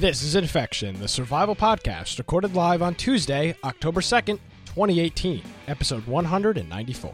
[0.00, 7.12] This is Infection, the survival podcast, recorded live on Tuesday, October 2nd, 2018, episode 194.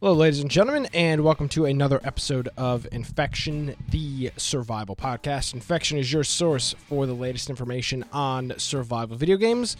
[0.00, 5.52] Hello, ladies and gentlemen, and welcome to another episode of Infection, the survival podcast.
[5.52, 9.76] Infection is your source for the latest information on survival video games.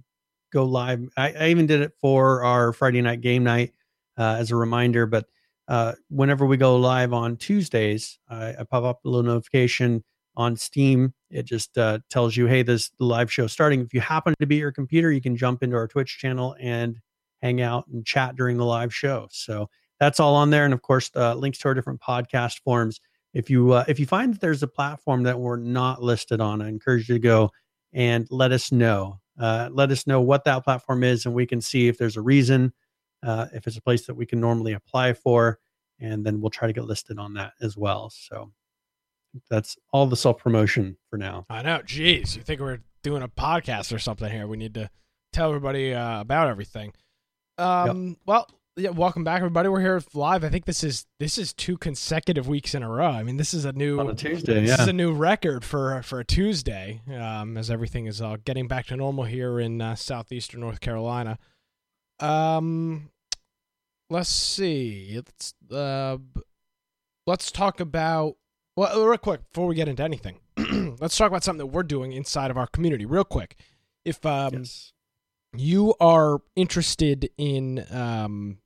[0.51, 1.01] go live.
[1.15, 3.71] I, I even did it for our Friday night game night
[4.17, 5.05] uh, as a reminder.
[5.05, 5.27] But
[5.67, 10.03] uh, whenever we go live on Tuesdays, I, I, pop up a little notification
[10.35, 11.13] on Steam.
[11.29, 13.81] It just uh, tells you, hey, this live show starting.
[13.81, 16.55] If you happen to be at your computer, you can jump into our Twitch channel
[16.59, 16.97] and
[17.41, 19.27] hang out and chat during the live show.
[19.31, 22.99] So that's all on there, and of course, uh, links to our different podcast forms.
[23.33, 26.61] If you uh, if you find that there's a platform that we're not listed on,
[26.61, 27.51] I encourage you to go
[27.93, 31.61] and let us know uh, let us know what that platform is, and we can
[31.61, 32.73] see if there's a reason,
[33.23, 35.59] uh, if it's a place that we can normally apply for,
[35.99, 38.09] and then we'll try to get listed on that as well.
[38.09, 38.51] So
[39.49, 41.45] that's all the self promotion for now.
[41.49, 41.79] I know.
[41.79, 44.47] Jeez, you think we're doing a podcast or something here?
[44.47, 44.89] We need to
[45.31, 46.93] tell everybody uh, about everything.
[47.57, 48.17] Um, yep.
[48.25, 49.69] Well, yeah, welcome back, everybody.
[49.69, 50.43] We're here live.
[50.43, 53.07] I think this is this is two consecutive weeks in a row.
[53.07, 54.61] I mean, this is a new on a Tuesday.
[54.61, 54.81] This yeah.
[54.81, 57.01] is a new record for for a Tuesday.
[57.15, 61.37] Um, as everything is uh, getting back to normal here in uh, southeastern North Carolina.
[62.19, 63.09] Um,
[64.13, 65.13] let's see.
[65.15, 66.17] Let's uh,
[67.27, 68.35] let's talk about
[68.75, 70.39] well, real quick before we get into anything.
[70.99, 73.57] let's talk about something that we're doing inside of our community, real quick.
[74.05, 74.53] If um.
[74.53, 74.93] Yes
[75.55, 78.57] you are interested in um,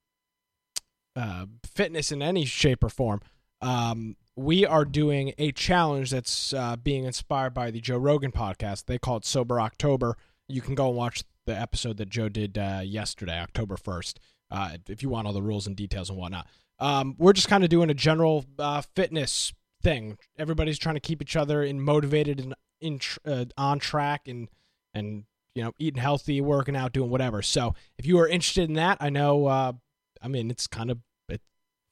[1.15, 3.21] uh, fitness in any shape or form,
[3.61, 8.85] um, we are doing a challenge that's uh, being inspired by the Joe Rogan podcast.
[8.85, 10.15] They call it Sober October.
[10.47, 14.15] You can go and watch the episode that Joe did uh, yesterday, October 1st,
[14.51, 16.47] uh, if you want all the rules and details and whatnot.
[16.79, 20.17] Um, we're just kind of doing a general uh, fitness thing.
[20.37, 24.49] Everybody's trying to keep each other in motivated and in uh, on track and
[24.93, 25.23] and
[25.55, 27.41] you know eating healthy, working out, doing whatever.
[27.41, 29.47] So if you are interested in that, I know.
[29.47, 29.73] Uh,
[30.21, 31.43] I mean, it's kind of it's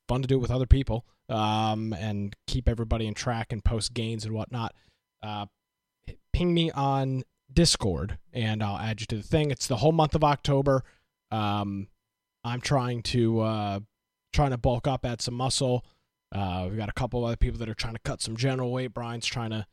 [0.07, 3.93] fun to do it with other people um, and keep everybody in track and post
[3.93, 4.73] gains and whatnot.
[5.23, 5.47] Uh,
[6.33, 9.51] ping me on Discord and I'll add you to the thing.
[9.51, 10.83] It's the whole month of October.
[11.31, 11.87] Um,
[12.45, 13.79] I'm trying to uh,
[14.31, 15.83] trying to bulk up, add some muscle.
[16.31, 18.71] Uh, we've got a couple of other people that are trying to cut some general
[18.71, 18.93] weight.
[18.93, 19.65] Brian's trying to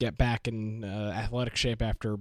[0.00, 2.16] get back in uh, athletic shape after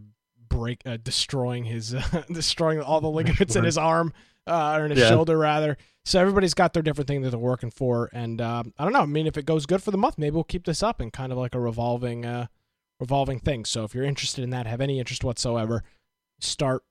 [0.47, 1.95] break uh, destroying his
[2.31, 4.13] destroying all the ligaments in his arm
[4.47, 5.09] uh, or in his yeah.
[5.09, 5.75] shoulder rather.
[6.05, 9.01] So everybody's got their different thing that they're working for, and um, I don't know.
[9.01, 11.11] I mean, if it goes good for the month, maybe we'll keep this up and
[11.11, 12.45] kind of like a revolving, uh,
[12.99, 13.65] revolving thing.
[13.65, 15.83] So if you're interested in that, have any interest whatsoever,
[16.39, 16.83] start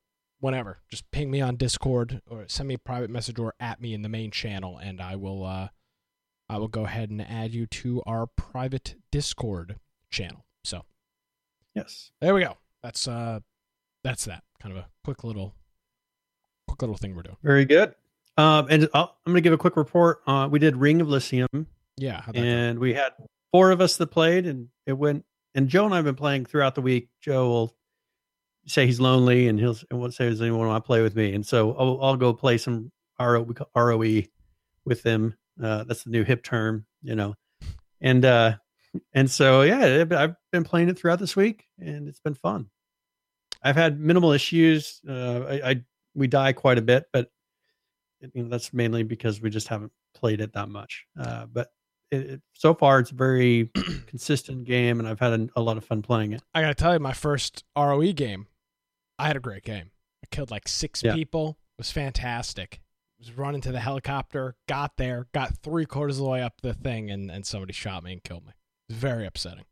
[0.44, 0.78] whenever.
[0.90, 4.02] Just ping me on Discord or send me a private message or at me in
[4.02, 5.68] the main channel, and I will, uh,
[6.48, 9.76] I will go ahead and add you to our private Discord
[10.10, 10.44] channel.
[10.62, 10.82] So,
[11.74, 12.58] yes, there we go.
[12.82, 13.40] That's uh,
[14.04, 15.54] that's that kind of a quick little
[16.68, 17.38] quick little thing we're doing.
[17.42, 17.94] Very good.
[18.36, 20.20] Um, and i am going to give a quick report.
[20.26, 21.68] Uh, we did Ring of Elysium.
[21.96, 22.80] Yeah, and go?
[22.80, 23.12] we had
[23.52, 25.24] four of us that played, and it went.
[25.54, 27.08] And Joe and I have been playing throughout the week.
[27.20, 27.76] Joe will
[28.66, 31.34] say he's lonely, and he'll and won't say does anyone want to play with me.
[31.34, 34.22] And so I'll, I'll go play some RO, ROE
[34.84, 35.34] with them.
[35.62, 37.34] Uh, that's the new hip term, you know.
[38.00, 38.56] And uh,
[39.12, 42.68] and so yeah, I've been playing it throughout this week, and it's been fun.
[43.62, 45.00] I've had minimal issues.
[45.08, 45.84] Uh, I, I
[46.14, 47.30] we die quite a bit, but
[48.20, 51.06] you know, that's mainly because we just haven't played it that much.
[51.18, 51.68] Uh, but
[52.10, 53.70] it, it, so far, it's a very
[54.06, 56.42] consistent game, and I've had a, a, lot of fun playing it.
[56.54, 58.46] I gotta tell you, my first ROE game,
[59.18, 59.90] I had a great game.
[60.22, 61.14] I killed like six yeah.
[61.14, 61.58] people.
[61.78, 62.80] It was fantastic.
[63.18, 66.60] I was running to the helicopter, got there, got three quarters of the way up
[66.62, 68.52] the thing, and, and somebody shot me and killed me.
[68.88, 69.64] It was very upsetting.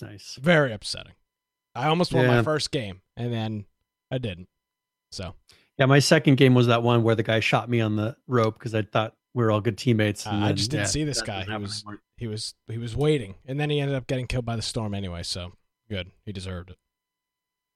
[0.00, 0.38] Nice.
[0.40, 1.12] Very upsetting.
[1.74, 2.36] I almost won yeah.
[2.36, 3.66] my first game, and then
[4.10, 4.48] I didn't.
[5.12, 5.34] So
[5.78, 8.58] yeah, my second game was that one where the guy shot me on the rope
[8.58, 10.26] because I thought we were all good teammates.
[10.26, 11.44] Uh, then, I just didn't yeah, see this guy.
[11.44, 12.02] He was anymore.
[12.16, 14.94] he was he was waiting, and then he ended up getting killed by the storm
[14.94, 15.22] anyway.
[15.22, 15.52] So
[15.88, 16.76] good, he deserved it.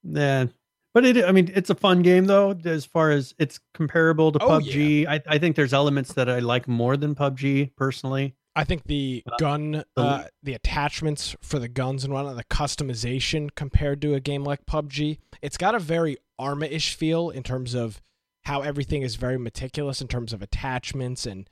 [0.05, 0.45] Yeah,
[0.93, 2.57] but it I mean it's a fun game though.
[2.63, 5.11] As far as it's comparable to oh, PUBG, yeah.
[5.11, 8.35] I I think there's elements that I like more than PUBG personally.
[8.55, 13.49] I think the uh, gun, uh, the attachments for the guns and whatnot, the customization
[13.53, 18.01] compared to a game like PUBG, it's got a very Arma-ish feel in terms of
[18.43, 21.49] how everything is very meticulous in terms of attachments, and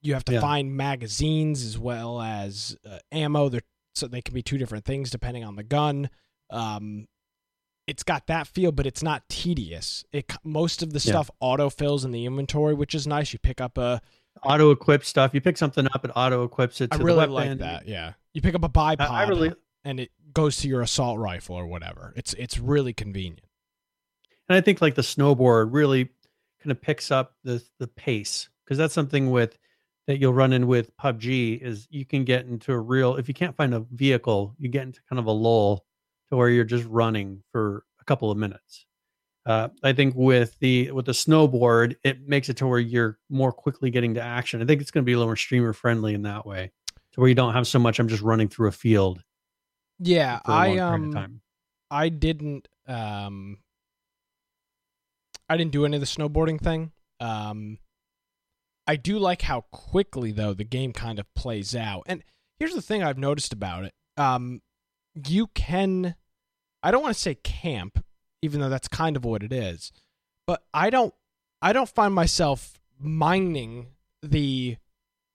[0.00, 0.40] you have to yeah.
[0.40, 3.48] find magazines as well as uh, ammo.
[3.48, 3.62] They're,
[3.94, 6.08] so they can be two different things depending on the gun.
[6.50, 7.08] Um,
[7.88, 10.04] it's got that feel, but it's not tedious.
[10.12, 11.12] It most of the yeah.
[11.12, 13.32] stuff auto fills in the inventory, which is nice.
[13.32, 14.02] You pick up a
[14.42, 15.32] auto equip stuff.
[15.32, 16.92] You pick something up, it auto equips it.
[16.92, 17.88] I really like that.
[17.88, 19.54] Yeah, you pick up a bipod, I, I really,
[19.84, 22.12] and it goes to your assault rifle or whatever.
[22.14, 23.40] It's it's really convenient.
[24.50, 26.10] And I think like the snowboard really
[26.62, 29.58] kind of picks up the the pace because that's something with
[30.06, 33.34] that you'll run in with PUBG is you can get into a real if you
[33.34, 35.86] can't find a vehicle, you get into kind of a lull
[36.30, 38.86] to where you're just running for a couple of minutes.
[39.46, 43.52] Uh, I think with the with the snowboard, it makes it to where you're more
[43.52, 44.60] quickly getting to action.
[44.60, 46.70] I think it's going to be a little more streamer friendly in that way,
[47.12, 47.98] to where you don't have so much.
[47.98, 49.22] I'm just running through a field.
[50.00, 51.40] Yeah, I um,
[51.90, 53.58] I didn't um,
[55.48, 56.92] I didn't do any of the snowboarding thing.
[57.20, 57.78] Um,
[58.86, 62.02] I do like how quickly though the game kind of plays out.
[62.06, 62.22] And
[62.58, 63.94] here's the thing I've noticed about it.
[64.16, 64.60] Um,
[65.26, 66.14] you can,
[66.82, 68.04] I don't want to say camp
[68.42, 69.92] even though that's kind of what it is.
[70.46, 71.14] But I don't
[71.60, 73.88] I don't find myself mining
[74.22, 74.76] the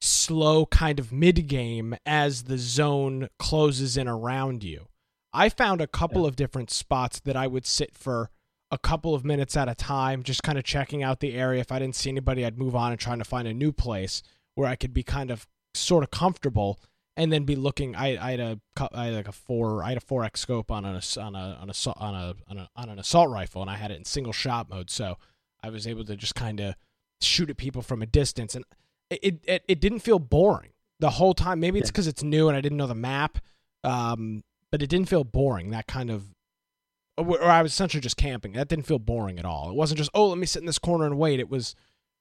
[0.02, 4.88] slow kind of mid game as the zone closes in around you.
[5.34, 6.30] I found a couple yeah.
[6.30, 8.30] of different spots that I would sit for
[8.72, 11.62] a couple of minutes at a time, just kind of checking out the area.
[11.62, 14.24] If I didn't see anybody, I'd move on and trying to find a new place
[14.56, 16.80] where I could be kind of sort of comfortable
[17.16, 17.96] and then be looking.
[17.96, 18.60] I, I had a
[18.94, 21.58] I had like a four I had a four X scope on a on a
[21.62, 24.06] on a on a on a on an assault rifle, and I had it in
[24.06, 25.18] single shot mode, so
[25.62, 26.76] I was able to just kind of
[27.22, 28.66] shoot at people from a distance, and
[29.10, 31.60] it it it didn't feel boring the whole time.
[31.60, 33.40] Maybe it's because it's new and I didn't know the map,
[33.84, 35.70] um, but it didn't feel boring.
[35.72, 36.34] That kind of
[37.18, 38.54] or I was essentially just camping.
[38.54, 39.70] That didn't feel boring at all.
[39.70, 41.40] It wasn't just oh let me sit in this corner and wait.
[41.40, 41.76] It was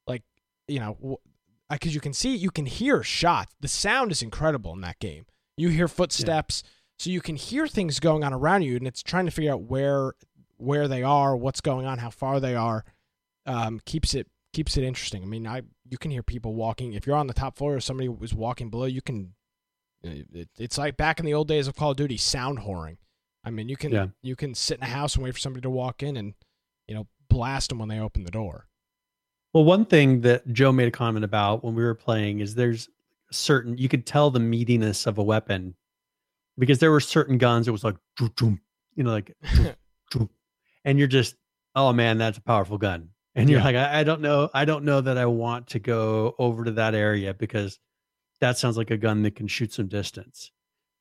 [0.06, 0.22] like
[0.68, 1.18] you know
[1.70, 3.54] because you can see, you can hear shots.
[3.60, 5.26] The sound is incredible in that game.
[5.56, 6.70] You hear footsteps, yeah.
[6.98, 9.62] so you can hear things going on around you, and it's trying to figure out
[9.62, 10.14] where
[10.56, 12.84] where they are, what's going on, how far they are.
[13.46, 15.22] Um, keeps it keeps it interesting.
[15.22, 16.92] I mean, I you can hear people walking.
[16.92, 19.34] If you're on the top floor or somebody was walking below, you can.
[20.02, 22.96] It, it's like back in the old days of Call of Duty, sound whoring.
[23.44, 24.06] I mean, you can yeah.
[24.22, 26.34] you can sit in a house and wait for somebody to walk in and
[26.86, 28.66] you know blast them when they open the door.
[29.52, 32.88] Well, one thing that Joe made a comment about when we were playing is there's
[33.30, 35.74] certain you could tell the meatiness of a weapon
[36.58, 38.58] because there were certain guns it was like you
[38.96, 39.34] know like
[40.84, 41.36] and you're just
[41.74, 43.64] oh man that's a powerful gun and you're yeah.
[43.64, 46.72] like I, I, don't know i don't know that i want to go over to
[46.72, 47.78] that area because
[48.40, 50.50] that sounds like a gun that can shoot some distance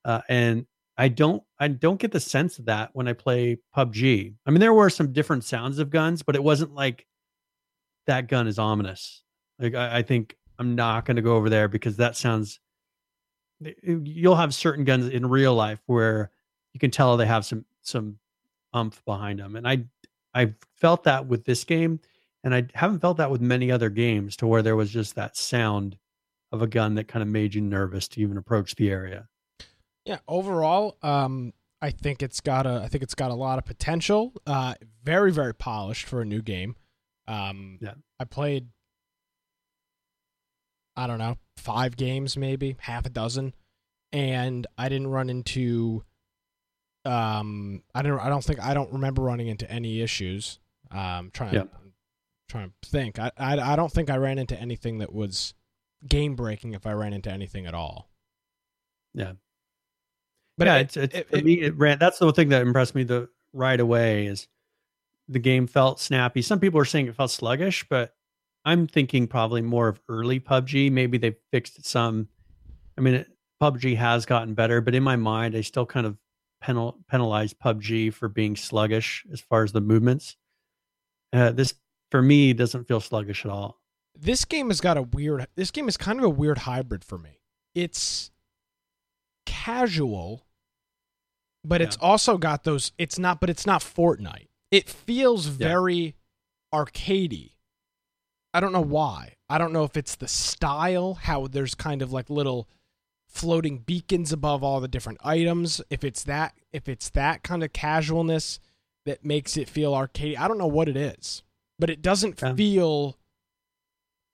[0.04, 0.66] uh, and
[0.96, 4.60] i don't i don't get the sense of that when i play pubg i mean
[4.60, 7.06] there were some different sounds of guns but it wasn't like
[8.06, 9.22] that gun is ominous.
[9.58, 12.60] Like I, I think I'm not going to go over there because that sounds.
[13.82, 16.30] You'll have certain guns in real life where
[16.72, 18.18] you can tell they have some some
[18.72, 19.84] umph behind them, and I
[20.34, 22.00] I felt that with this game,
[22.42, 25.36] and I haven't felt that with many other games to where there was just that
[25.36, 25.96] sound
[26.50, 29.28] of a gun that kind of made you nervous to even approach the area.
[30.04, 33.64] Yeah, overall, um, I think it's got a I think it's got a lot of
[33.64, 34.32] potential.
[34.46, 36.76] Uh, very very polished for a new game.
[37.28, 37.94] Um, yeah.
[38.18, 38.68] I played,
[40.96, 43.54] I don't know, five games maybe, half a dozen,
[44.12, 46.04] and I didn't run into.
[47.04, 48.20] Um, I don't.
[48.20, 50.58] I don't think I don't remember running into any issues.
[50.90, 51.62] Um, trying yeah.
[51.62, 51.68] to
[52.48, 53.18] trying to think.
[53.18, 55.54] I, I I don't think I ran into anything that was
[56.06, 56.74] game breaking.
[56.74, 58.08] If I ran into anything at all.
[59.14, 59.32] Yeah.
[60.58, 61.60] But yeah, it, it's, it's it, for it, me.
[61.60, 61.98] It ran.
[61.98, 64.48] That's the thing that impressed me the right away is
[65.28, 66.42] the game felt snappy.
[66.42, 68.14] Some people are saying it felt sluggish, but
[68.64, 70.90] I'm thinking probably more of early PUBG.
[70.90, 72.28] Maybe they fixed some.
[72.96, 73.28] I mean, it,
[73.62, 76.16] PUBG has gotten better, but in my mind, I still kind of
[76.62, 80.36] penal, penalize PUBG for being sluggish as far as the movements.
[81.32, 81.74] Uh, this
[82.10, 83.80] for me doesn't feel sluggish at all.
[84.18, 85.46] This game has got a weird.
[85.56, 87.40] This game is kind of a weird hybrid for me.
[87.74, 88.30] It's
[89.46, 90.46] casual,
[91.64, 91.86] but yeah.
[91.86, 92.92] it's also got those.
[92.98, 94.48] It's not, but it's not Fortnite.
[94.72, 95.68] It feels yeah.
[95.68, 96.16] very
[96.74, 97.52] arcadey.
[98.54, 99.36] I don't know why.
[99.48, 102.68] I don't know if it's the style, how there's kind of like little
[103.28, 105.80] floating beacons above all the different items.
[105.90, 108.60] If it's that, if it's that kind of casualness
[109.04, 111.42] that makes it feel arcade, I don't know what it is,
[111.78, 112.54] but it doesn't yeah.
[112.54, 113.18] feel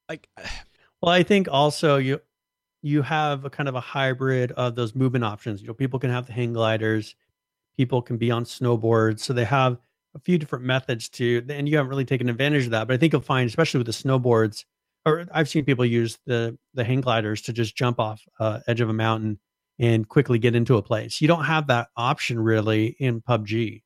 [0.09, 0.29] like.
[1.01, 2.21] Well, I think also you
[2.83, 5.61] you have a kind of a hybrid of those movement options.
[5.61, 7.15] You know, people can have the hang gliders,
[7.77, 9.79] people can be on snowboards, so they have
[10.15, 12.87] a few different methods to, and you haven't really taken advantage of that.
[12.89, 14.65] But I think you'll find, especially with the snowboards,
[15.07, 18.81] or I've seen people use the the hang gliders to just jump off uh, edge
[18.81, 19.39] of a mountain
[19.79, 21.21] and quickly get into a place.
[21.21, 23.83] You don't have that option really in PUBG.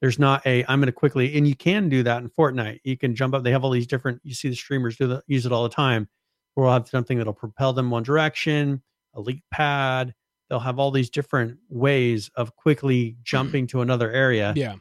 [0.00, 2.80] There's not a I'm going to quickly, and you can do that in Fortnite.
[2.84, 3.42] You can jump up.
[3.42, 4.20] They have all these different.
[4.22, 6.08] You see the streamers do the, use it all the time.
[6.56, 8.82] We'll have something that'll propel them one direction,
[9.14, 10.14] a leap pad.
[10.48, 14.52] They'll have all these different ways of quickly jumping to another area.
[14.54, 14.76] Yeah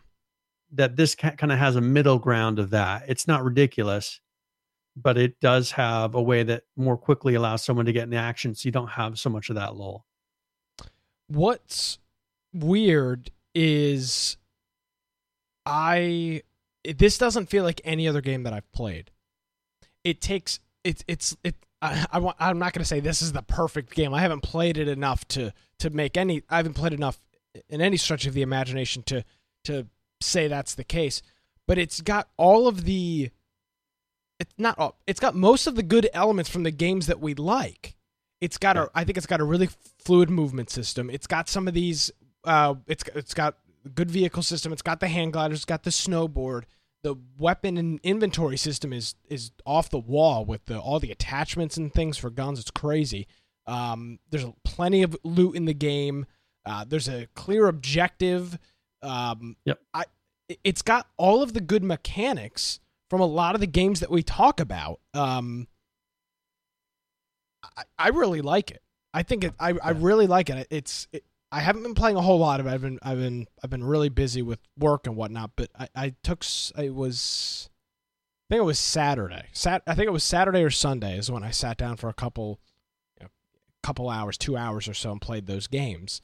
[0.74, 3.04] that this kind of has a middle ground of that.
[3.08, 4.20] It's not ridiculous,
[4.96, 8.56] but it does have a way that more quickly allows someone to get in action
[8.56, 10.06] so you don't have so much of that lull.
[11.28, 12.00] What's
[12.54, 14.38] weird is
[15.66, 16.42] I
[16.84, 19.12] this doesn't feel like any other game that I've played.
[20.04, 23.32] It takes it's it's it I, I want I'm not going to say this is
[23.32, 24.14] the perfect game.
[24.14, 27.20] I haven't played it enough to to make any I haven't played enough
[27.70, 29.24] in any stretch of the imagination to
[29.66, 29.88] to
[30.24, 31.22] say that's the case,
[31.68, 33.32] but it's got all of the
[34.40, 37.34] it's not all it's got most of the good elements from the games that we
[37.34, 37.96] like.
[38.42, 41.10] It's got a I think it's got a really fluid movement system.
[41.10, 42.12] It's got some of these
[42.44, 43.58] uh it's it's got
[43.94, 44.74] good vehicle system.
[44.74, 46.64] It's got the hand gliders, it's got the snowboard.
[47.04, 51.78] The weapon and inventory system is is off the wall with the all the attachments
[51.78, 52.60] and things for guns.
[52.60, 53.28] It's crazy.
[53.66, 56.26] Um, there's plenty of loot in the game.
[56.66, 58.58] Uh, there's a clear objective.
[59.04, 59.80] Um, yep.
[59.94, 60.06] I,
[60.64, 62.80] it's got all of the good mechanics
[63.10, 65.00] from a lot of the games that we talk about.
[65.14, 65.68] Um,
[67.78, 68.82] I, I really like it.
[69.14, 69.54] I think it.
[69.60, 70.68] I, I really like it.
[70.70, 71.08] It's.
[71.12, 72.72] It, I haven't been playing a whole lot of it.
[72.72, 73.00] I've been.
[73.04, 73.48] I've been.
[73.64, 75.52] I've been really busy with work and whatnot.
[75.56, 75.88] But I.
[75.96, 76.44] I took.
[76.78, 77.70] It was.
[78.50, 79.46] I think it was Saturday.
[79.54, 79.84] Sat.
[79.86, 82.60] I think it was Saturday or Sunday is when I sat down for a couple,
[83.20, 83.30] you know,
[83.84, 86.22] couple hours, two hours or so, and played those games.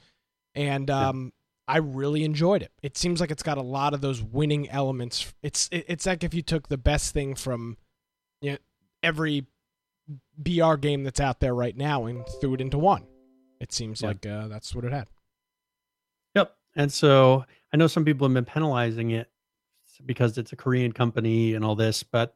[0.56, 1.32] And um,
[1.70, 2.72] I really enjoyed it.
[2.82, 5.32] It seems like it's got a lot of those winning elements.
[5.44, 7.78] It's it's like if you took the best thing from
[8.42, 8.58] you know,
[9.04, 9.46] every
[10.36, 13.06] BR game that's out there right now and threw it into one.
[13.62, 14.08] It seems yeah.
[14.08, 15.08] like uh, that's what it had.
[16.34, 16.56] Yep.
[16.76, 19.30] And so I know some people have been penalizing it
[20.04, 22.36] because it's a Korean company and all this, but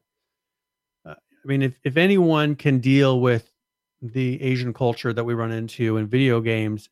[1.07, 3.51] uh, I mean, if if anyone can deal with
[3.99, 6.89] the Asian culture that we run into in video games,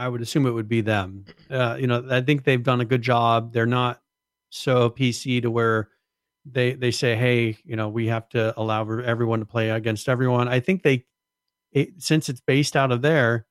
[0.00, 1.26] I would assume it would be them.
[1.50, 3.52] Uh, you know, I think they've done a good job.
[3.52, 4.00] They're not
[4.48, 5.90] so PC to where
[6.46, 10.48] they they say, hey, you know, we have to allow everyone to play against everyone.
[10.48, 11.04] I think they,
[11.72, 13.46] it, since it's based out of there,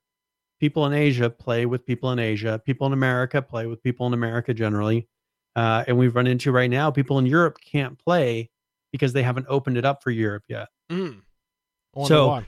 [0.59, 2.59] people in Asia play with people in Asia.
[2.65, 5.07] People in America play with people in America generally.
[5.55, 8.49] Uh, and we've run into right now people in Europe can't play
[8.91, 10.69] because they haven't opened it up for Europe yet.
[10.91, 11.21] Mm.
[12.05, 12.43] So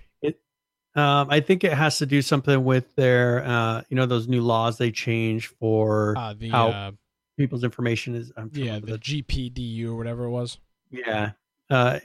[0.95, 4.41] um, I think it has to do something with their, uh, you know, those new
[4.41, 6.91] laws they change for uh, the, how uh,
[7.37, 8.31] people's information is.
[8.35, 10.57] I'm yeah, the, the GPDU or whatever it was.
[10.89, 11.31] Yeah,
[11.69, 11.99] uh,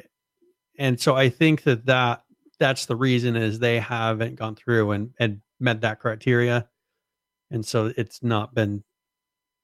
[0.78, 2.22] and so I think that that
[2.60, 6.68] that's the reason is they haven't gone through and and met that criteria,
[7.50, 8.84] and so it's not been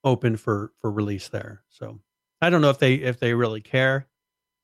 [0.02, 1.62] open for for release there.
[1.68, 2.00] So
[2.40, 4.08] I don't know if they if they really care.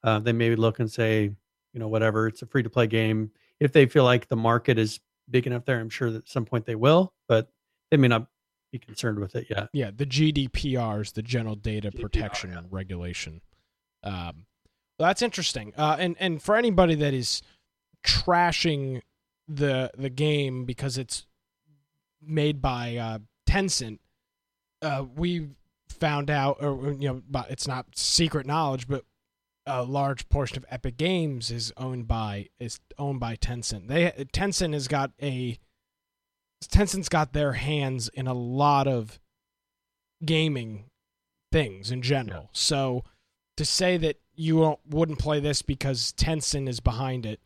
[0.03, 1.31] Uh, they maybe look and say,
[1.73, 2.27] you know, whatever.
[2.27, 5.01] It's a free to play game if they feel like the market is
[5.31, 7.49] big enough there, I'm sure that at some point they will, but
[7.91, 8.27] they may not
[8.73, 9.69] be concerned with it yet.
[9.73, 12.61] Yeah, the GDPR is the General Data GDPR, Protection yeah.
[12.71, 13.41] Regulation.
[14.03, 14.47] Um,
[14.99, 15.73] well, that's interesting.
[15.77, 17.43] Uh, and and for anybody that is
[18.05, 19.03] trashing
[19.47, 21.27] the the game because it's
[22.21, 23.99] made by uh, Tencent,
[24.83, 25.49] uh, we
[25.89, 29.05] found out, or you know, it's not secret knowledge, but
[29.69, 33.87] a large portion of Epic Games is owned by is owned by Tencent.
[33.89, 35.59] They Tencent has got a
[36.65, 39.21] Tencent's got their hands in a lot of
[40.25, 40.87] gaming
[41.53, 42.43] things in general.
[42.45, 42.49] Yeah.
[42.53, 43.05] So
[43.57, 47.41] to say that you won't, wouldn't play this because Tencent is behind it,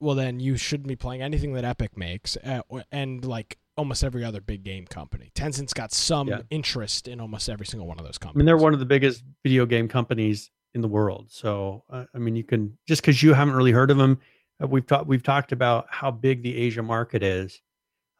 [0.00, 2.62] well then you shouldn't be playing anything that Epic makes, uh,
[2.92, 5.30] and like almost every other big game company.
[5.34, 6.40] Tencent's got some Yeah.
[6.50, 8.38] interest in almost every single one of those I companies.
[8.38, 11.26] mean, they're one of the biggest video game companies in the world.
[11.28, 14.20] So, uh, I mean, you can just because you haven't really heard of them,
[14.62, 17.60] uh, we've talked we've talked about how big the Asia market is.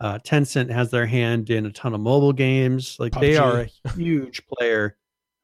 [0.00, 2.97] Uh, Tencent has their hand in a ton of mobile games.
[2.99, 4.97] Like they are a huge player.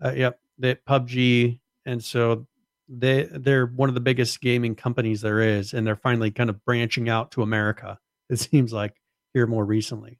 [0.04, 2.46] Uh, yep, they PUBG, and so
[2.88, 6.64] they they're one of the biggest gaming companies there is, and they're finally kind of
[6.64, 7.98] branching out to America.
[8.30, 8.94] It seems like
[9.34, 10.18] here more recently.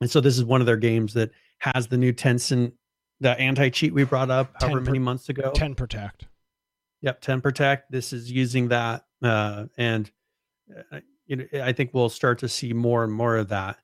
[0.00, 2.72] And so this is one of their games that has the new Tencent,
[3.22, 5.52] the anti cheat we brought up however 10 per- many months ago.
[5.54, 6.26] TenProtect.
[7.00, 7.82] Yep, TenProtect.
[7.90, 9.04] This is using that.
[9.22, 10.10] Uh, and
[10.92, 13.78] uh, you know, I think we'll start to see more and more of that.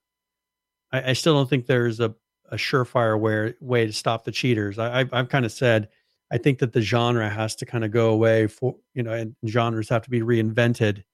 [0.93, 2.15] I, I still don't think there's a,
[2.51, 4.79] a surefire way, way to stop the cheaters.
[4.79, 5.89] I, I've, I've kind of said,
[6.31, 9.35] I think that the genre has to kind of go away for, you know, and
[9.47, 11.05] genres have to be reinvented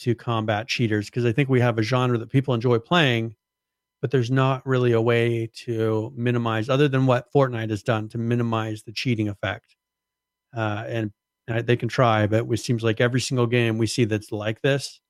[0.00, 3.34] to combat cheaters because I think we have a genre that people enjoy playing,
[4.00, 8.18] but there's not really a way to minimize, other than what Fortnite has done, to
[8.18, 9.76] minimize the cheating effect.
[10.56, 11.12] Uh, and
[11.46, 15.00] they can try, but it seems like every single game we see that's like this,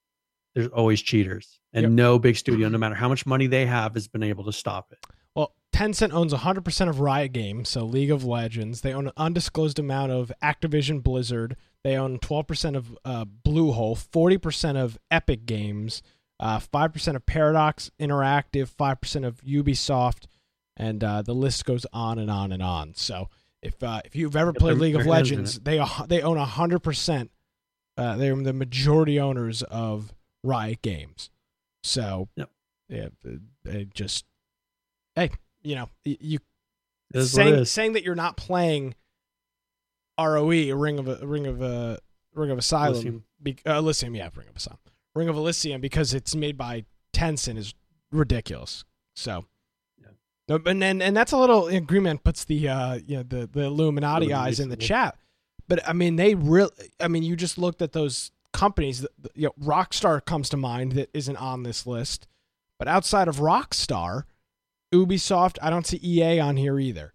[0.55, 1.93] there's always cheaters, and Yep.
[1.93, 4.91] no big studio, no matter how much money they have, has been able to stop
[4.91, 4.99] it.
[5.35, 8.81] Well, Tencent owns 100% of Riot Games, so League of Legends.
[8.81, 11.57] They own an undisclosed amount of Activision Blizzard.
[11.85, 16.03] They own 12% of uh, Bluehole, 40% of Epic Games,
[16.41, 20.25] uh, 5% of Paradox Interactive, 5% of Ubisoft,
[20.77, 22.95] and uh, the list goes on and on and on.
[22.95, 23.29] So
[23.63, 26.23] if uh, if you've ever played League of their hands in Legends, they are- they
[26.23, 27.29] own 100%.
[27.99, 31.29] Uh, they're the majority owners of Riot Games.
[31.83, 32.51] So Yep.
[32.89, 33.09] yeah,
[33.65, 34.25] they just
[35.15, 35.31] hey,
[35.63, 36.39] you know, you
[37.13, 38.95] It is what it saying saying that you're not playing
[40.19, 41.99] ROE, Ring of a Ring of a
[42.35, 43.25] Ring of Asylum, Elysium.
[43.43, 44.79] be, uh, Elysium, yeah, Ring of Asylum,
[45.15, 47.75] Ring of Elysium, because it's made by Tencent is
[48.13, 48.85] ridiculous.
[49.15, 49.47] So,
[50.01, 50.09] Yeah.
[50.47, 54.27] but and and that's a little agreement puts the uh you know the the Illuminati
[54.27, 55.17] Illuminati eyes in the chat,
[55.69, 56.71] but I mean they really,
[57.01, 60.93] I mean you just looked at those companies, that, you know, Rockstar comes to mind
[60.93, 62.27] that isn't on this list,
[62.79, 64.25] but outside of Rockstar.
[64.93, 67.15] Ubisoft, I don't see EA on here either.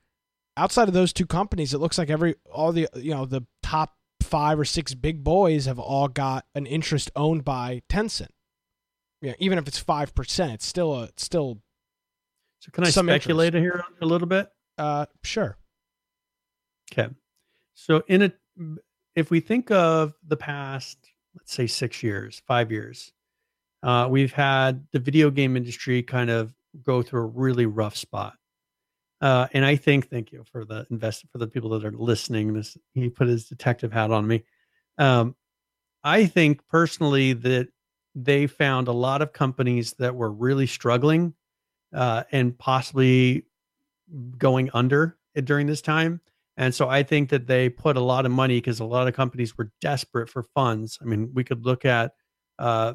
[0.55, 3.94] Outside of those two companies, it looks like every all the you know the top
[4.25, 8.29] five or six big boys have all got an interest owned by Tencent.
[9.21, 11.61] Yeah, even if it's five percent, it's still a it's still
[12.59, 14.49] So can I some speculate here a little bit?
[14.77, 15.57] uh sure.
[16.91, 17.13] Okay.
[17.73, 18.31] So in a
[19.15, 20.97] if we think of the past,
[21.35, 23.13] let's say six years, five years,
[23.83, 28.33] uh, we've had the video game industry kind of go through a really rough spot.
[29.21, 32.54] Uh, and I think, thank you for the invest for the people that are listening.
[32.54, 34.43] This he put his detective hat on me.
[34.97, 35.36] Um,
[36.04, 37.69] I think personally that
[38.13, 41.34] they found a lot of companies that were really struggling
[41.93, 43.45] uh, and possibly
[44.38, 46.21] going under during this time.
[46.58, 49.13] And so I think that they put a lot of money because a lot of
[49.13, 50.97] companies were desperate for funds.
[51.01, 52.13] I mean, we could look at
[52.60, 52.93] uh,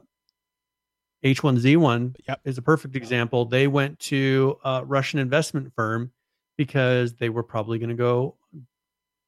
[1.25, 2.41] H1Z1 Yep.
[2.45, 3.45] is a perfect example.
[3.45, 6.13] They went to a Russian investment firm
[6.57, 8.37] because they were probably going to go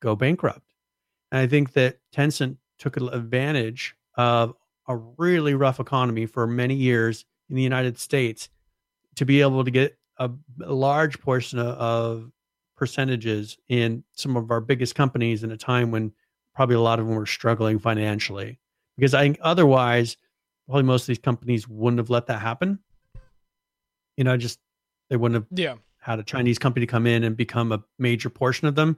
[0.00, 0.74] go bankrupt.
[1.30, 4.54] And I think that Tencent took advantage of
[4.88, 8.48] a really rough economy for many years in the United States
[9.14, 10.30] to be able to get a,
[10.64, 12.32] a large portion of, of
[12.76, 16.12] percentages in some of our biggest companies in a time when
[16.54, 18.58] probably a lot of them were struggling financially.
[18.96, 20.16] Because I think otherwise,
[20.66, 22.78] probably most of these companies wouldn't have let that happen.
[24.16, 24.58] You know, just
[25.10, 25.76] they wouldn't have Yeah.
[26.00, 28.96] had a Chinese company come in and become a major portion of them.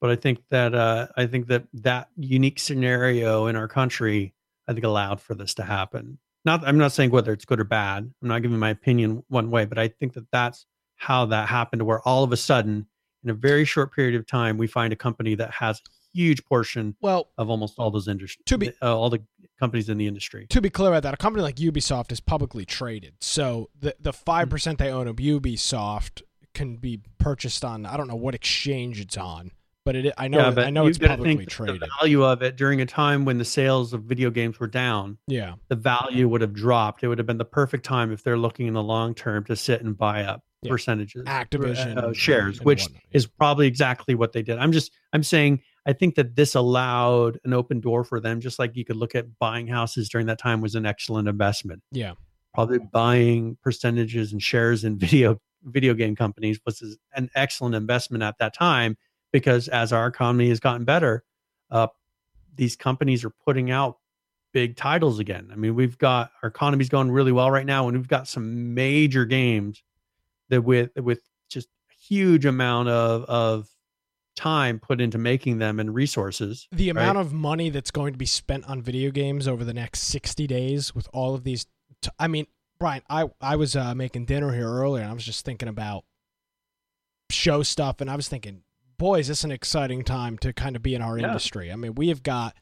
[0.00, 4.34] But I think that uh, I think that that unique scenario in our country,
[4.68, 6.18] I think, allowed for this to happen.
[6.44, 8.04] Not, I'm not saying whether it's good or bad.
[8.22, 10.66] I'm not giving my opinion one way, but I think that that's
[10.96, 11.82] how that happened.
[11.82, 12.86] Where all of a sudden,
[13.24, 15.82] in a very short period of time, we find a company that has
[16.18, 19.22] huge portion Well, of almost all those industries, To be- uh, all the
[19.60, 20.46] companies in the industry.
[20.50, 23.14] to be clear about that, a company like Ubisoft is publicly traded.
[23.20, 26.22] So the the five percent they own of Ubisoft
[26.54, 29.52] can be purchased on I don't know what exchange it's on,
[29.84, 31.80] but it I know I know you publicly traded.
[31.80, 35.18] The value of it during a time when the sales of video games were down,
[35.28, 35.54] Yeah.
[35.68, 37.02] the value would have dropped.
[37.04, 39.56] It would have been the perfect time if they're looking in the long term to
[39.56, 40.70] sit and buy up Yeah.
[40.70, 43.16] percentages, Activision uh, shares, which whatnot, yeah.
[43.16, 44.58] is probably exactly what they did.
[44.58, 48.58] I'm just I'm saying I think that this allowed an open door for them, just
[48.58, 51.82] like you could look at buying houses during that time was an excellent investment.
[51.90, 52.12] Yeah.
[52.52, 58.36] Probably buying percentages and shares in video video game companies was an excellent investment at
[58.38, 58.98] that time
[59.32, 61.24] because as our economy has gotten better,
[61.70, 61.88] uh,
[62.54, 63.96] these companies are putting out
[64.52, 65.48] big titles again.
[65.50, 68.74] I mean, we've got our economy's going really well right now, and we've got some
[68.74, 69.82] major games
[70.50, 73.68] that with with just a huge amount of of
[74.38, 76.68] time put into making them and resources.
[76.72, 77.26] The amount right?
[77.26, 80.94] of money that's going to be spent on video games over the next 60 days
[80.94, 81.66] with all of these
[82.00, 82.46] t- I mean,
[82.78, 86.04] Brian, I I was uh, making dinner here earlier and I was just thinking about
[87.30, 88.62] show stuff and I was thinking,
[88.98, 91.26] boy, is this an exciting time to kind of be in our yeah.
[91.26, 91.72] industry.
[91.72, 92.56] I mean, we have got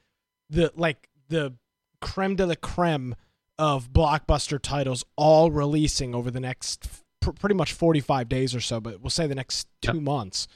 [0.49, 1.55] the like the
[2.01, 3.15] creme de la creme
[3.59, 6.89] of blockbuster titles all releasing over the next
[7.21, 10.03] pr- pretty much 45 days or so, but we'll say the next 2 yep.
[10.03, 10.47] months.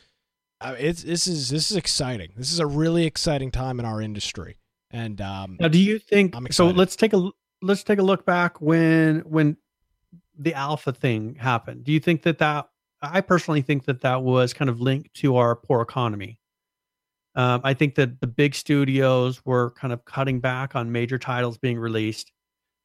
[0.61, 2.31] Uh, it's this is this is exciting.
[2.37, 4.57] This is a really exciting time in our industry.
[4.91, 6.35] And um, now, do you think?
[6.53, 7.31] So let's take a
[7.63, 9.57] let's take a look back when when
[10.39, 11.85] the alpha thing happened.
[11.85, 12.69] Do you think that that
[13.03, 16.39] I personally think that that was kind of linked to our poor economy.
[17.35, 21.59] Um, I think that the big studios were kind of cutting back on major titles
[21.59, 22.33] being released.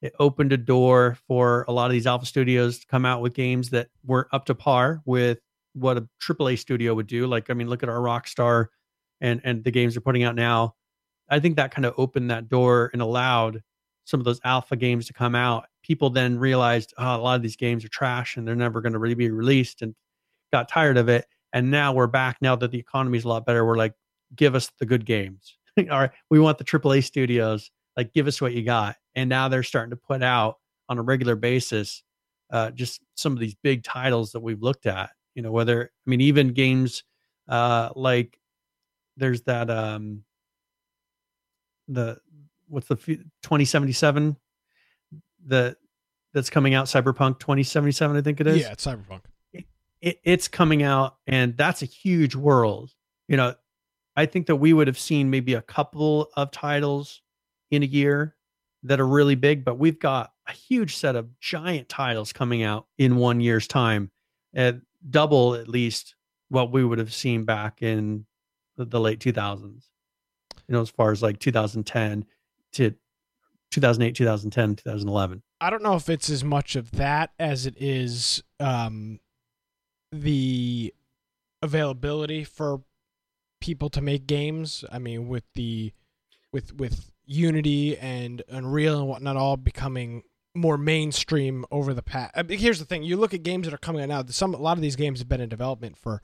[0.02, 3.34] It opened a door for a lot of these alpha studios to come out with
[3.34, 5.40] games that weren't up to par with
[5.76, 7.28] what a AAA studio would do.
[7.28, 8.68] Like, I mean, look at our Rockstar
[9.22, 10.76] and and the games they're putting out now.
[11.30, 13.62] I think that kind of opened that door and allowed
[14.06, 15.66] some of those alpha games to come out.
[15.84, 18.94] People then realized, oh, a lot of these games are trash and they're never going
[18.94, 19.96] to really be released, and
[20.52, 21.26] got tired of it.
[21.54, 22.38] And now we're back.
[22.42, 23.94] Now that the economy's a lot better, we're like,
[24.36, 25.58] give us the good games.
[25.78, 27.72] All right, we want the AAA studios.
[27.98, 28.98] Like, give us what you got.
[29.16, 30.58] And now they're starting to put out
[30.90, 32.04] on a regular basis,
[32.52, 35.12] uh, just some of these big titles that we've looked at.
[35.36, 37.04] You know, whether I mean, even games
[37.48, 38.40] uh, like
[39.18, 40.24] there's that um,
[41.88, 42.18] the
[42.68, 44.36] what's the 2077
[45.46, 45.78] the
[46.34, 48.62] that's coming out cyberpunk 2077 i think it is?
[48.62, 49.22] Yeah it's cyberpunk.
[50.02, 52.92] It, it's coming out and that's a huge world.
[53.28, 53.56] You know
[54.16, 57.22] i think that we would have seen maybe a couple of titles
[57.70, 58.36] in a year
[58.84, 62.88] that are really big but we've got a huge set of giant titles coming out
[62.98, 64.12] in one year's time.
[64.54, 64.78] At
[65.10, 66.16] double at least
[66.50, 68.26] what we would have seen back in
[68.78, 69.88] the, the late 2000s
[70.68, 72.26] you know as far as like 2010
[72.74, 72.94] to
[73.72, 78.44] 2008 2010 2011 i don't know if it's as much of that as it is
[78.60, 79.20] um
[80.12, 80.94] the
[81.62, 82.82] availability for
[83.60, 84.86] people to make games.
[84.92, 85.92] I mean, with the
[86.52, 90.24] with with Unity and Unreal and whatnot all becoming
[90.56, 92.32] more mainstream over the past.
[92.36, 94.24] I mean, here's the thing: you look at games that are coming out now.
[94.30, 96.22] Some a lot of these games have been in development for,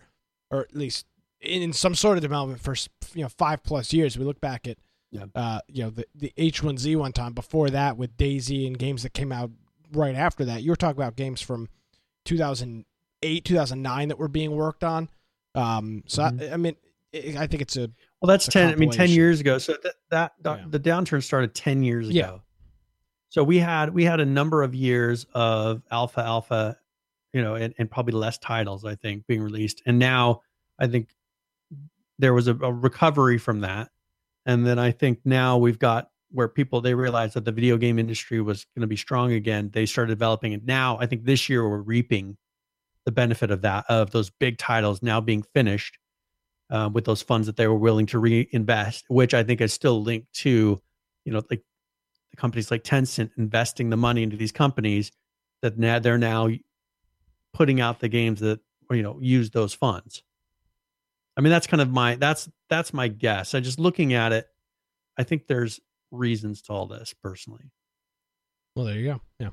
[0.50, 1.06] or at least
[1.42, 2.76] in some sort of development for
[3.14, 4.18] you know five plus years.
[4.18, 4.78] We look back at,
[5.12, 5.26] yeah.
[5.36, 7.34] uh, you know, the the H1Z1 time.
[7.34, 9.52] Before that, with DayZ and games that came out
[9.92, 11.68] right after that, you were talking about games from
[12.26, 15.10] 2008, 2009 that were being worked on.
[15.56, 16.44] Um, so mm-hmm.
[16.44, 16.76] I, I, mean,
[17.38, 17.90] I think it's a
[18.22, 18.28] well.
[18.28, 18.72] That's ten.
[18.72, 19.58] I mean, ten years ago.
[19.58, 20.66] So that that yeah.
[20.70, 22.18] the downturn started ten years ago.
[22.18, 22.38] Yeah.
[23.32, 26.78] So we had we had a number of years of alpha alpha,
[27.32, 30.42] you know, and, and probably less titles I think being released, and now
[30.78, 31.16] I think
[32.20, 33.90] there was a, a recovery from that,
[34.46, 38.00] and then I think now we've got where people they realized that the video game
[38.00, 39.70] industry was going to be strong again.
[39.72, 40.66] They started developing it.
[40.66, 42.36] Now I think this year we're reaping
[43.06, 45.98] the benefit of that of those big titles now being finished
[46.70, 50.04] uh, with those funds that they were willing to reinvest, which I think is still
[50.04, 50.82] linked to,
[51.24, 51.64] you know, like
[52.32, 55.12] the companies like Tencent investing the money into these companies
[55.62, 56.50] that now they're now
[57.54, 60.24] putting out the games that you know use those funds.
[61.38, 63.54] I mean, that's kind of my that's that's my guess.
[63.54, 64.48] I just looking at it,
[65.18, 65.80] I think there's
[66.12, 67.72] reasons to all this personally.
[68.76, 69.22] Well, there you go.
[69.40, 69.50] Yeah.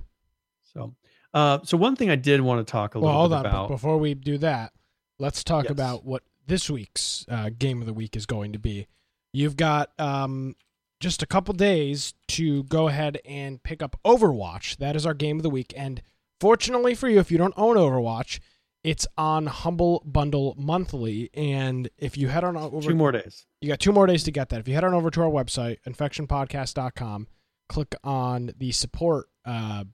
[0.73, 0.95] So,
[1.35, 3.99] uh, so one thing I did want to talk a little well, bit about before
[3.99, 4.73] we do that,
[5.19, 5.73] let's talk yes.
[5.73, 8.87] about what this week's uh, game of the week is going to be.
[9.33, 10.55] You've got um,
[11.01, 14.77] just a couple days to go ahead and pick up Overwatch.
[14.79, 16.03] That is our game of the week, and
[16.41, 18.41] fortunately for you, if you don't own Overwatch,
[18.85, 21.31] it's on Humble Bundle monthly.
[21.35, 24.31] And if you head on over, two more days, you got two more days to
[24.31, 24.61] get that.
[24.61, 27.27] If you head on over to our website, infectionpodcast.com,
[27.69, 29.85] click on the support uh,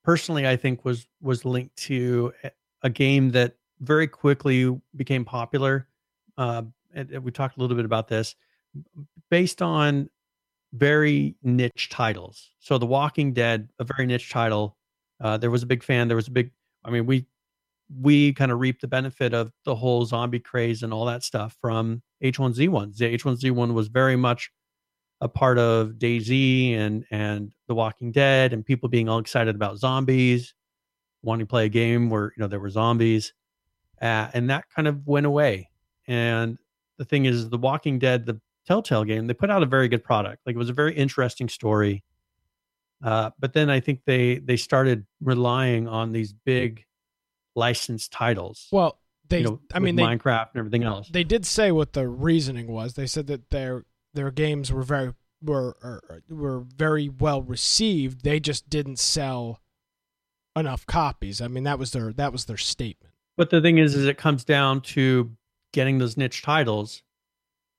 [0.04, 2.33] personally i think was was linked to
[2.83, 5.88] a- game that very quickly became popular.
[6.37, 6.62] Uh,
[6.94, 8.35] and, and we talked a little bit about this.
[9.30, 10.11] Based on
[10.74, 12.50] very niche titles.
[12.58, 14.76] So the walking dead a very niche title.
[15.20, 16.50] Uh, there was a big fan there was a big
[16.84, 17.24] i mean we
[18.00, 21.56] we kind of reaped the benefit of the whole zombie craze and all that stuff
[21.60, 24.50] from h1z1 the h1z1 was very much
[25.20, 29.78] a part of DayZ and and the walking dead and people being all excited about
[29.78, 30.52] zombies
[31.22, 33.32] wanting to play a game where you know there were zombies
[34.00, 35.70] uh, and that kind of went away.
[36.06, 36.58] And
[36.98, 40.03] the thing is the walking dead the telltale game they put out a very good
[40.03, 42.03] product like it was a very interesting story
[43.03, 46.85] uh, but then i think they they started relying on these big
[47.55, 48.98] licensed titles Well,
[49.29, 52.07] they, you know, I mean, they, minecraft and everything else they did say what the
[52.07, 52.94] reasoning was.
[52.94, 55.77] They said that their their games were very were
[56.29, 58.22] were very well received.
[58.22, 59.61] They just didn't sell
[60.57, 61.40] enough copies.
[61.40, 63.14] I mean, that was their that was their statement.
[63.37, 65.33] But the thing is, is it comes down to
[65.72, 67.03] getting those niche titles.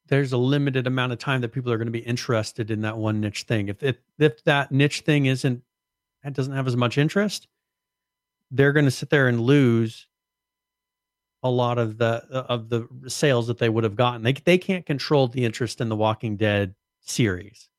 [0.08, 2.98] There's a limited amount of time that people are going to be interested in that
[2.98, 3.70] one niche thing.
[3.70, 5.63] If if, if that niche thing isn't,
[6.24, 7.48] it doesn't have as much interest,
[8.52, 10.08] they're going to sit there and lose
[11.44, 14.24] a lot of the of the sales that they would have gotten.
[14.24, 17.70] They they can't control the interest in the Walking Dead series.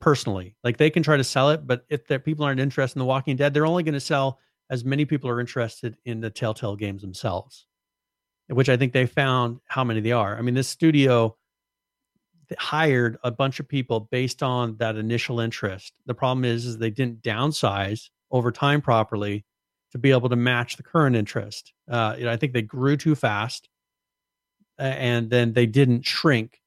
[0.00, 3.00] Personally, like they can try to sell it, but if the people aren't interested in
[3.00, 6.28] the Walking Dead, they're only going to sell as many people are interested in the
[6.28, 7.66] Telltale games themselves,
[8.48, 10.36] which I think they found how many they are.
[10.36, 11.36] I mean, this studio
[12.58, 15.94] hired a bunch of people based on that initial interest.
[16.06, 19.44] The problem is, is they didn't downsize over time properly
[19.92, 21.72] to be able to match the current interest.
[21.90, 23.68] Uh, you know, I think they grew too fast,
[24.78, 26.60] and then they didn't shrink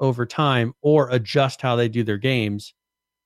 [0.00, 2.74] over time or adjust how they do their games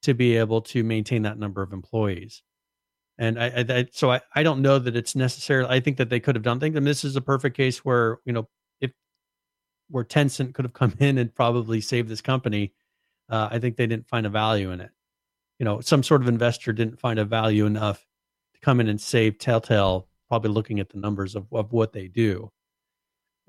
[0.02, 2.42] to be able to maintain that number of employees.
[3.20, 5.68] And I, I, so I, I don't know that it's necessarily.
[5.68, 6.74] I think that they could have done things.
[6.74, 8.48] And this is a perfect case where you know
[8.80, 8.92] if
[9.90, 12.72] where Tencent could have come in and probably saved this company.
[13.28, 14.90] Uh, I think they didn't find a value in it.
[15.58, 18.04] You know, some sort of investor didn't find a value enough
[18.54, 20.08] to come in and save Telltale.
[20.28, 22.50] Probably looking at the numbers of, of what they do.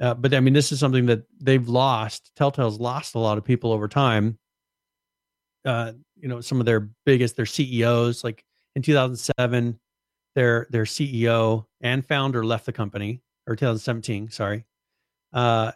[0.02, 2.32] Uh, but I mean, this is something that they've lost.
[2.36, 4.38] Telltale's lost a lot of people over time.
[5.64, 8.44] Uh, you know, some of their biggest, their CEOs, like
[8.76, 9.80] in 2007,
[10.36, 14.66] their their CEO and founder left the company, or 2017, sorry.
[15.34, 15.72] Uh,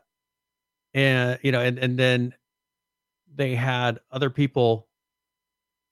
[0.94, 2.34] and you know, and and then
[3.34, 4.88] they had other people.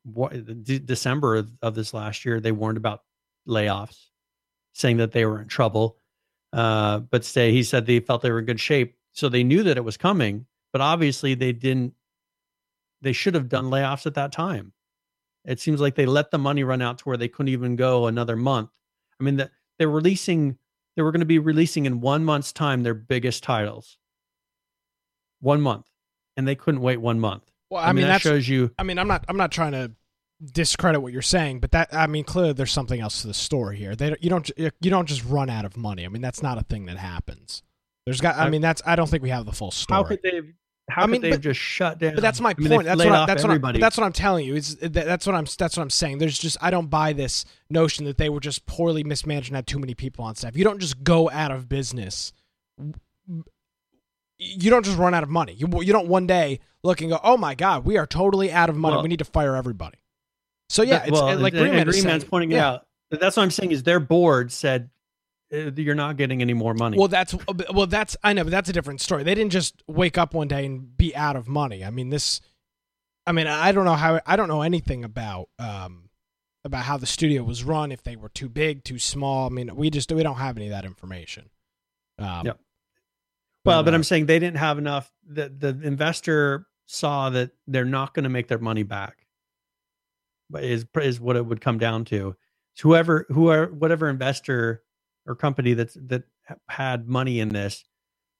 [0.05, 3.03] What de- December of, of this last year, they warned about
[3.47, 4.09] layoffs,
[4.73, 5.97] saying that they were in trouble.
[6.51, 9.63] Uh, but say he said they felt they were in good shape, so they knew
[9.63, 10.45] that it was coming.
[10.71, 11.93] But obviously, they didn't.
[13.01, 14.73] They should have done layoffs at that time.
[15.45, 18.07] It seems like they let the money run out to where they couldn't even go
[18.07, 18.69] another month.
[19.19, 20.57] I mean, the, they're releasing.
[20.95, 23.97] They were going to be releasing in one month's time their biggest titles.
[25.41, 25.87] One month,
[26.37, 27.43] and they couldn't wait one month.
[27.69, 28.71] Well, I, mean, that shows you.
[28.79, 29.91] I mean, I'm not I'm not trying to
[30.43, 33.77] discredit what you're saying, but that I mean, clearly there's something else to the story
[33.77, 33.95] here.
[33.95, 36.05] They don't- you don't you don't just run out of money.
[36.05, 37.63] I mean, that's not a thing that happens.
[38.05, 39.97] There's got I I- mean, that's I don't think we have the full story.
[39.97, 40.41] How could they?
[40.89, 42.15] How I mean, could they have but- just shut down?
[42.15, 42.85] But that's my I mean, point.
[42.85, 43.79] That's what, I, off that's, what I, everybody.
[43.79, 44.55] that's what I'm telling you.
[44.55, 46.17] Is that's what I'm that's what I'm saying.
[46.17, 49.65] There's just I don't buy this notion that they were just poorly mismanaged and had
[49.65, 50.57] too many people on staff.
[50.57, 52.33] You don't just go out of business.
[54.37, 55.53] You don't just run out of money.
[55.53, 58.69] You you don't one day look and go, oh my god, we are totally out
[58.69, 58.95] of money.
[58.95, 59.99] Well- we need to fire everybody.
[60.69, 62.55] So yeah, That- it's well, like and- Green Man and Green Man's saying- pointing it
[62.55, 62.67] yeah.
[62.67, 62.87] out.
[63.11, 64.89] That's what I'm saying is their board said
[65.53, 66.97] you're not getting any more money.
[66.97, 67.35] Well, that's
[67.73, 69.23] well, that's I know, but that's a different story.
[69.23, 71.83] They didn't just wake up one day and be out of money.
[71.83, 72.41] I mean, this.
[73.25, 76.09] I mean, I don't know how I don't know anything about um
[76.65, 77.91] about how the studio was run.
[77.91, 79.47] If they were too big, too small.
[79.47, 81.49] I mean, we just we don't have any of that information.
[82.19, 82.59] Um, Yep.
[83.65, 85.11] well, but uh, I'm saying they didn't have enough.
[85.25, 89.25] The the investor saw that they're not going to make their money back.
[90.49, 92.35] But is is what it would come down to.
[92.75, 94.82] So whoever whoever whatever investor
[95.25, 96.23] or company that's that
[96.67, 97.83] had money in this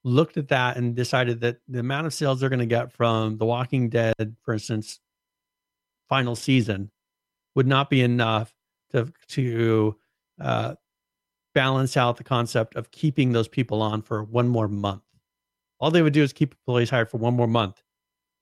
[0.04, 3.38] looked at that and decided that the amount of sales they're going to get from
[3.38, 5.00] The Walking Dead, for instance,
[6.10, 6.92] final season
[7.56, 8.54] would not be enough
[8.92, 9.96] to to
[10.42, 10.76] uh,
[11.54, 15.04] balance out the concept of keeping those people on for one more month.
[15.80, 17.84] All they would do is keep employees hired for one more month,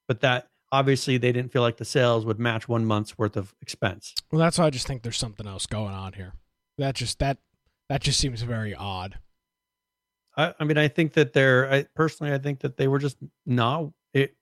[0.07, 3.53] but that obviously they didn't feel like the sales would match one month's worth of
[3.61, 4.15] expense.
[4.31, 6.33] well, that's why I just think there's something else going on here.
[6.77, 7.37] That just that
[7.91, 9.19] that just seems very odd.
[10.37, 13.17] I, I mean, I think that they're I, personally, I think that they were just
[13.45, 14.35] not it.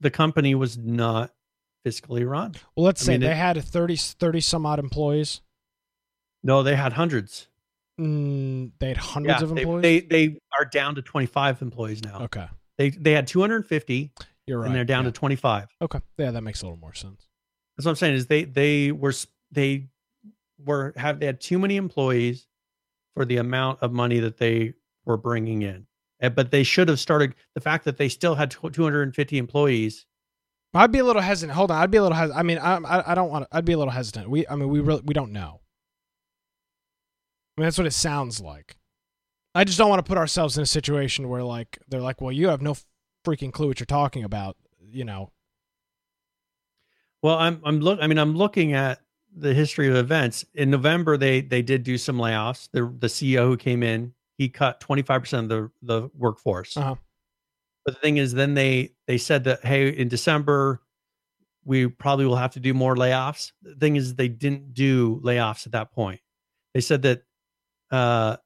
[0.00, 1.32] The company was not
[1.86, 2.54] fiscally run.
[2.76, 5.42] Well, let's I say mean, they it- had 30, 30 some odd employees.
[6.42, 7.48] No, they had hundreds.
[8.00, 9.82] Mm, they had hundreds Yeah, of employees.
[9.82, 12.22] they they are down to twenty five employees now.
[12.22, 14.10] okay, They they had two hundred and fifty,
[14.46, 14.66] you're right.
[14.66, 15.10] and they're down yeah.
[15.10, 15.68] to twenty five.
[15.80, 16.00] okay.
[16.18, 17.28] Yeah, that makes a little more sense.
[17.76, 19.12] That's what I'm saying is they they were
[19.52, 19.86] they
[20.64, 22.46] were have they had too many employees
[23.14, 24.74] for the amount of money that they
[25.04, 25.86] were bringing in.
[26.20, 30.06] But they should have started the fact that they still had 250 employees.
[30.72, 31.54] I'd be a little hesitant.
[31.54, 32.38] Hold on, I'd be a little hesitant.
[32.38, 33.56] I mean, I, I, I don't want to.
[33.56, 34.28] I'd be a little hesitant.
[34.28, 35.60] We, I mean, we really, we don't know.
[37.56, 38.76] I mean, that's what it sounds like.
[39.54, 42.32] I just don't want to put ourselves in a situation where, like, they're like, "Well,
[42.32, 42.74] you have no
[43.24, 44.56] freaking clue what you're talking about,"
[44.90, 45.30] you know.
[47.22, 49.00] Well, I'm I'm look I mean I'm looking at
[49.36, 50.44] the history of events.
[50.54, 52.68] In November they they did do some layoffs.
[52.72, 56.76] The the CEO who came in, he cut 25% of the the workforce.
[56.76, 56.96] Uh-huh.
[57.84, 60.80] But the thing is then they they said that hey, in December
[61.66, 63.52] we probably will have to do more layoffs.
[63.62, 66.20] The thing is they didn't do layoffs at that point.
[66.74, 67.22] They said that
[67.90, 68.36] uh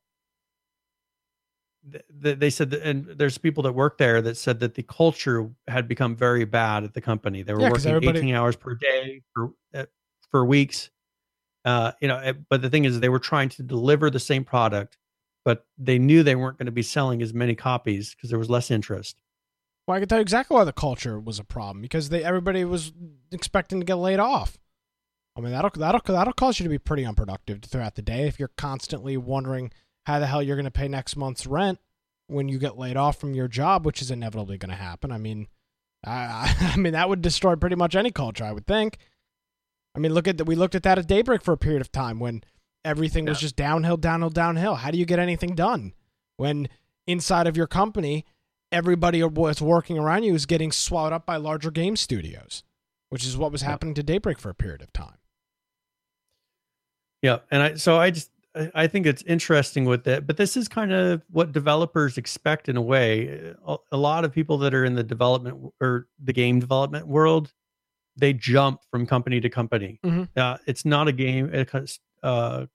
[1.91, 4.83] th- th- they said that, and there's people that work there that said that the
[4.85, 7.43] culture had become very bad at the company.
[7.43, 9.53] They were Yeah, working 18 hours per day for
[10.31, 10.91] for weeks.
[11.65, 14.45] Uh, you know, uh, but the thing is, they were trying to deliver the same
[14.45, 14.97] product,
[15.45, 18.51] but they knew they weren't going to be selling as many copies because there was
[18.51, 19.21] less interest.
[19.87, 22.65] Well, I can tell you exactly why the culture was a problem because they everybody
[22.65, 22.93] was
[23.33, 24.59] expecting to get laid off.
[25.37, 28.39] I mean, that'll that'll that'll cause you to be pretty unproductive throughout the day if
[28.39, 29.71] you're constantly wondering
[30.05, 31.79] how the hell you're going to pay next month's rent
[32.27, 35.11] when you get laid off from your job, which is inevitably going to happen.
[35.13, 35.49] I mean,
[36.05, 38.99] I, I mean that would destroy pretty much any culture, I would think.
[39.99, 40.45] I mean, look at that.
[40.45, 42.45] We looked at that at Daybreak for a period of time when
[42.85, 44.77] everything was just downhill, downhill, downhill.
[44.77, 45.93] How do you get anything done
[46.37, 46.69] when
[47.09, 48.25] inside of your company
[48.71, 52.63] everybody was working around you is getting swallowed up by larger game studios,
[53.09, 53.71] which is what was Yeah.
[53.71, 55.17] happening to Daybreak for a period of time.
[57.21, 58.31] Yeah, and I so I just
[58.75, 62.77] I think it's interesting with it, but this is kind of what developers expect in
[62.77, 63.53] a way.
[63.91, 67.53] A lot of people that are in the development or the game development world,
[68.19, 70.01] they jump from company to company.
[70.05, 70.29] Mhm.
[70.37, 71.81] Uh, it's not a game uh,
[72.23, 72.67] uh,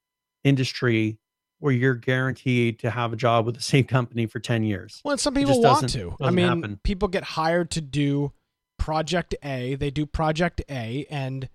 [0.43, 1.17] industry
[1.59, 5.01] where you're guaranteed to have a job with the same company for ten years.
[5.03, 6.15] Well, and some people want to.
[6.21, 6.79] I mean, happen.
[6.83, 8.31] people get hired to do
[8.77, 9.75] project A.
[9.75, 11.49] They do project A, and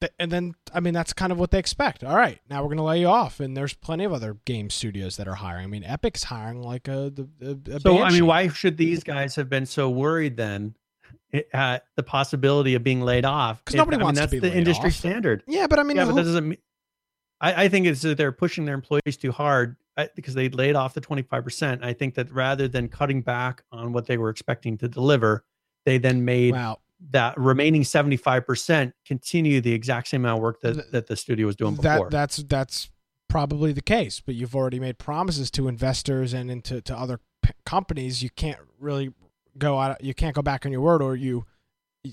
[0.00, 2.04] th- and then I mean that's kind of what they expect.
[2.04, 4.70] All right, now we're going to lay you off, and there's plenty of other game
[4.70, 5.64] studios that are hiring.
[5.64, 9.02] I mean, Epic's hiring like a, the a, a So I mean, why should these
[9.04, 10.74] guys have been so worried then
[11.52, 13.64] at the possibility of being laid off.
[13.64, 14.94] Because nobody I mean, wants to that's be the industry off.
[14.96, 15.42] standard.
[15.46, 16.58] Yeah, but I mean, yeah, but who- that doesn't mean.
[17.40, 20.76] I, I think it's that they're pushing their employees too hard uh, because they laid
[20.76, 21.82] off the twenty five percent.
[21.82, 25.44] I think that rather than cutting back on what they were expecting to deliver,
[25.86, 26.80] they then made wow,
[27.12, 31.16] that remaining seventy five percent continue the exact same amount of work that, that the
[31.16, 32.10] studio was doing that before.
[32.10, 32.90] that's that's
[33.28, 34.20] probably the case.
[34.20, 38.22] But you've already made promises to investors and into to other p- companies.
[38.22, 39.14] You can't really
[39.58, 40.02] go out.
[40.02, 41.46] You can't go back on your word, or you.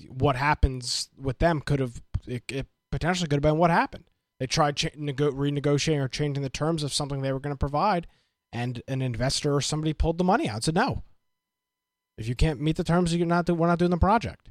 [0.08, 4.04] What happens with them could have it, it potentially could have been what happened.
[4.38, 7.58] They tried cha- nego- renegotiating or changing the terms of something they were going to
[7.58, 8.06] provide,
[8.52, 11.02] and an investor or somebody pulled the money out and said no.
[12.18, 13.46] If you can't meet the terms, you're not.
[13.46, 14.50] Do- we're not doing the project.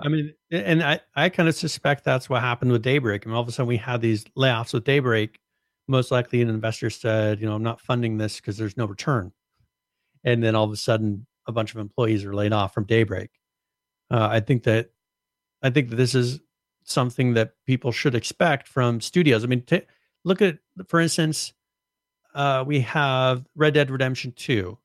[0.00, 3.26] I mean, and I, I kind of suspect that's what happened with Daybreak.
[3.26, 5.40] Mean, all of a sudden we had these layoffs with Daybreak.
[5.88, 9.32] Most likely, an investor said, you know, I'm not funding this because there's no return.
[10.22, 13.30] And then all of a sudden, a bunch of employees are laid off from Daybreak.
[14.10, 14.90] Uh, I think that,
[15.62, 16.40] I think that this is
[16.84, 19.42] something that people should expect from studios.
[19.42, 19.82] I mean, t-
[20.24, 21.52] look at, for instance,
[22.34, 24.78] uh, we have Red Dead Redemption 2.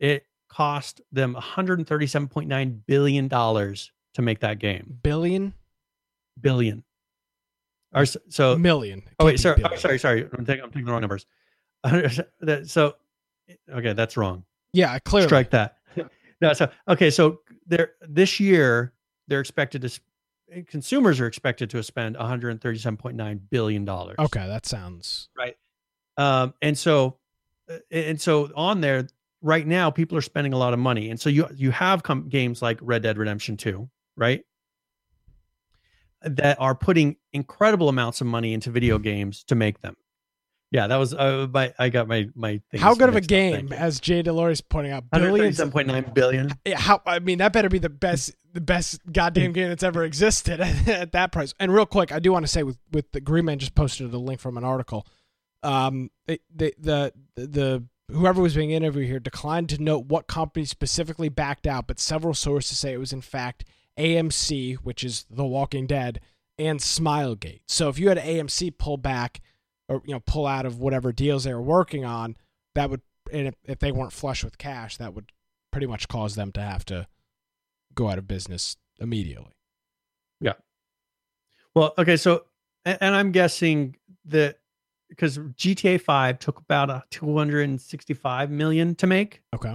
[0.00, 4.98] It cost them $137.9 billion to make that game.
[5.02, 5.54] Billion?
[6.40, 6.82] Billion.
[7.94, 8.98] Or, so, million.
[8.98, 10.28] It oh, wait, sorry, oh, sorry, sorry.
[10.36, 11.26] I'm taking, I'm taking the wrong numbers.
[12.66, 12.94] So,
[13.70, 14.44] okay, that's wrong.
[14.74, 15.28] Yeah, clearly.
[15.28, 15.78] Strike that.
[16.40, 18.92] no, so okay, so they're this year
[19.28, 20.00] they're expected to
[20.68, 24.16] consumers are expected to spend 137.9 billion dollars.
[24.18, 25.56] Okay, that sounds right.
[26.16, 27.18] Um, and so
[27.70, 29.06] uh, and so on there
[29.44, 31.10] right now people are spending a lot of money.
[31.10, 34.44] And so you you have com- games like Red Dead Redemption 2, right?
[36.22, 39.96] That are putting incredible amounts of money into video games to make them.
[40.74, 43.30] Yeah, that was uh, my I got my my how good of a mixed up.
[43.30, 45.60] Game, as Jay Delores pointing out, billions.
[45.60, 46.50] 137.9 billion.
[46.66, 50.02] Yeah, how I mean that better be the best the best goddamn game that's ever
[50.02, 51.54] existed at, that price.
[51.60, 54.12] And real quick, I do want to say with with the Green Man just posted
[54.12, 55.06] a link from an article.
[55.62, 60.64] Um, the the the, the whoever was being interviewed here declined to note what company
[60.64, 63.64] specifically backed out, but several sources say it was in fact
[63.96, 66.18] AMC, which is The Walking Dead,
[66.58, 67.60] and Smilegate.
[67.68, 69.40] So if you had AMC pull back
[69.88, 72.36] or you know pull out of whatever deals they were working on,
[72.74, 75.32] that would and if, if they weren't flush with cash, that would
[75.70, 77.06] pretty much cause them to have to
[77.94, 79.52] go out of business immediately.
[80.40, 80.54] Yeah
[81.74, 82.44] well, okay, so
[82.84, 84.58] and, and I'm guessing that
[85.08, 89.42] because GTA 5 took about a 265 million to make.
[89.54, 89.74] Okay.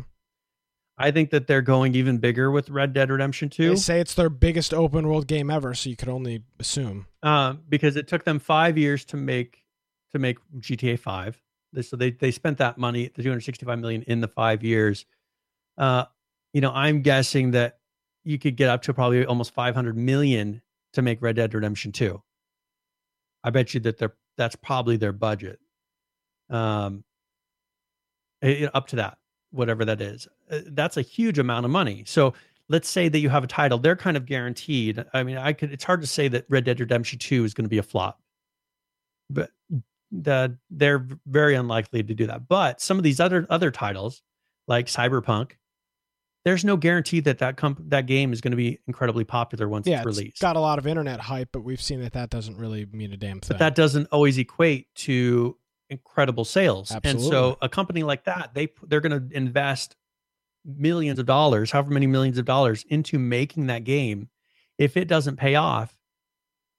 [0.98, 4.16] I think that they're going even bigger with Red Dead Redemption 2 They say it's
[4.16, 7.06] their biggest open world game ever, so you could only assume.
[7.24, 9.59] um, because it took them five years to make
[10.12, 11.42] to make GTA 5.
[11.74, 15.06] They- So they they spent that money, the 265 million, in the five years.
[15.78, 16.06] Uh,
[16.54, 17.80] you know, I'm guessing that
[18.24, 20.62] you could get up to probably almost 500 million
[20.94, 22.22] to make Red Dead Redemption 2.
[23.44, 25.60] I bet you that they're that's probably their budget.
[26.50, 27.04] Um,
[28.42, 29.18] eh, up to that,
[29.52, 30.28] whatever that is.
[30.50, 32.04] Uh, That's a huge amount of money.
[32.08, 32.34] So
[32.70, 35.04] let's say that you have a title, they're kind of guaranteed.
[35.14, 35.72] I mean, I could.
[35.72, 38.20] It's hard to say that Red Dead Redemption Two is going to be a flop,
[39.30, 39.52] but
[40.12, 42.48] the they're very unlikely to do that.
[42.48, 44.22] But some of these other other titles,
[44.68, 45.52] like Cyberpunk,
[46.46, 49.86] there's no guarantee that that comp- that game is going to be incredibly popular once
[49.88, 50.42] Yeah, it's it's released.
[50.42, 53.18] got a lot of internet hype, but we've seen that that doesn't really mean a
[53.18, 53.48] damn thing.
[53.50, 55.58] but that doesn't always equate to
[55.90, 56.92] incredible sales.
[56.92, 57.24] Absolutely.
[57.24, 59.96] And so a company like that, they they're going to invest
[60.66, 64.30] millions of dollars, however many millions of dollars into making that game.
[64.78, 65.94] If it doesn't pay off,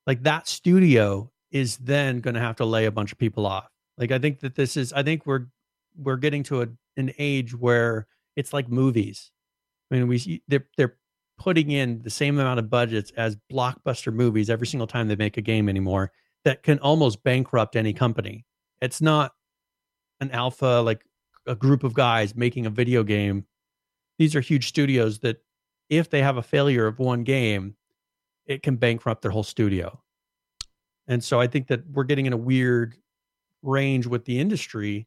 [0.07, 3.69] like that studio is then going to have to lay a bunch of people off.
[3.99, 5.47] Like I think that this is I think we're
[5.97, 9.31] we're getting to a, an age where it's like movies.
[9.91, 10.97] I mean, we they're they're
[11.39, 15.39] putting in the same amount of budgets as blockbuster movies every single time they make
[15.39, 16.13] a game anymore
[16.45, 18.45] that can almost bankrupt any company.
[18.81, 19.33] It's not
[20.21, 21.05] an alpha like
[21.47, 23.47] a group of guys making a video game.
[24.19, 25.43] These are huge studios that
[25.89, 27.75] if they have a failure of one game,
[28.47, 30.01] it can bankrupt their whole studio.
[31.11, 32.95] And so I think that we're getting in a weird
[33.63, 35.07] range with the industry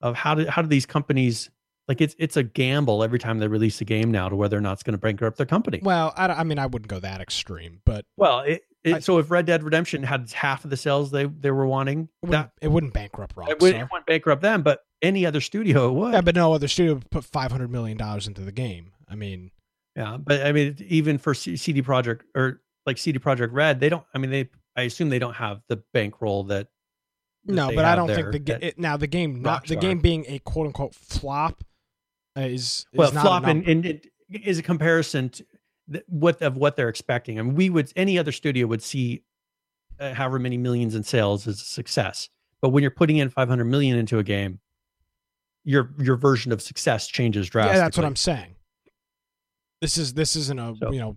[0.00, 1.50] of how do how do these companies
[1.88, 4.60] like it's it's a gamble every time they release a game now to whether or
[4.60, 5.80] not it's going to bankrupt their company.
[5.82, 9.18] well, I, I mean, I wouldn't go that extreme, but Well, it, it, I- so
[9.18, 12.30] if Red Dead Redemption had half of the sales they they were wanting, it that
[12.30, 13.50] wouldn't, it wouldn't bankrupt Rockstar.
[13.50, 16.12] it, would, it wouldn't bankrupt them, but any other studio it would.
[16.12, 18.92] yeah, but no other studio would put five hundred million dollars into the game.
[19.08, 19.50] I mean,
[19.96, 23.88] Yeah, but I mean, even for C- CD Projekt or like CD Projekt Red, they
[23.88, 24.04] don't.
[24.14, 24.50] I mean, they.
[24.78, 26.68] I assume they don't have the bankroll that.
[27.46, 29.76] that no, but I don't think the that- ga- it, now the game not the
[29.76, 31.64] game being a quote unquote flop
[32.36, 35.44] uh, is, well, flop and, and it is a comparison to
[36.06, 37.40] what of what they're expecting.
[37.40, 39.24] I mean, we would any other studio would see
[39.98, 42.28] uh, however many millions in sales as a success,
[42.62, 44.60] but when you're putting in 500 million into a game,
[45.64, 47.80] your your version of success changes yeah, drastically.
[47.80, 48.54] that's what I'm saying.
[49.80, 51.16] This is this isn't a So- you know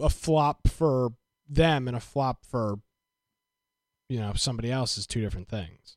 [0.00, 1.10] a flop for
[1.48, 2.78] them and a flop for
[4.08, 5.96] you know somebody else is two different things.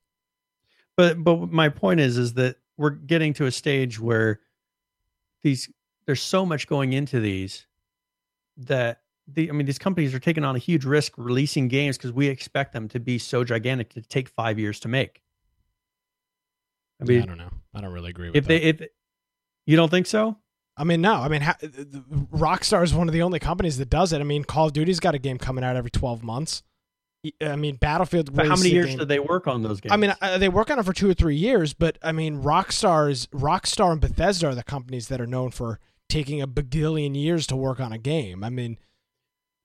[0.97, 4.39] but but my point is is that we're getting to a stage where
[5.43, 5.70] these
[6.06, 7.68] there's so much going into these
[8.58, 12.12] that the I mean these companies are taking on a huge risk releasing games because
[12.12, 15.22] we expect them to be so gigantic to take five years to make.
[17.02, 17.52] I Yeah, mean, I don't know.
[17.74, 18.49] I don't really agree with if that.
[18.49, 18.82] they if
[19.66, 20.38] you don't think so,
[20.78, 21.13] I mean, no.
[21.15, 24.19] I mean, ha- Rockstar is one of the only companies that does it.
[24.22, 26.63] I mean, Call of Duty's got a game coming out every 12 months.
[27.39, 28.34] I mean, Battlefield.
[28.34, 29.91] but how many years game- did they work on those games?
[29.93, 32.41] I mean, uh, they work on it for two or three years, but I mean,
[32.41, 37.13] Rockstar is Rockstar and Bethesda are the companies that are known for taking a bagillion
[37.13, 38.43] years to work on a game.
[38.43, 38.78] I mean,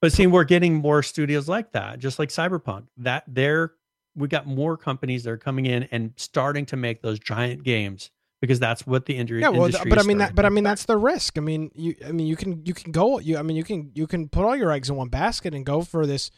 [0.03, 2.89] But see, we're getting more studios like that, just like Cyberpunk.
[2.99, 3.73] That they're
[4.15, 8.11] we got more companies that are coming in and starting to make those giant games
[8.41, 9.41] because that's what the injury.
[9.41, 10.35] Yeah, well, but I is mean that.
[10.35, 11.39] But I mean that's the risk.
[11.39, 11.95] I mean, you.
[12.07, 13.19] I mean, you can you can go.
[13.19, 13.39] You.
[13.39, 15.83] I mean, you can you can put all your eggs in one basket and go
[15.83, 16.31] for this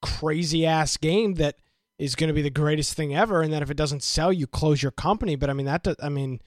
[0.00, 1.56] crazy ass game that
[1.98, 3.42] is going to be the greatest thing ever.
[3.42, 5.36] And then if it doesn't sell, you close your company.
[5.36, 5.84] But I mean that.
[5.84, 6.40] do- I mean,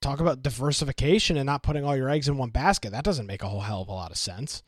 [0.00, 2.92] talk about diversification and not putting all your eggs in one basket.
[2.92, 4.62] That doesn't make a whole hell of a lot of sense.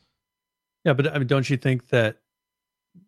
[0.83, 2.17] Yeah, but I mean, don't you think that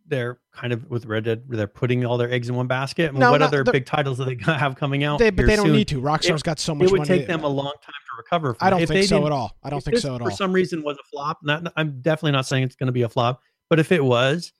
[0.07, 3.09] they're kind of with Red Dead, they're putting all their eggs in one basket?
[3.09, 5.19] I mean, No, what not- other big titles do they have coming out?
[5.19, 5.75] They, but they don't soon?
[5.75, 6.01] need to.
[6.01, 7.07] Rockstar's got so much It would money.
[7.19, 8.53] take them a long time to recover.
[8.53, 9.57] From I don't If think so at all.
[9.63, 10.29] I don't think so at all.
[10.29, 11.39] For some reason, was a flop.
[11.43, 14.53] Not, I'm definitely not saying it's going to be a flop, but if it was,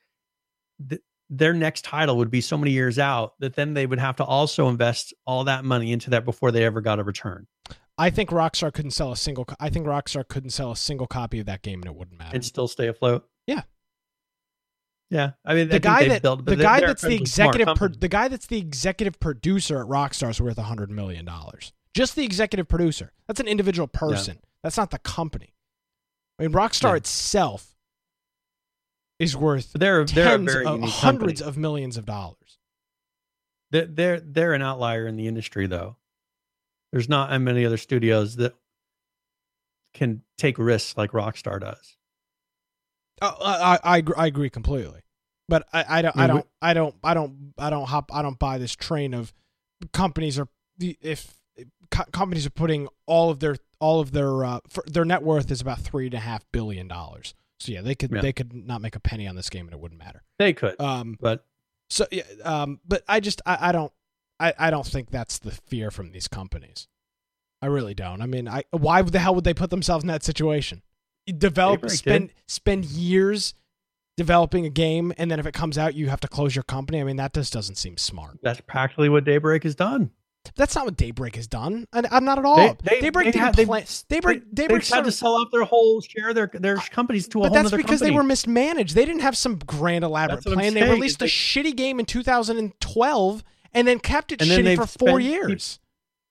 [0.89, 4.16] th- their next title would be so many years out that then they would have
[4.18, 7.48] to also invest all that money into that before they ever got a return
[8.00, 9.43] I think Rockstar couldn't sell a single.
[9.43, 12.16] co- I think Rockstar couldn't sell a single copy of that game and it wouldn't
[12.18, 12.36] matter.
[12.36, 13.28] and still stay afloat.
[15.10, 15.18] Yeah.
[15.20, 18.08] Yeah, I mean, the think guy that built- the guy that's the executive pro- the
[18.10, 21.72] guy that's the executive producer at Rockstar is worth a hundred million dollars.
[21.93, 23.14] Just the executive producer.
[23.28, 24.39] That's an individual person.
[24.64, 25.53] That's not the company.
[26.39, 26.95] I mean, Rockstar Yeah.
[26.97, 27.76] itself
[29.20, 31.41] is worth they're they're tens of hundreds company.
[31.41, 32.60] of millions of dollars.
[33.72, 35.95] They're, they're they're an outlier in the industry, though.
[36.91, 38.53] There's not many other studios that
[39.93, 41.97] can take risks like Rockstar does.
[43.22, 43.34] Uh,
[43.84, 45.01] I, I I agree- completely,
[45.49, 48.22] but I, I don't I I don't I don't I don't I don't hop I
[48.22, 49.34] don't buy this train of
[49.93, 50.47] companies are
[50.80, 51.39] if
[51.91, 55.49] co- companies are putting all of their all of their uh, for, their net worth
[55.51, 57.34] is about three and a half billion dollars.
[57.59, 58.22] So yeah, they could Yeah.
[58.22, 60.24] they could not make a penny on this game and it wouldn't matter.
[60.38, 61.45] They could, Um, but
[61.89, 63.91] so yeah, um, but I just I, I don't
[64.39, 66.88] I, I don't think that's the fear from these companies.
[67.63, 68.22] I really don't.
[68.22, 70.84] I mean, I why the hell would they put themselves in that situation?
[71.38, 73.54] Develop Daybreak spend spend years
[74.16, 77.00] developing a game, and then if it comes out, you have to close your company.
[77.00, 78.40] I mean, that just doesn't seem smart.
[78.42, 80.12] that's practically what Daybreak has done.
[80.56, 81.86] That's not what Daybreak has done.
[81.92, 82.56] I, I'm not at all.
[82.56, 83.66] They- they- Daybreak they had- they-.
[83.66, 87.40] Daybreak Daybreak they've had to sell off their whole share of their their companies to
[87.40, 88.10] a But whole that's because company.
[88.12, 88.96] they were mismanaged.
[88.96, 90.74] They didn't have some grand elaborate plan.
[90.74, 95.20] They released a shitty game in 2012 and then kept it And shitty for four
[95.20, 95.80] years.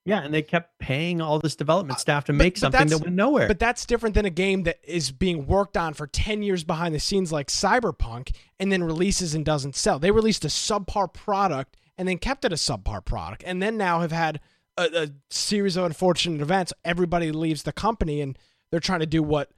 [0.07, 3.01] Yeah, and they kept paying all this development Uh, staff to make but something that
[3.01, 3.47] went nowhere.
[3.47, 6.95] But that's different than a game that is being worked on for 10 years behind
[6.95, 9.99] the scenes like Cyberpunk and then releases and doesn't sell.
[9.99, 13.99] They released a subpar product and then kept it a subpar product and then now
[13.99, 14.39] have had
[14.77, 16.71] a, a series of unfortunate events.
[16.85, 18.39] Everybody leaves the company and
[18.71, 19.51] they're trying to do what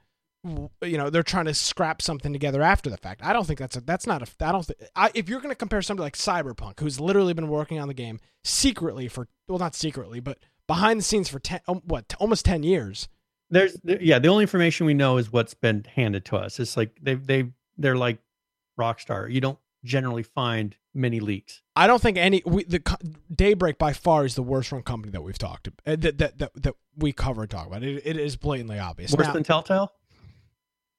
[0.44, 3.20] you know they're trying to scrap something together after the fact.
[3.22, 5.52] I don't think that's a that's not a I don't think I, if you're going
[5.52, 9.58] to compare somebody like Cyberpunk who's literally been working on the game secretly for well
[9.58, 13.08] not secretly but behind the scenes for 10 um, what almost 10 years.
[13.50, 16.58] There's there- yeah, the only information we know is what's been handed to us.
[16.60, 18.18] It's like they they they're like
[18.78, 19.30] Rockstar.
[19.30, 21.62] You don't generally find many leaks.
[21.76, 22.80] I don't think any we, the
[23.34, 26.38] Daybreak by far is the worst run company that we've talked to, uh, that, that
[26.38, 27.82] that that we cover and talk about.
[27.82, 29.12] It, it is blatantly obvious.
[29.12, 29.92] Worse Now- than Telltale.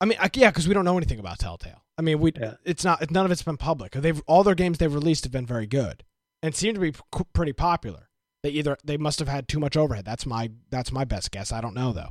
[0.02, 1.84] I mean, I, yeah, because we don't know anything about Telltale.
[1.98, 2.56] I mean, we Yeah.
[2.66, 3.94] it's not none of it's been public.
[3.94, 6.04] They've all their games they've released have been very good
[6.42, 7.00] and seem to be p-
[7.34, 8.10] pretty popular.
[8.44, 10.04] They either they must have had too much overhead.
[10.04, 11.52] That's my that's my best guess.
[11.54, 12.10] I don't know though.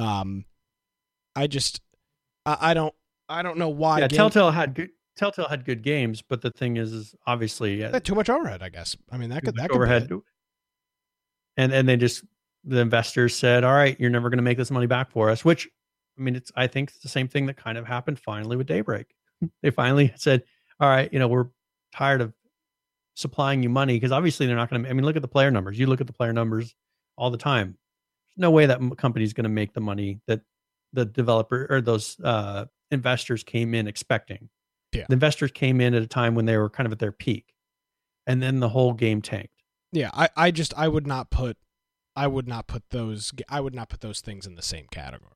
[0.00, 0.44] Um,
[1.34, 1.80] I just
[2.46, 2.94] I, I don't
[3.28, 3.98] I don't know why.
[3.98, 7.82] yeah, game- Telltale had good Telltale had good games, but the thing is, is obviously
[7.82, 8.62] uh, too much overhead.
[8.62, 8.96] I guess.
[9.10, 10.08] I mean, that could that could overhead.
[11.56, 12.22] And and they just
[12.64, 15.44] the investors said, "All right, you're never going to make this money back for us."
[15.44, 15.68] Which,
[16.18, 18.66] I mean, it's I think it's the same thing that kind of happened finally with
[18.66, 19.06] Daybreak.
[19.62, 20.42] they finally said,
[20.80, 21.48] "All right, you know, we're
[21.92, 22.32] tired of
[23.14, 24.88] supplying you money because obviously they're not going to.
[24.88, 25.78] I mean, look at the player numbers.
[25.78, 26.74] You look at the player numbers
[27.16, 27.76] all the time.
[28.28, 30.42] There's no way that company's going to make the money that
[30.92, 34.48] the developer or those uh, investors came in expecting.
[34.92, 35.04] Yeah.
[35.08, 37.52] The investors came in at a time when they were kind of at their peak,
[38.26, 39.50] and then the whole game tanked.
[39.92, 41.56] Yeah, I, I just I would not put
[42.14, 45.35] I would not put those I would not put those things in the same category.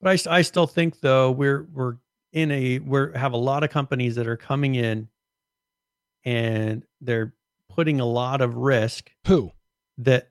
[0.00, 1.96] But I, I still think though we're we're
[2.32, 5.08] in a we're have a lot of companies that are coming in,
[6.24, 7.34] and they're
[7.68, 9.52] putting a lot of risk Who?
[9.98, 10.28] that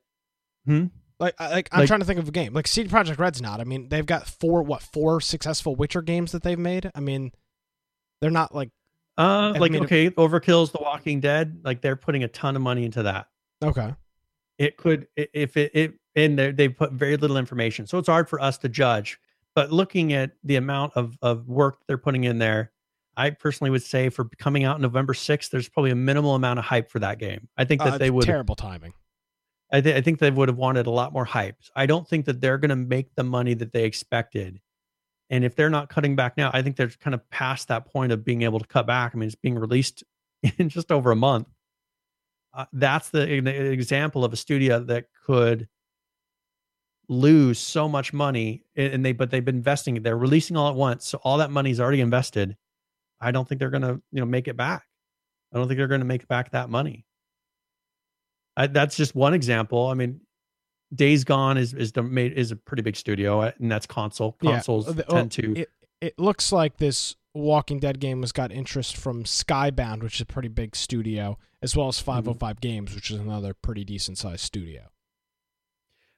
[1.20, 2.54] Like I- like I'm Like- trying to think of a game.
[2.54, 3.60] Like CD Projekt Red's not.
[3.60, 6.92] I mean, they've got four what four successful Witcher games that they've made.
[6.94, 7.32] I mean,
[8.22, 8.70] they're not like
[9.18, 13.04] uh like okay Overkill's The Walking Dead like they're putting a ton of money into
[13.04, 13.28] that.
[13.64, 13.96] okay.
[14.60, 18.40] It could if it it and they put very little information, so it's hard for
[18.42, 19.20] us to judge.
[19.58, 22.72] But looking at the amount of of work they're putting in there,
[23.16, 26.66] I personally would say for coming out November sixth, there's probably a minimal amount of
[26.66, 27.48] hype for that game.
[27.58, 28.94] I think that Uh, they would terrible timing.
[29.74, 31.58] I, th- I think they would have wanted a lot more hype.
[31.76, 34.62] I don't think that they're going to make the money that they expected
[35.32, 38.12] And if they're not cutting back now, I think they're kind of past that point
[38.12, 39.16] of being able to cut back.
[39.16, 40.04] I mean, it's being released
[40.60, 41.48] in just over a month.
[42.54, 43.24] Uh, that's the
[43.72, 45.68] example of a studio that could
[47.10, 51.08] lose so much money and they but they've been investing they're releasing all at once
[51.08, 52.56] so all that money's already invested.
[53.20, 54.84] I don't think they're going to you know make it back.
[55.54, 57.06] I don't think they're going to make back that money.
[58.56, 59.88] I, that's just one example.
[59.88, 60.22] I mean
[60.94, 64.34] days gone is is made is a pretty big studio uh, and that's console.
[64.34, 65.04] Consoles yeah.
[65.04, 65.70] tend to it,
[66.02, 70.26] it looks like this walking dead game has got interest from skybound which is a
[70.26, 72.60] pretty big studio as well as 505 mm-hmm.
[72.60, 74.90] games which is another pretty decent sized studio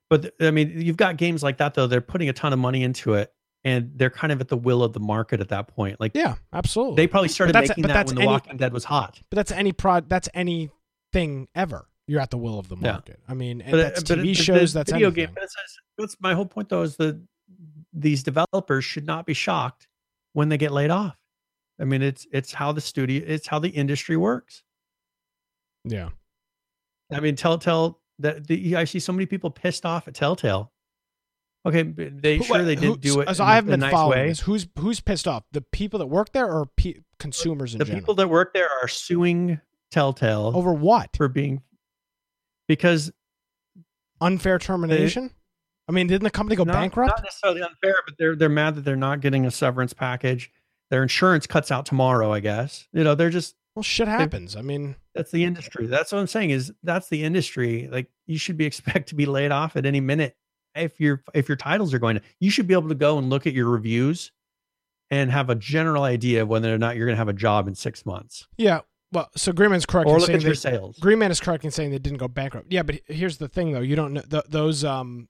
[0.10, 1.88] but I mean, you've got games like that though.
[1.88, 3.32] They're putting a ton of money into it,
[3.64, 6.00] and they're kind of at the will of the market at that point.
[6.00, 6.96] Like, yeah, absolutely.
[6.96, 9.22] They probably started making that when The any, Walking Dead was hot.
[9.30, 10.10] But that's any prod.
[10.10, 11.88] That's anything ever.
[12.08, 13.20] You're at the will of the market.
[13.20, 13.32] Yeah.
[13.32, 14.74] I mean, but, uh, that's but TV shows.
[14.74, 15.28] that's video anything.
[15.28, 15.36] game.
[15.36, 15.56] That's,
[15.98, 16.82] that's my whole point though.
[16.82, 17.22] Is that
[17.94, 19.88] these developers should not be shocked
[20.34, 21.16] when they get laid off.
[21.80, 24.64] I mean, it's it's how the studio, it's how the industry works.
[25.86, 26.10] Yeah.
[27.12, 30.72] I mean, Telltale that the, I see so many people pissed off at Telltale.
[31.66, 33.36] Okay, they who, sure they did who, do it.
[33.36, 34.28] So I haven't been nice following way.
[34.30, 34.40] this.
[34.40, 35.44] Who's who's pissed off?
[35.52, 38.02] The people that work there, or pe- consumers in the general?
[38.02, 39.60] people that work there are suing
[39.92, 41.10] Telltale over what?
[41.18, 41.62] For being
[42.68, 43.12] because
[44.22, 45.28] unfair termination.
[45.28, 45.34] They,
[45.90, 47.10] I mean, didn't the company go not, bankrupt?
[47.10, 50.52] Not necessarily unfair, but they're they're mad that they're not getting a severance package.
[50.92, 52.32] Their insurance cuts out tomorrow.
[52.32, 54.58] I guess you know they're just well, shit happens.
[54.58, 55.88] I mean, that's the industry.
[55.88, 57.88] That's what I'm saying is that's the industry.
[57.90, 60.36] Like you should be expect to be laid off at any minute
[60.76, 62.22] if your if your titles are going to.
[62.40, 64.32] You should be able to go and look at your reviews
[65.10, 67.68] and have a general idea of whether or not you're going to have a job
[67.68, 68.48] in six months.
[68.58, 68.82] Yeah.
[69.12, 70.08] Well, so Greenman's correct.
[70.08, 71.00] Or look at your they, sales.
[71.00, 72.72] Greenman is correct in saying they didn't go bankrupt.
[72.72, 73.80] Yeah, but here's the thing, though.
[73.80, 75.30] You don't know th- those um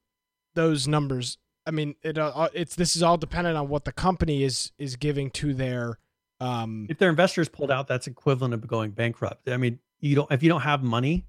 [0.55, 1.37] those numbers.
[1.65, 4.95] I mean, it uh, it's this is all dependent on what the company is is
[4.95, 5.99] giving to their
[6.39, 9.49] um, if their investors pulled out, that's equivalent of going bankrupt.
[9.49, 11.25] I mean, you don't if you don't have money.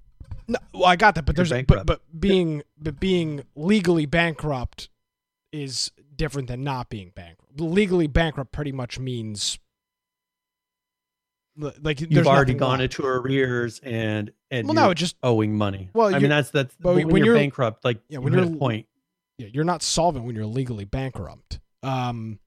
[0.47, 4.89] No, well, I got that, but there's but, but being but being legally bankrupt
[5.51, 7.59] is different than not being bankrupt.
[7.59, 9.59] Legally bankrupt pretty much means
[11.57, 12.97] like you've already gone left.
[12.97, 15.89] into arrears and and well, no, just owing money.
[15.93, 18.49] Well, I mean that's that's when, when, you're, you're bankrupt, like yeah, when you're a
[18.49, 18.87] point.
[19.37, 21.59] Yeah, you're not solvent when you're legally bankrupt.
[21.83, 22.39] Um,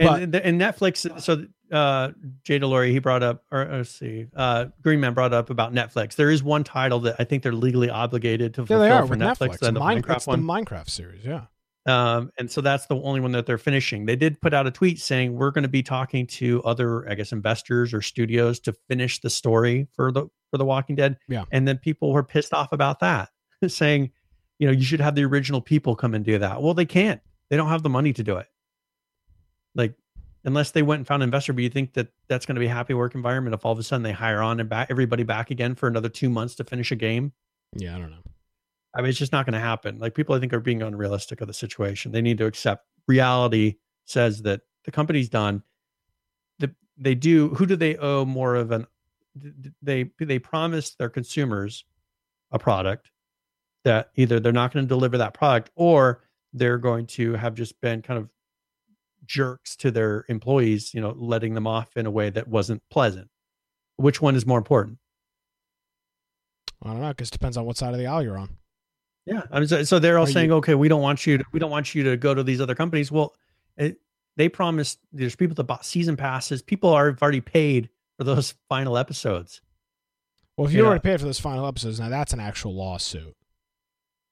[0.00, 2.12] and, and Netflix, so uh,
[2.44, 6.16] Jay Delorey, he brought up, or let's see, uh, Green Man brought up about Netflix.
[6.16, 9.58] There is one title that I think they're legally obligated to fulfill yeah, for Netflix.
[9.58, 9.58] Netflix.
[9.60, 10.46] The Minecraft, one.
[10.46, 11.42] the Minecraft series, yeah.
[11.86, 14.04] Um, and so that's the only one that they're finishing.
[14.04, 17.14] They did put out a tweet saying we're going to be talking to other, I
[17.14, 21.16] guess, investors or studios to finish the story for the for the Walking Dead.
[21.28, 21.44] Yeah.
[21.50, 23.30] And then people were pissed off about that,
[23.66, 24.10] saying,
[24.58, 26.62] you know, you should have the original people come and do that.
[26.62, 27.20] Well, they can't.
[27.48, 28.46] They don't have the money to do it.
[29.78, 29.94] Like
[30.44, 32.66] unless they went and found an investor, but you think that that's going to be
[32.66, 35.22] a happy work environment if all of a sudden they hire on and back everybody
[35.22, 37.32] back again for another two months to finish a game?
[37.74, 38.22] Yeah, I don't know.
[38.94, 39.98] I mean, it's just not going to happen.
[39.98, 42.12] Like people, I think, are being unrealistic of the situation.
[42.12, 43.76] They need to accept reality
[44.06, 45.62] says that the company's done.
[46.58, 47.50] The, they do.
[47.50, 48.86] Who do they owe more of an?
[49.82, 51.84] They they promised their consumers
[52.50, 53.10] a product
[53.84, 57.80] that either they're not going to deliver that product or they're going to have just
[57.80, 58.28] been kind of
[59.28, 63.28] jerks to their employees, you know, letting them off in a way that wasn't pleasant.
[63.96, 64.98] Which one is more important?
[66.82, 68.56] I don't know, because it depends on what side of the aisle you're on.
[69.26, 71.38] Yeah, I mean, so, so they're all Are saying, you, okay, we don't want you
[71.38, 73.12] to, we don't want you to go to these other companies.
[73.12, 73.34] Well,
[73.76, 73.98] it,
[74.36, 76.62] they promised there's people that bought season passes.
[76.62, 79.60] People are have already paid for those final episodes.
[80.56, 82.74] Well, if you, you already know, paid for those final episodes, now that's an actual
[82.74, 83.36] lawsuit.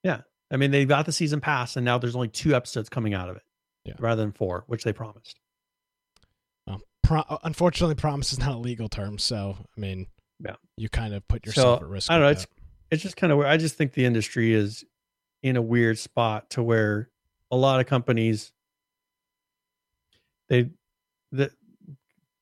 [0.02, 3.12] Yeah, I mean, they got the season pass, and now there's only two episodes coming
[3.12, 3.42] out of it
[3.86, 3.94] yeah.
[3.98, 5.38] rather than four, which they promised.
[6.66, 10.06] Well, pro- uh, unfortunately, promise is not a legal term, so I mean,
[10.44, 12.10] yeah, you kind of put yourself so, at risk.
[12.10, 12.30] I don't know.
[12.30, 12.50] It's that.
[12.90, 13.50] it's just kind of weird.
[13.50, 14.84] I just think the industry is
[15.42, 17.10] in a weird spot to where
[17.50, 18.52] a lot of companies
[20.48, 20.70] they
[21.32, 21.50] the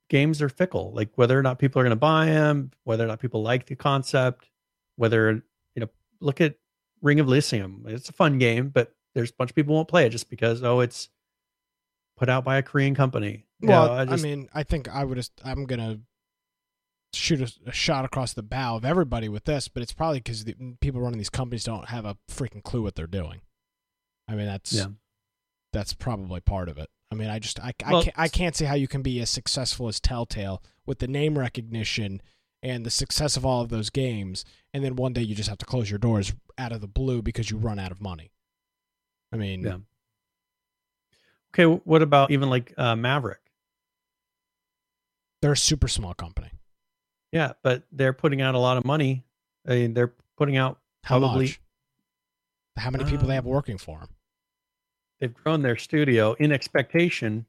[0.08, 0.92] games are fickle.
[0.92, 3.66] Like whether or not people are going to buy them, whether or not people like
[3.66, 4.48] the concept,
[4.96, 5.42] whether
[5.74, 5.88] you know,
[6.20, 6.56] look at
[7.02, 7.84] Ring of Elysium.
[7.88, 10.62] It's a fun game, but there's a bunch of people won't play it just because
[10.62, 11.08] oh, it's
[12.16, 13.44] put out by a Korean company.
[13.60, 15.16] Well, know, I, just, I, mean, I think I would.
[15.16, 16.00] Just, I'm gonna
[17.12, 20.44] shoot a, a, shot across the bow of everybody with this, but it's probably because
[20.44, 23.40] the people running these companies don't have a freaking clue what they're doing.
[24.28, 24.86] I mean, that's yeah.
[25.72, 26.88] that's probably part of it.
[27.10, 29.20] I mean, I just I, well, I can't I can't see how you can be
[29.20, 32.20] as successful as Telltale with the name recognition
[32.62, 35.58] and the success of all of those games, and then one day you just have
[35.58, 38.32] to close your doors out of the blue because you run out of money.
[39.32, 39.76] I mean, yeah
[41.54, 43.40] Okay, what about even like uh, Maverick?
[45.40, 46.50] They're a super small company.
[47.32, 49.24] Yeah, but they're putting out a lot of money.
[49.66, 51.60] I mean, they're putting out How probably much?
[52.76, 54.08] How many people they have Um, working for them?
[55.20, 57.46] they've grown their studio in expectation.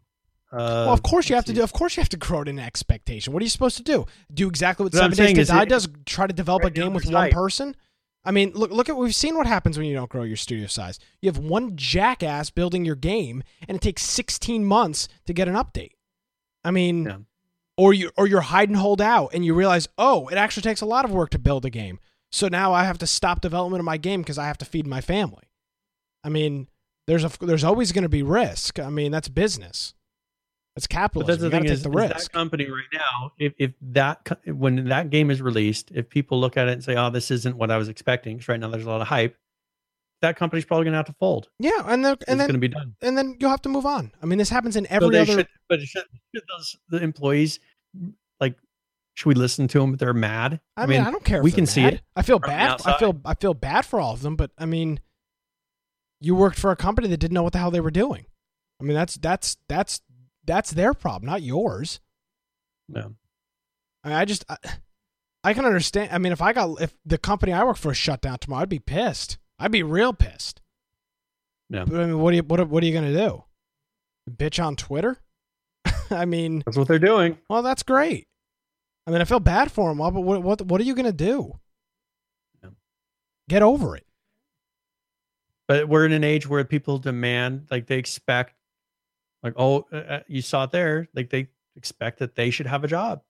[0.51, 1.63] Uh, well, of course you have to do.
[1.63, 3.33] Of course you have to grow it in expectation.
[3.33, 4.05] What are you supposed to do?
[4.33, 5.87] Do exactly what What I'm Seven Days to Die does?
[6.05, 7.75] Try to develop a right now game with one person?
[8.25, 10.67] I mean, look look at we've seen what happens when you don't grow your studio
[10.67, 10.99] size.
[11.21, 15.53] You have one jackass building your game, and it takes 16 months to get an
[15.55, 15.91] update.
[16.63, 17.17] I mean, Yeah.
[17.77, 20.81] or you or you're hide and hold out, and you realize, oh, it actually takes
[20.81, 21.99] a lot of work to build a game.
[22.31, 24.85] So now I have to stop development of my game because I have to feed
[24.87, 25.49] my family.
[26.23, 26.67] I mean,
[27.07, 28.79] there's a there's always going to be risk.
[28.79, 29.93] I mean, that's business.
[30.75, 32.13] That's But that's the you thing is, the is risk.
[32.15, 33.31] that company right now.
[33.39, 36.95] If if that when that game is released, if people look at it and say,
[36.97, 39.37] "Oh, this isn't what I was expecting," because right now there's a lot of hype,
[40.21, 41.47] that company's probably going to have to fold.
[41.59, 42.95] Yeah, and then It's and going to be done.
[43.01, 44.11] and then you'll have to move on.
[44.21, 45.31] I mean, this happens in So every they other.
[45.33, 46.03] should, but should,
[46.35, 47.59] should those the employees
[48.41, 48.57] like?
[49.13, 49.93] Should we listen to them?
[49.93, 50.59] if They're mad.
[50.75, 51.37] I mean, I don't care.
[51.37, 52.81] If we can see it I feel bad.
[52.85, 54.99] I feel I feel bad for all of them, but I mean,
[56.19, 58.25] you worked for a company that didn't know what the hell they were doing.
[58.81, 60.01] I mean, that's that's that's
[60.45, 61.99] that's their problem, not yours.
[62.87, 63.15] No.
[64.03, 64.57] I, mean, I just I,
[65.43, 66.09] I can understand.
[66.11, 68.69] I mean, if I got if the company I work for shut down tomorrow, I'd
[68.69, 69.37] be pissed.
[69.59, 70.61] I'd be real pissed.
[71.69, 71.85] No.
[71.85, 73.43] But I mean, what are you what are, what are you gonna do?
[74.29, 75.17] Bitch on Twitter?
[76.11, 77.37] I mean, That's what they're doing.
[77.49, 78.27] well, that's great.
[79.07, 81.59] I mean, I feel bad for him, but what what what are you gonna do?
[82.63, 82.69] Yeah.
[83.49, 84.05] Get over it.
[85.67, 88.53] But we're in an age where people demand, like they expect,
[89.45, 91.07] like, oh, uh, uh, you saw it there.
[91.15, 93.21] Like they expect that they should have a job.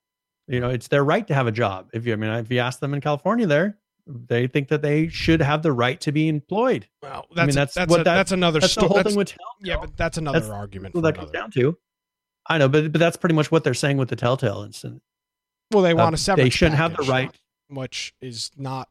[0.48, 1.88] You know, it's their right to have a job.
[1.92, 5.08] If you, I mean, if you ask them in California, there, they think that they
[5.08, 6.86] should have the right to be employed.
[7.02, 8.88] Well, I mean, that's that's that's what a, that- that's another That's the story.
[8.94, 9.46] whole thing with Telltale.
[9.62, 10.94] yeah, but that's another that's argument.
[11.02, 11.76] that comes down to.
[12.48, 15.02] I know, but but that's pretty much what they're saying with the Telltale incident.
[15.72, 16.46] Well, they Uh, want a severance.
[16.46, 17.34] they shouldn't have the right.
[17.68, 18.88] which is not.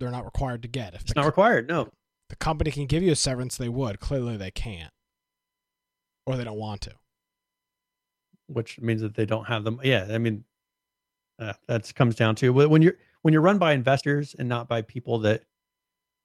[0.00, 0.94] They're not required to get.
[0.94, 1.68] If It's the, not required.
[1.68, 1.88] No.
[2.28, 4.00] the company can give you a severance, they would.
[4.00, 4.92] Clearly, they can't,
[6.28, 6.92] or they don't want to.
[8.48, 9.80] which means that they don't have them.
[9.82, 10.44] Yeah, I mean,
[11.38, 14.82] uh, that comes down to when you're when you're run by investors and not by
[14.82, 15.44] people that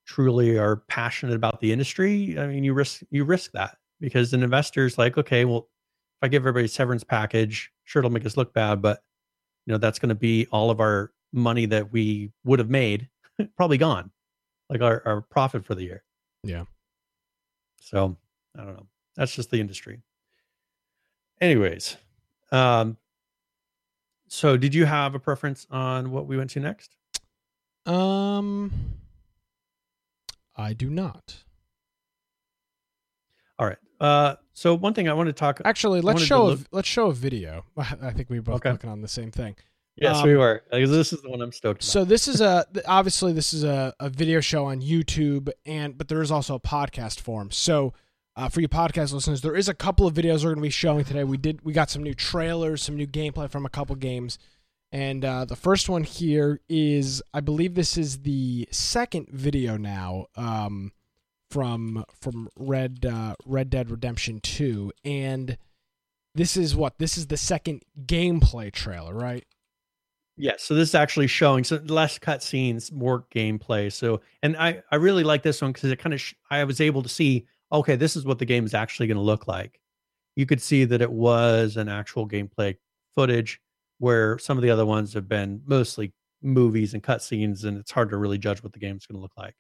[0.06, 2.38] truly are passionate about the industry.
[2.40, 5.60] I mean, you risk you risk that because an investor's like, okay, well,
[6.22, 9.04] if I give everybody a severance package, sure it'll make us look bad, but
[9.66, 13.10] you know that's going to be all of our money that we would have made
[13.58, 14.12] probably gone,
[14.70, 16.04] like our our profit for the year.
[16.44, 16.66] Yeah.
[17.82, 18.18] So
[18.58, 18.88] I don't know.
[19.16, 20.02] That's just the industry.
[21.42, 21.98] Anyways,
[22.52, 22.98] um,
[24.28, 26.96] so did you have a preference on what we went to next?
[27.86, 28.72] Um,
[30.56, 31.36] I do not.
[33.60, 33.78] All right.
[34.00, 35.62] Uh, so one thing I want to talk.
[35.66, 37.66] Actually, let's wanted to show a, let's show a video.
[37.78, 38.72] I think we were both Okay.
[38.72, 39.56] looking on the same thing.
[39.96, 40.64] yes, um, we were.
[40.72, 41.92] This is the one I'm stoked about.
[41.92, 46.08] So this is a obviously this is a, a video show on YouTube and but
[46.08, 47.52] there is also a podcast form.
[47.52, 47.94] So
[48.36, 50.70] uh, for you podcast listeners, there is a couple of videos we're going to be
[50.70, 51.24] showing today.
[51.24, 54.40] We did we got some new trailers, some new gameplay from a couple games,
[54.92, 60.28] and uh, the first one here is I believe this is the second video now
[60.36, 60.92] um,
[61.52, 65.58] from from Red uh, Red Dead Redemption Two, and
[66.34, 69.46] this is what this is the second gameplay trailer, right?
[70.36, 73.92] Yes, so this is actually showing so less cutscenes, more gameplay.
[73.92, 76.82] So, and I I really like this one because it kind of sh- I was
[76.82, 79.82] able to see okay, this is what the game is actually going to look like.
[80.36, 82.78] You could see that it was an actual gameplay
[83.16, 83.60] footage,
[84.00, 88.10] where some of the other ones have been mostly movies and cutscenes, and it's hard
[88.10, 89.56] to really judge what the game's going to look like.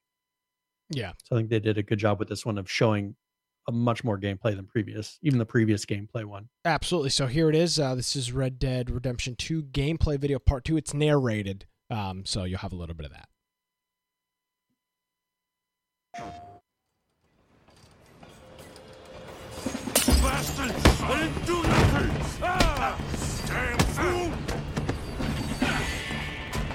[0.89, 1.14] Yeah.
[1.24, 3.16] So I think they did a good job with this one of showing
[3.68, 6.49] a much more gameplay than previous, even the previous gameplay one.
[6.66, 7.11] Absolutely.
[7.11, 7.80] So here it is.
[7.80, 10.78] Uh, this is Red Dead Redemption 2 gameplay video part 2.
[10.78, 11.66] It's narrated.
[11.89, 13.30] Um, so you'll have a little bit of that.
[20.45, 22.11] I didn't do nothing!
[22.43, 22.99] Ah!
[23.47, 24.29] Damn fool!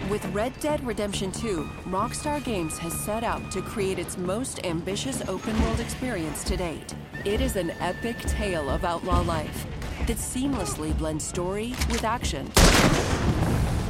[0.09, 5.21] With Red Dead Redemption 2, Rockstar Games has set out to create its most ambitious
[5.29, 6.95] open world experience to date.
[7.27, 9.67] It is an epic tale of outlaw life
[10.07, 12.51] that seamlessly blends story with action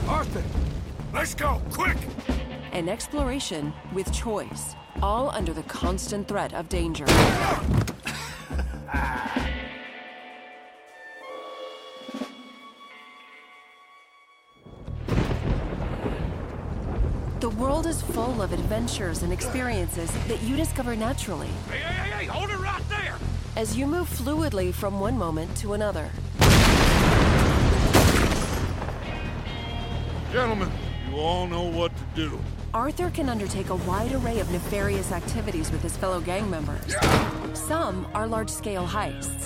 [0.08, 0.42] Arthur!
[1.12, 1.98] Let's go, quick!
[2.72, 7.06] and exploration with choice, all under the constant threat of danger.
[17.58, 22.24] world is full of adventures and experiences that you discover naturally Hey, hey, hey, hey,
[22.26, 23.16] hold it right there!
[23.56, 26.08] as you move fluidly from one moment to another.
[30.30, 30.70] Gentlemen,
[31.10, 32.38] you all know what to do.
[32.72, 36.94] Arthur can undertake a wide array of nefarious activities with his fellow gang members.
[37.54, 39.44] Some are large scale heists,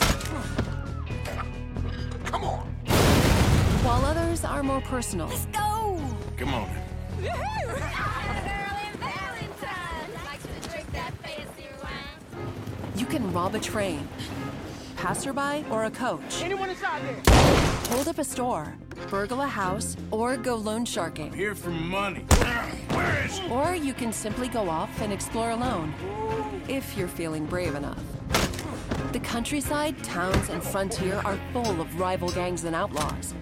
[2.27, 2.67] Come on.
[3.85, 5.29] while others are more personal.
[5.29, 5.99] Let's go!
[6.37, 6.69] Come on.
[12.97, 14.09] You can rob a train,
[14.97, 16.43] passerby, or a coach.
[16.43, 17.35] Anyone inside there?
[17.91, 18.75] Hold up a store,
[19.09, 21.33] burgle a house, or go loan sharking.
[21.33, 22.25] Here for money.
[22.91, 23.49] Where is he?
[23.51, 25.95] Or you can simply go off and explore alone,
[26.68, 28.03] if you're feeling brave enough.
[29.12, 33.35] The countryside, towns, and frontier are full of rival gangs and outlaws.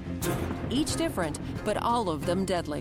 [0.69, 2.81] Each different, but all of them deadly.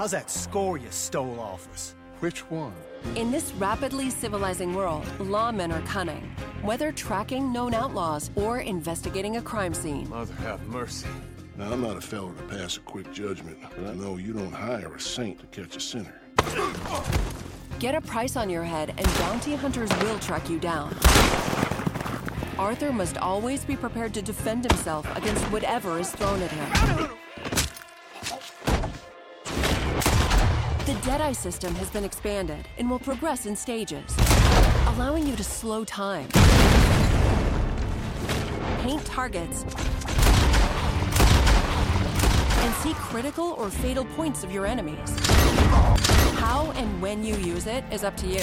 [0.00, 1.94] How's that score you stole off us?
[2.20, 2.72] Which one?
[3.16, 6.22] In this rapidly civilizing world, lawmen are cunning.
[6.62, 11.06] Whether tracking known outlaws or investigating a crime scene, Mother have mercy.
[11.58, 14.50] Now, I'm not a fellow to pass a quick judgment, but I know you don't
[14.50, 16.18] hire a saint to catch a sinner.
[17.78, 20.96] get a price on your head and bounty hunters will track you down.
[22.58, 27.10] Arthur must always be prepared to defend himself against whatever is thrown at him.
[31.04, 34.14] Deadeye system has been expanded and will progress in stages,
[34.88, 36.28] allowing you to slow time,
[38.82, 39.62] paint targets,
[42.58, 45.18] and see critical or fatal points of your enemies.
[46.36, 48.42] How and when you use it is up to you.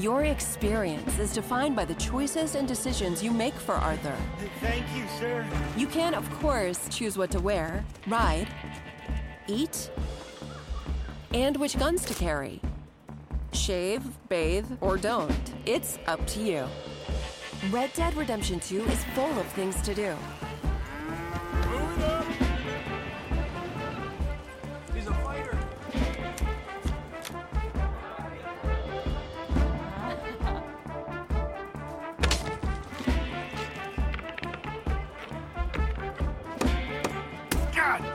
[0.00, 4.16] Your experience is defined by the choices and decisions you make for Arthur.
[4.60, 5.46] Thank you, sir.
[5.76, 8.48] You can, of course, choose what to wear, ride,
[9.46, 9.88] eat,
[11.34, 12.60] and which guns to carry.
[13.52, 15.54] Shave, bathe, or don't.
[15.66, 16.66] It's up to you.
[17.70, 20.14] Red Dead Redemption 2 is full of things to do.
[24.94, 25.58] He's a fighter.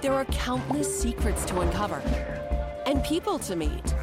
[0.01, 2.36] There are countless secrets to uncover
[2.88, 3.93] and people to meet.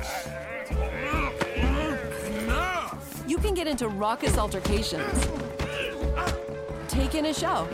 [3.26, 5.26] You can get into raucous altercations,
[6.87, 7.66] take in a show,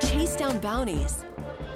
[0.00, 1.24] chase down bounties,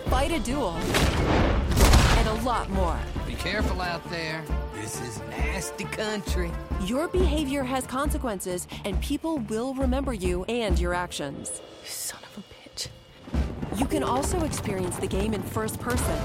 [0.07, 2.99] fight a duel, and a lot more.
[3.29, 4.43] Be careful out there.
[4.75, 6.51] This is nasty country.
[6.85, 11.63] Your behavior has consequences, and people will remember you and your actions.
[11.85, 12.89] Son of a bitch.
[13.79, 16.19] You can also experience the game in first person.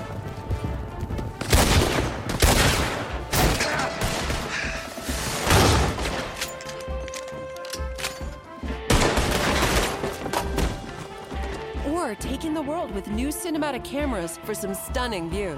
[12.07, 15.57] Or take in the world with new cinematic cameras for some stunning views.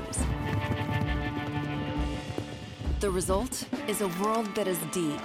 [3.01, 5.19] The result is a world that is deep,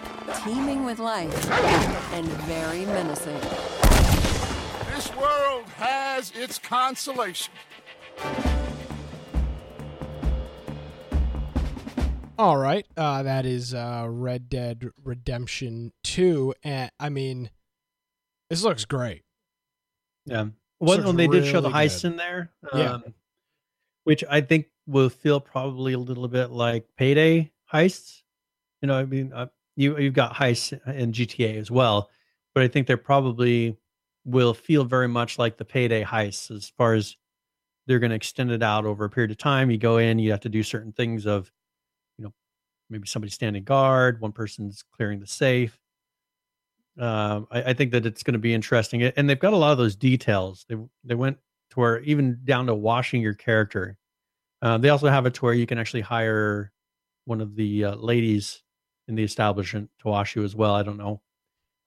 [0.44, 1.50] teeming with life,
[2.12, 3.40] and very menacing.
[4.94, 7.54] This world has its consolation.
[12.38, 17.48] All right, uh, that is uh, Red Dead Redemption Two, and I mean,
[18.50, 19.22] this looks great.
[20.26, 20.48] Yeah.
[20.80, 22.12] Well, when they did show the really heists good.
[22.12, 22.92] in there, Yeah.
[22.94, 23.14] um,
[24.04, 28.22] which I think will feel probably a little bit like payday heists.
[28.82, 29.46] You know, I mean, uh,
[29.76, 32.10] you you've got heists in GTA as well,
[32.54, 33.76] but I think they're probably
[34.26, 37.16] will feel very much like the payday heists as far as
[37.86, 39.70] they're going to extend it out over a period of time.
[39.70, 41.52] You go in, you have to do certain things of,
[42.16, 42.32] you know,
[42.88, 45.78] maybe somebody standing guard, one person's clearing the safe.
[46.98, 49.72] Um, I, I think that it's going to be interesting, and they've got a lot
[49.72, 50.64] of those details.
[50.68, 51.38] They they went
[51.70, 53.96] to where even down to washing your character.
[54.62, 56.72] Uh, they also have it to where you can actually hire
[57.26, 58.62] one of the uh, ladies
[59.08, 60.74] in the establishment to wash you as well.
[60.74, 61.20] I don't know.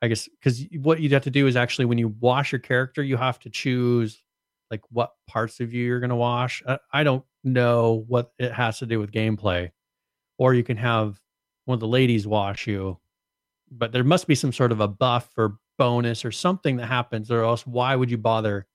[0.01, 3.01] I guess because what you'd have to do is actually when you wash your character,
[3.01, 4.21] you have to choose
[4.69, 6.61] like what parts of you you're going to wash.
[6.67, 9.71] I, I don't know what it has to do with gameplay,
[10.37, 11.19] or you can have
[11.65, 12.99] one of the ladies wash you,
[13.71, 17.31] but there must be some sort of a buff or bonus or something that happens,
[17.31, 18.67] or else why would you bother?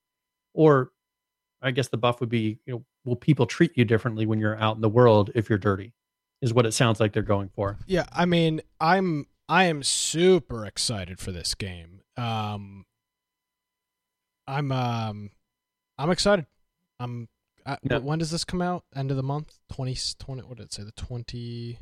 [0.55, 0.93] Or
[1.61, 4.57] I guess the buff would be, you know, will people treat you differently when you're
[4.57, 5.93] out in the world if you're dirty?
[6.40, 7.78] Is what it sounds like they're going for.
[7.86, 12.01] Yeah, I mean, I'm I am super excited for this game.
[12.16, 12.84] Um,
[14.47, 15.30] I'm um,
[15.99, 16.47] I'm excited.
[16.99, 17.28] I'm.
[17.64, 17.99] I, Yeah.
[17.99, 18.84] When does this come out?
[18.97, 19.59] End of the month?
[19.72, 20.82] 20, 20 What did it say?
[20.82, 21.78] The twenty.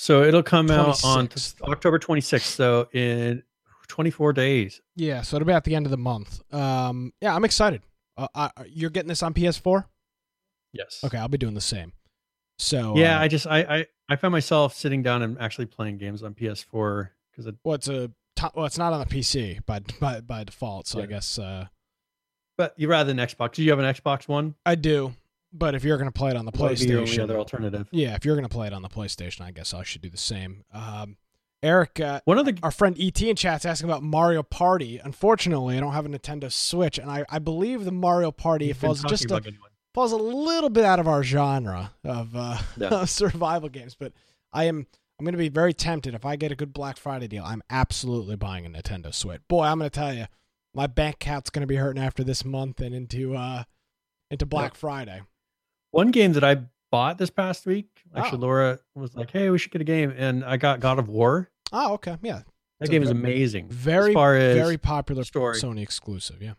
[0.00, 1.28] So it'll come out on
[1.60, 2.40] October 26th.
[2.40, 3.42] So in
[3.88, 4.80] 24 days.
[4.96, 6.40] Yeah, so it'll be at the end of the month.
[6.54, 7.82] Um, yeah, I'm excited.
[8.16, 9.84] Uh, I, you're getting this on PS4?
[10.72, 11.00] Yes.
[11.04, 11.92] Okay, I'll be doing the same.
[12.58, 15.98] So Yeah, uh, I just I, I I found myself sitting down and actually playing
[15.98, 18.10] games on PS4 because it, well, it's a
[18.54, 20.86] well, it's not on the PC by by by default.
[20.86, 21.66] So I guess uh,
[22.56, 23.52] but you rather than Xbox.
[23.52, 24.54] Do you have an Xbox One?
[24.64, 25.14] I do.
[25.52, 27.88] But if you're gonna play it on the What would be PlayStation, other alternative.
[27.90, 30.16] yeah, if you're gonna play it on the PlayStation, I guess I should do the
[30.16, 30.64] same.
[30.72, 31.16] Um,
[31.62, 34.98] Eric, uh, One of the our friend ET in chat's asking about Mario Party.
[34.98, 39.02] Unfortunately, I don't have a Nintendo Switch, and I, I believe the Mario Party falls
[39.04, 39.70] just a, about getting one.
[39.92, 43.04] falls a little bit out of our genre of uh, Yeah.
[43.04, 43.94] survival games.
[43.94, 44.12] But
[44.54, 44.86] I am
[45.18, 47.44] I'm going to be very tempted if I get a good Black Friday deal.
[47.44, 49.42] I'm absolutely buying a Nintendo Switch.
[49.48, 50.24] Boy, I'm going to tell you,
[50.74, 53.64] my bank account's going to be hurting after this month and into uh
[54.30, 55.20] into Black Friday.
[55.92, 57.86] One game that I bought this past week.
[58.14, 58.40] Actually, Oh.
[58.42, 61.50] Laura was like, "Hey, we should get a game," and I got God of War.
[61.72, 62.44] Oh, okay, yeah, That
[62.80, 63.68] It's game is amazing.
[63.68, 65.56] very as far as very popular story.
[65.56, 66.42] Sony exclusive.
[66.42, 66.54] Yeah,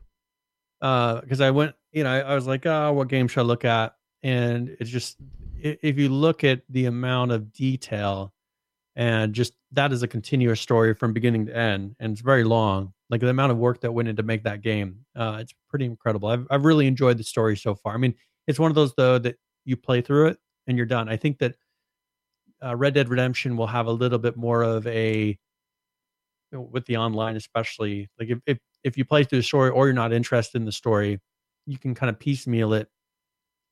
[0.82, 3.44] uh, because I went, you know, I, I was like, oh, what game should I
[3.44, 3.96] look at?
[4.24, 5.18] And it's just,
[5.60, 8.34] if you look at the amount of detail
[8.96, 12.94] and just that is a continuous story from beginning to end, and it's very long.
[13.10, 16.30] Like the amount of work that went into make that game, uh, it's pretty incredible.
[16.30, 17.94] I've, I've really enjoyed the story so far.
[17.94, 18.14] I mean,
[18.52, 20.38] it's one of those though that you play through it
[20.68, 21.08] and you're done.
[21.08, 21.56] I think that
[22.64, 25.38] uh, Red Dead Redemption will have a little bit more of a
[26.52, 29.94] with the online, especially like if, if if you play through the story or you're
[29.94, 31.20] not interested in the story,
[31.66, 32.90] you can kind of piecemeal it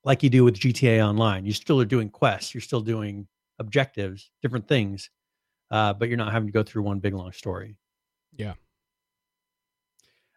[0.05, 1.45] like you do with GTA Online.
[1.45, 3.27] You still are doing quests, you're still doing
[3.59, 5.09] objectives, different things,
[5.71, 7.75] uh, but you're not having to go through one big long story.
[8.35, 8.53] Yeah.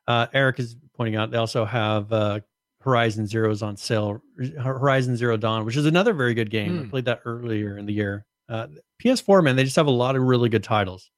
[0.09, 2.41] Uh, Eric is pointing out they also have uh,
[2.85, 4.23] Horizon Zero is on sale.
[4.61, 6.79] Horizon Zero Dawn, which is another very good game.
[6.79, 6.91] I Hmm.
[6.91, 8.25] played that earlier in the year.
[8.49, 8.67] Uh,
[9.03, 11.11] PS4, man, they just have a lot of really good titles.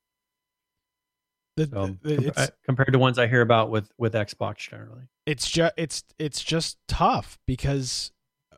[1.56, 5.02] The- So, com- it's compared to ones I hear about with with Xbox generally.
[5.26, 8.10] it's just it's it's just tough because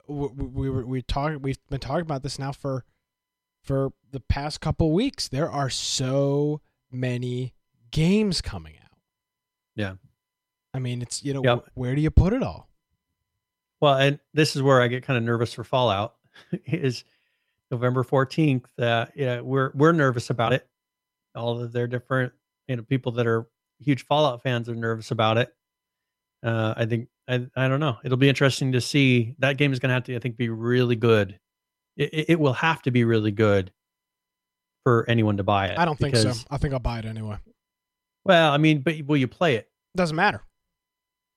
[0.08, 2.84] we, we were we talking we've been talking about this now for
[3.62, 5.28] for the past couple weeks.
[5.28, 7.52] There are so many
[7.90, 8.98] games coming out.
[9.74, 9.94] Yeah.
[10.72, 11.64] I mean, it's you know Yep.
[11.74, 12.68] wh- where do you put it all?
[13.86, 16.16] Well, and this is where I get kind of nervous for Fallout.
[16.66, 17.04] is
[17.70, 18.66] November fourteenth?
[18.76, 20.66] Uh, yeah, we're we're nervous about it.
[21.36, 22.32] All of their different
[22.66, 23.46] you know people that are
[23.78, 25.54] huge Fallout fans are nervous about it.
[26.42, 27.96] Uh, I think I I don't know.
[28.02, 29.36] It'll be interesting to see.
[29.38, 31.38] That game is going to have to I think be really good.
[31.96, 33.70] It, it, it will have to be really good
[34.82, 35.78] for anyone to buy it.
[35.78, 36.32] I don't think so.
[36.50, 37.36] I think I'll buy it anyway.
[38.24, 39.70] Well, I mean, but will you play it?
[39.94, 40.42] Doesn't matter.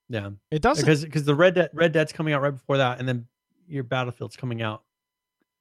[0.10, 0.32] Yeah.
[0.52, 0.84] It doesn't.
[0.84, 3.28] because because the Red Dead Red Dead's coming out right before that, and then
[3.68, 4.84] your Battlefield's coming out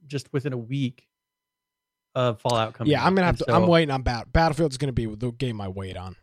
[0.06, 1.06] just within a week
[2.14, 2.90] of Fallout coming.
[2.90, 3.54] yeah, I'm gonna have And to.
[3.54, 4.32] I'm so- waiting on Bat.
[4.32, 6.16] Battlefield's gonna be the game I wait on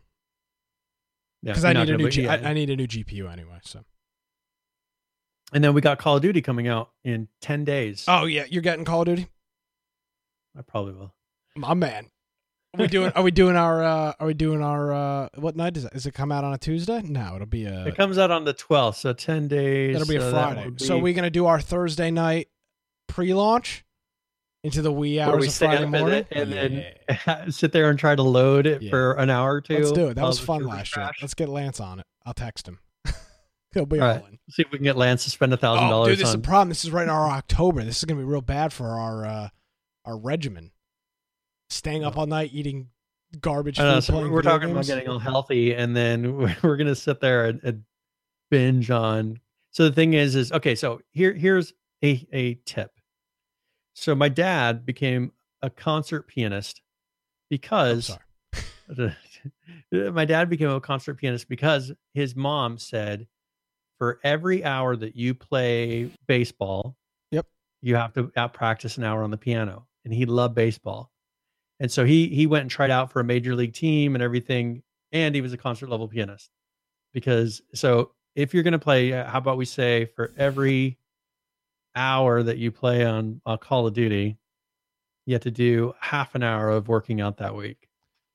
[1.42, 2.04] yeah, because I need a new.
[2.04, 2.32] wait- G- yeah.
[2.34, 3.58] I, I need a new GPU anyway.
[3.62, 3.84] So.
[5.52, 8.04] and then we got Call of Duty coming out in ten days.
[8.08, 9.28] Oh yeah, you're getting Call of Duty.
[10.58, 11.14] I probably will.
[11.54, 12.10] My man.
[12.74, 13.12] Are we doing?
[13.12, 13.82] Are we doing our?
[13.82, 14.92] Uh, are we doing our?
[14.92, 15.92] Uh, what night is it?
[15.92, 17.00] Does it come out on a Tuesday?
[17.02, 17.86] No, it'll be a.
[17.86, 19.96] it comes out on the 12th, so ten days.
[19.96, 20.64] It'll be a so that Friday.
[20.70, 22.48] would So we're gonna do our Thursday night
[23.08, 23.84] pre-launch
[24.62, 26.26] into the wee hours we of Friday and morning.
[26.30, 26.90] then- and Yeah.
[27.26, 28.90] then sit there and try to load it Yeah.
[28.90, 29.74] for an hour or two.
[29.78, 30.14] Let's do it.
[30.14, 31.08] That was fun last year.
[31.22, 32.06] Let's get Lance on it.
[32.26, 32.80] I'll text him.
[33.72, 34.24] He'll be All right.
[34.28, 34.38] in.
[34.50, 36.08] See if we can get Lance to spend a thousand dollars.
[36.08, 36.42] dude, this is on.
[36.42, 36.68] the problem.
[36.70, 37.84] This is right in our October.
[37.84, 39.48] This is gonna be real bad for our uh,
[40.04, 40.72] our regimen.
[41.68, 42.88] Staying up all night eating
[43.40, 47.20] garbage know, so we're talking about getting all healthy, and then we're, we're gonna sit
[47.20, 47.82] there and, and
[48.50, 49.40] binge on.
[49.70, 50.74] So the thing is, is okay.
[50.74, 52.92] So here, here's a a tip.
[53.94, 56.82] So my dad became a concert pianist
[57.50, 58.16] because
[59.92, 63.26] my dad became a concert pianist because his mom said,
[63.98, 66.96] for every hour that you play baseball,
[67.30, 67.46] Yep.
[67.82, 71.10] you have to out practice an hour on the piano, and he loved baseball,
[71.80, 74.82] and so he he went and tried out for a major league team and everything,
[75.12, 76.50] and he was a concert level pianist.
[77.14, 80.98] Because so if you're going to play, uh, how about we say for every
[81.94, 84.36] hour that you play on uh, Call of Duty,
[85.24, 87.88] you have to do half an hour of working out that week.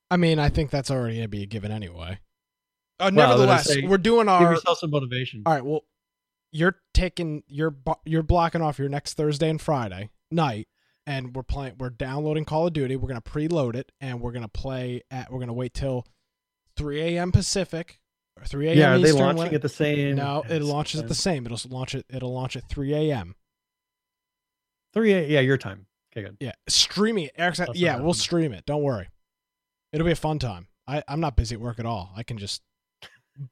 [0.10, 2.20] I mean, I think that's already gonna be a given anyway.
[3.00, 4.54] Uh, Well, nevertheless, say we're doing Give our.
[4.54, 5.44] yourself some motivation.
[5.46, 5.64] All right.
[5.64, 5.82] Well,
[6.52, 7.76] you're taking you're
[8.06, 10.68] you're blocking off your next Thursday and Friday night,
[11.08, 11.76] and we're playing.
[11.80, 12.95] We're downloading Call of Duty.
[12.95, 15.32] We're gonna preload it, and we're gonna play at.
[15.32, 16.06] We're gonna wait till
[16.78, 17.32] 3 a.m.
[17.32, 17.99] Pacific
[18.38, 18.78] or 3 a.m.
[18.78, 20.16] Yeah, are they launching when- at the same?
[20.16, 21.45] No, it launches at the same.
[21.45, 22.06] It'll launch it.
[22.10, 23.36] It'll launch at 3 a.m.
[24.93, 25.14] three.
[25.14, 25.88] a- Yeah, your time.
[26.16, 26.38] Okay, good.
[26.39, 27.32] Yeah, streaming it.
[27.38, 28.66] Eric's, yeah, we'll stream it.
[28.66, 29.08] Don't worry.
[29.93, 30.68] It'll be a fun time.
[30.88, 32.12] I, I'm not busy at work at all.
[32.16, 32.62] I can just.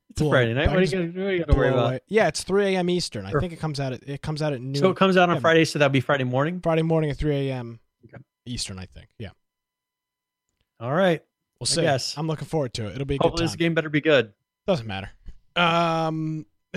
[0.10, 0.68] It's a blow- Friday night.
[0.70, 1.86] What are you gonna, what are you gonna worry about?
[1.88, 2.90] away- Yeah, it's 3 a.m.
[2.90, 3.26] Eastern.
[3.26, 3.40] I Sure.
[3.42, 4.76] think it comes out at it comes out at noon.
[4.76, 5.42] So it comes out on Yeah.
[5.42, 6.60] Friday, so that'll be Friday morning.
[6.62, 7.80] Friday morning at 3 a.m.
[8.06, 8.22] Okay.
[8.46, 8.78] Eastern.
[8.80, 9.08] I think.
[9.20, 9.30] Yeah,
[10.80, 11.24] All right.
[11.60, 11.82] we'll see.
[11.84, 12.94] Yes, I'm looking forward to it.
[12.96, 13.48] It'll be a good Hopefully time.
[13.48, 14.34] this game better be good.
[14.68, 15.10] Doesn't matter.
[15.56, 16.46] Um,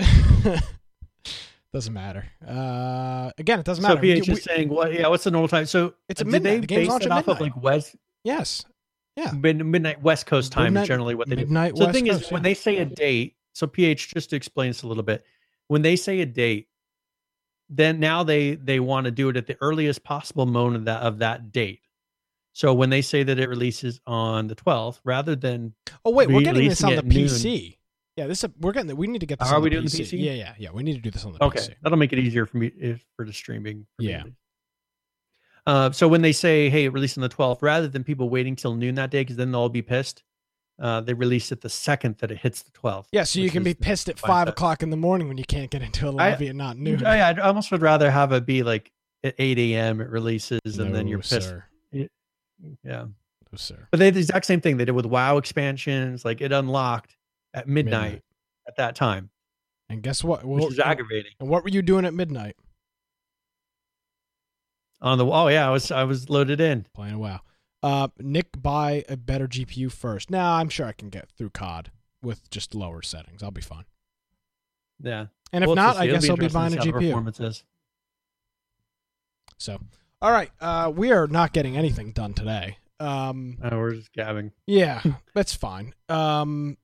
[1.73, 2.25] doesn't matter.
[2.47, 4.01] Uh, again, it doesn't So matter.
[4.01, 4.93] We- PH we- is saying what?
[4.93, 5.65] Yeah, what's the normal time?
[5.65, 6.49] So It's did midnight.
[6.51, 7.55] they The game's base launch at off of midnight.
[7.55, 8.65] like West yes.
[9.15, 9.31] Yeah.
[9.31, 11.41] mid, midnight West Coast time Midnight- is generally what they do.
[11.41, 14.29] midnight So the West thing is, Coast, when they say a date, so PH just
[14.31, 15.23] to explain this a little bit,
[15.67, 16.67] when they say a date,
[17.69, 21.01] then now they they want to do it at the earliest possible moment of that
[21.03, 21.81] of that date.
[22.53, 25.73] So when they say that it releases on the 12th, rather than
[26.05, 27.25] Oh wait, we're getting this on the at noon.
[27.25, 27.77] PC.
[28.15, 28.95] Yeah, this we're getting.
[28.95, 29.49] We need to get this.
[29.49, 30.17] Are on we the doing the PC.
[30.19, 30.23] PC?
[30.23, 30.69] Yeah, yeah, yeah.
[30.71, 31.45] We need to do this on the PC.
[31.47, 31.75] okay, PC.
[31.81, 33.87] that'll make it easier for me if for the streaming.
[33.97, 34.23] for Yeah.
[34.25, 34.35] least.
[35.65, 38.75] Uh, so when they say, "Hey, release on the 12th," rather than people waiting till
[38.75, 40.23] noon that day, because then they'll all be pissed,
[40.79, 43.05] uh, they release it the second that it hits the 12th.
[43.11, 45.71] Yeah, so you can be pissed at five o'clock in the morning when you can't
[45.71, 47.05] get into a lobby at not noon.
[47.05, 48.91] I, I almost would rather have it be like
[49.23, 50.01] at 8 a.m.
[50.01, 51.43] it releases and then you're pissed.
[51.49, 51.65] Sir.
[51.91, 53.05] Yeah.
[53.05, 53.87] No, sir.
[53.91, 56.25] But they did the exact same thing they did with WoW expansions.
[56.25, 57.15] Like it unlocked
[57.53, 58.21] at midnight, Midnight.
[58.67, 59.29] at that time,
[59.89, 60.43] And guess what?
[60.43, 61.31] which is aggravating.
[61.39, 62.55] and what were you doing at midnight?
[65.03, 66.85] On the oh yeah, I was I was loaded in.
[66.95, 67.41] Playing WoW.
[67.83, 70.31] Uh, Nick, buy a better GPU first.
[70.31, 71.91] Now I'm sure I can get through COD
[72.23, 73.43] with just lower settings.
[73.43, 73.83] I'll be fine.
[75.01, 75.25] Yeah.
[75.51, 75.97] And if We'll not.
[75.97, 77.63] I guess I'll be buying a see how the GPU.
[79.57, 79.79] So,
[80.21, 82.77] all right, uh, we are not getting anything done today.
[82.99, 84.51] Um, Oh, we're just gabbing.
[84.65, 85.01] yeah,
[85.33, 85.93] that's fine.
[86.09, 86.77] Um,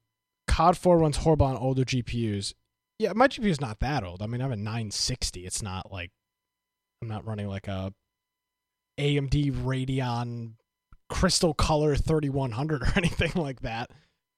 [0.47, 2.53] COD 4 runs horrible on older GPUs.
[2.99, 4.21] Yeah, my GPU is not that old.
[4.21, 5.45] I mean, I have a 960.
[5.45, 6.11] It's not like
[7.01, 7.93] I'm not running like a
[8.99, 10.53] AMD Radeon
[11.09, 13.91] Crystal Color 3100 or anything like that.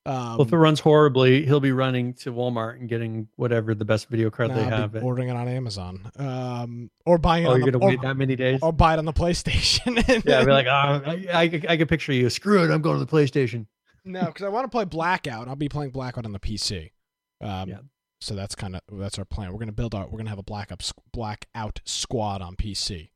[0.03, 3.86] Um, well, if it runs horribly, he'll be running to Walmart and getting whatever the
[3.86, 4.95] best video card nah, they have.
[4.95, 5.03] It.
[5.03, 7.47] ordering it on Amazon, um, or buying it.
[7.47, 8.59] Oh, on you're the, gonna or, wait that many days?
[8.64, 9.97] or buy it on the PlayStation.
[10.26, 12.32] Yeah, I'd be like, oh, I, I, I can picture you.
[12.32, 13.68] Screw it, I'm going to the PlayStation.
[14.03, 15.47] No, because I want to play Blackout.
[15.47, 16.91] I'll be playing Blackout on the PC.
[17.39, 17.78] Um, Yeah.
[18.22, 19.51] So that's kind of that's our plan.
[19.51, 23.09] We're gonna build our we're gonna have a blackout blackout squad on PC.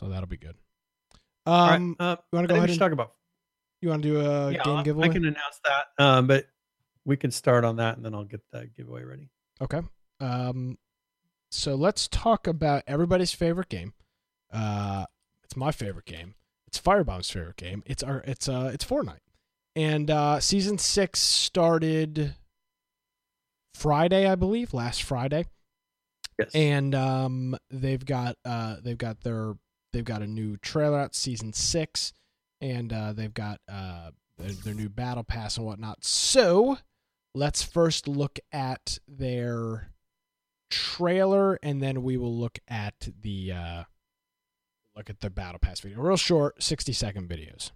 [0.00, 0.56] So that'll be good.
[1.46, 3.12] Um, right, uh, you want to go ahead and talk about.
[3.82, 5.08] you want to do a yeah, game giveaway?
[5.08, 6.46] I can announce that, um, but
[7.04, 9.28] we can start on that, and then I'll get that giveaway ready.
[9.60, 9.82] Okay.
[10.20, 10.78] Um,
[11.50, 13.92] so let's talk about everybody's favorite game.
[14.52, 15.04] Uh,
[15.44, 16.34] it's my favorite game.
[16.66, 17.82] It's Firebomb's favorite game.
[17.86, 19.18] It's our it's uh it's Fortnite,
[19.76, 22.36] and uh, season six started
[23.74, 25.46] Friday, I believe, last Friday,
[26.38, 26.50] Yes.
[26.54, 29.54] and um they've got uh they've got their
[29.92, 32.12] they've got a new trailer out, season six,
[32.60, 36.04] and uh, they've got uh their, new battle pass and whatnot.
[36.04, 36.78] So
[37.34, 39.92] let's first look at their
[40.70, 43.84] trailer and then we will look at the uh
[44.96, 47.72] look at their battle pass video real short 60 second videos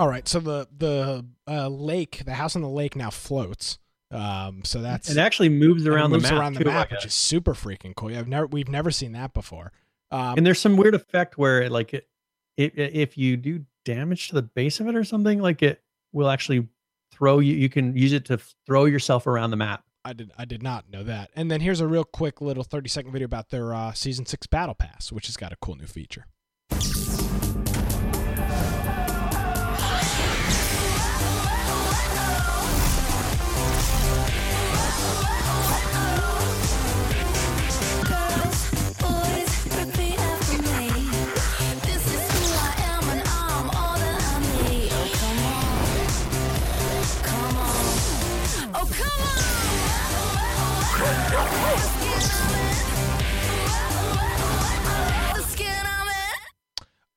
[0.00, 3.78] all right so the the uh, lake the house on the lake now floats
[4.10, 7.06] um so that's it actually moves around moves the map around the too, map which
[7.06, 9.72] is super freaking cool I've never we've never seen that before
[10.10, 12.08] um and there's some weird effect where it, like it,
[12.56, 15.82] it, if you do damage to the base of it or something, like it
[16.12, 16.68] will actually
[17.12, 17.54] throw you.
[17.54, 19.84] You can use it to throw yourself around the map.
[20.04, 21.30] I did I did not know that.
[21.36, 24.46] And then here's a real quick little 30 second video about their uh, season 6
[24.46, 26.26] battle pass, which has got a cool new feature.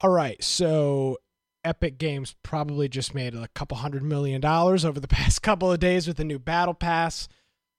[0.03, 1.17] All right, so
[1.63, 5.79] Epic Games probably just made a couple hundred million dollars over the past couple of
[5.79, 7.27] days with the new Battle Pass.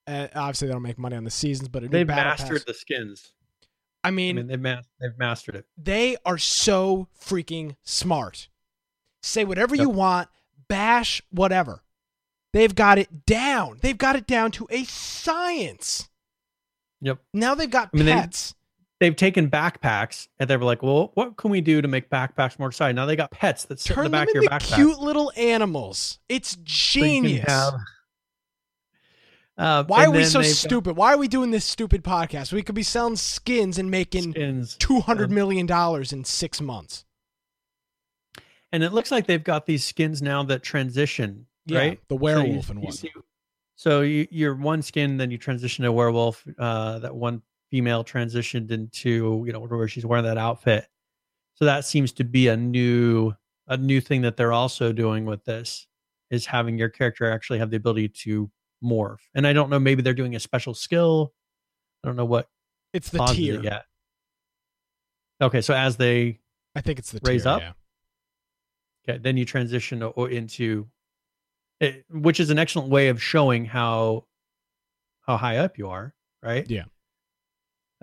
[0.07, 2.65] Uh, obviously, they don't make money on the seasons, but a They've Battle mastered Pass.
[2.65, 3.33] the skins.
[4.03, 5.67] I I mean, mean, they've, mas- they've mastered it.
[5.79, 8.49] they are so freaking smart.
[9.23, 10.29] Say whatever you want,
[10.69, 11.83] bash whatever.
[12.53, 13.79] They've got it down.
[13.81, 16.09] They've got it down to a science.
[17.01, 17.19] Yep.
[17.33, 18.55] Now they've got I mean, they- pets.
[19.05, 22.59] They've taken backpacks and they were like, well, what can we do to make backpacks
[22.59, 22.97] more exciting?
[22.97, 24.75] Now they got pets that sit in Turn the them back of your backpack.
[24.77, 26.19] cute little animals.
[26.29, 27.45] It's so genius.
[27.47, 27.75] have-
[29.57, 30.97] Uh, Why are we so got stupid?
[30.97, 32.53] Why are we doing this stupid podcast?
[32.53, 34.77] We could be selling skins and making skins.
[34.79, 37.05] two hundred million dollars in six months.
[38.73, 42.01] And it looks like they've got these skins now that transition, Yeah, right?
[42.09, 43.13] the So werewolf you- and see-
[43.77, 46.45] So you, you're one skin, then you transition to werewolf.
[46.59, 47.43] Uh, that one
[47.75, 50.87] female transitioned into, you know, where she's wearing that outfit.
[51.55, 53.33] So that seems to be a new,
[53.67, 55.89] a new thing that they're also doing with this
[56.31, 58.49] is having your character actually have the ability to
[58.81, 59.19] morph.
[59.35, 61.33] And I don't know, maybe they're doing a special skill.
[62.05, 62.49] I don't know what
[62.93, 63.59] It's the tier.
[63.59, 63.87] it yet.
[65.41, 66.39] Okay, so as they
[66.77, 67.51] I think it's the Raise tier.
[67.51, 67.61] up?
[67.61, 67.73] Yeah.
[69.09, 70.87] Okay, then you transition into,
[71.81, 74.27] it, which is an excellent way of showing how
[75.23, 76.71] how high up you are, right?
[76.71, 76.85] Yeah.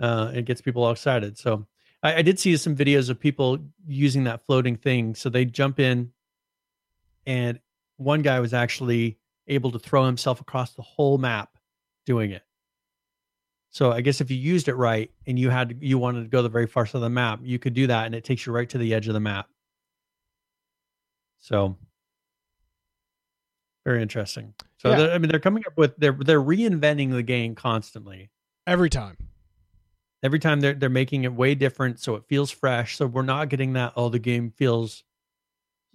[0.02, 1.38] Uh, it gets people all excited.
[1.38, 1.64] So
[2.02, 5.14] I, I did see some videos of people using that floating thing.
[5.14, 6.10] So they jump in,
[7.24, 7.60] and
[7.96, 11.56] one guy was actually able to throw himself across the whole map
[12.04, 12.42] doing it.
[13.70, 16.42] So I guess if you used it right and you had you wanted to go
[16.42, 18.52] the very far side of the map, you could do that, and it takes you
[18.52, 19.48] right to the edge of the map.
[21.38, 21.76] So
[23.84, 24.54] very interesting.
[24.78, 25.14] So Yeah.
[25.14, 28.30] I mean, they're coming up with they're they're reinventing the game constantly.
[28.66, 29.16] Every time.
[30.22, 32.96] Every time they're they're making it way different, so it feels fresh.
[32.96, 33.92] So we're not getting that.
[33.96, 35.02] Oh, the game feels.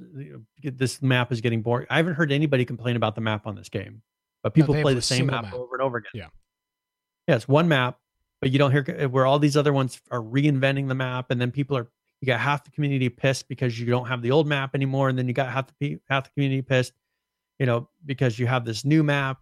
[0.01, 1.87] Uh, this map is getting boring.
[1.89, 4.01] I haven't heard anybody complain about the map on this game,
[4.43, 5.53] but people have play the same map, map.
[5.53, 6.11] over and over again.
[6.13, 6.27] Yeah.
[7.27, 7.99] yeah, it's one map,
[8.41, 11.39] but you don't hear uh, where all these other ones are reinventing the map, and
[11.39, 11.87] then people are
[12.21, 15.17] you got half the community pissed because you don't have the old map anymore, and
[15.17, 16.93] then you got half the half the community pissed,
[17.59, 19.41] you know, because you have this new map,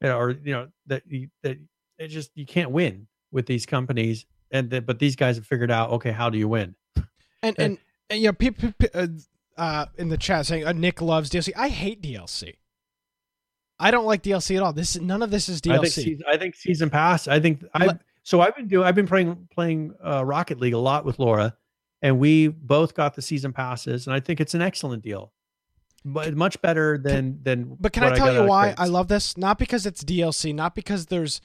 [0.00, 1.58] you know, or you know that you, that
[1.98, 5.70] it just you can't win with these companies, and the, but these guys have figured
[5.70, 6.74] out okay, how do you win?
[7.42, 7.78] And and,
[8.08, 9.08] and you know, people uh,
[9.58, 11.52] uh, in the chat saying uh, Nick loves DLC.
[11.56, 12.54] I hate DLC.
[13.78, 14.72] I don't like DLC at all.
[14.72, 15.90] This is none of this is I think DLC.
[15.90, 17.28] season, I think season pass.
[17.28, 20.78] I think I so I've been doing I've been playing playing uh, Rocket League a
[20.78, 21.56] lot with Laura,
[22.00, 25.32] and we both got the season passes, and I think it's an excellent deal,
[26.04, 27.76] but much better than than.
[27.78, 29.36] But can I tell got you why I love this?
[29.36, 31.40] Not because it's DLC, not because there's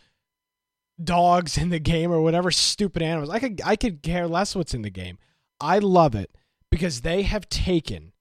[1.01, 3.30] dogs in the game or whatever stupid animals.
[3.30, 5.17] I could I could care less what's in the game.
[5.59, 6.35] I love it
[6.69, 8.13] because they have taken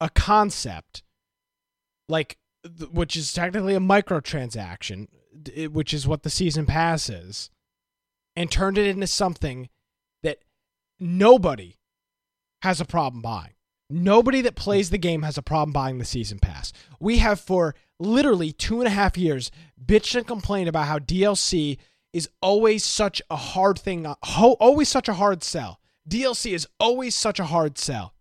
[0.00, 1.02] a concept
[2.08, 2.38] like
[2.90, 5.08] which is technically a microtransaction,
[5.70, 7.50] which is what the season pass is,
[8.34, 9.68] and turned it into something
[10.22, 10.38] that
[10.98, 11.76] nobody
[12.62, 13.55] has a problem buying.
[13.88, 16.72] Nobody that plays the game has a problem buying the season pass.
[16.98, 19.50] We have for literally two and a half years
[19.84, 21.78] bitched and complained about how DLC
[22.12, 25.80] is always such a hard thing, always such a hard sell.
[26.08, 28.14] DLC is always such a hard sell.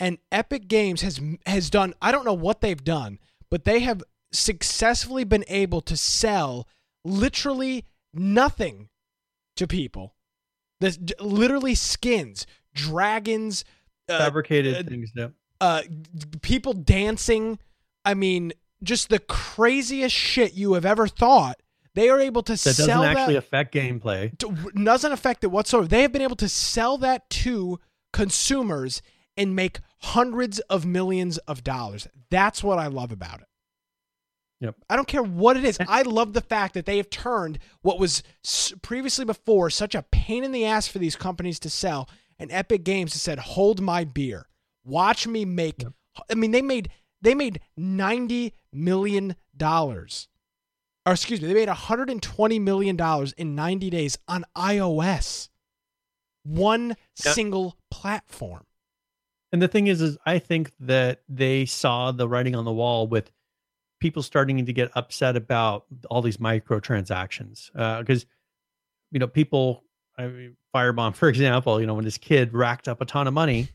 [0.00, 3.18] And Epic Games has has done I don't know what they've done,
[3.50, 4.02] but they have
[4.32, 6.68] successfully been able to sell
[7.04, 8.88] literally nothing
[9.56, 10.14] to people.
[10.80, 13.74] This literally skins, dragons, uh,
[14.08, 15.12] fabricated uh, things.
[15.14, 15.28] Yeah.
[15.60, 15.82] uh
[16.42, 17.58] people dancing
[18.04, 18.52] i mean
[18.82, 21.60] just the craziest shit you have ever thought
[21.94, 24.36] they are able to sell That doesn't sell actually that affect gameplay.
[24.84, 27.78] doesn't affect it whatsoever they have been able to sell that to
[28.12, 29.02] consumers
[29.36, 33.46] and make hundreds of millions of dollars that's what i love about it
[34.60, 34.74] Yep.
[34.90, 35.78] I don't care what it is.
[35.86, 38.24] I love the fact that they have turned what was
[38.82, 42.08] previously before such a pain in the ass for these companies to sell,
[42.38, 44.48] and Epic Games has said, "Hold my beer,
[44.84, 45.84] watch me make."
[46.30, 46.90] I mean, they made
[47.20, 50.28] they made ninety million dollars,
[51.06, 55.48] or excuse me, they made hundred and twenty million dollars in ninety days on iOS,
[56.44, 57.32] one Yeah.
[57.32, 58.64] single platform.
[59.52, 63.06] And the thing is, is I think that they saw the writing on the wall
[63.06, 63.30] with
[63.98, 67.70] people starting to get upset about all these microtransactions.
[67.74, 68.26] Uh, because,
[69.10, 69.84] you know, people,
[70.18, 73.34] I mean, Firebomb, for example, you know, when this kid racked up a ton of
[73.34, 73.68] money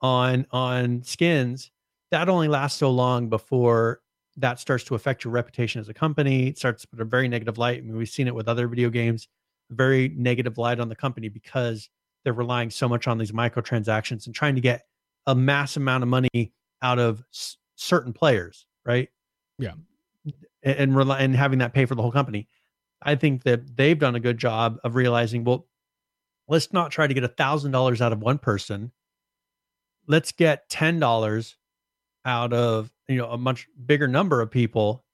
[0.00, 1.70] on on skins,
[2.10, 4.00] that only lasts so long before
[4.36, 6.48] that starts to affect your reputation as a company.
[6.48, 7.78] It starts to put a very negative light.
[7.78, 9.28] I mean, we've seen it with other video games,
[9.70, 11.88] very negative light on the company because
[12.24, 14.82] they're relying so much on these microtransactions and trying to get
[15.26, 16.52] a mass amount of money
[16.82, 19.08] out of s- certain players, right?
[19.58, 19.72] Yeah.
[20.62, 22.48] And and, rely, and having that pay for the whole company.
[23.02, 25.66] I think that they've done a good job of realizing, well,
[26.48, 28.92] let's not try to get a thousand dollars out of one person.
[30.06, 31.56] Let's get ten dollars
[32.24, 35.04] out of you know a much bigger number of people,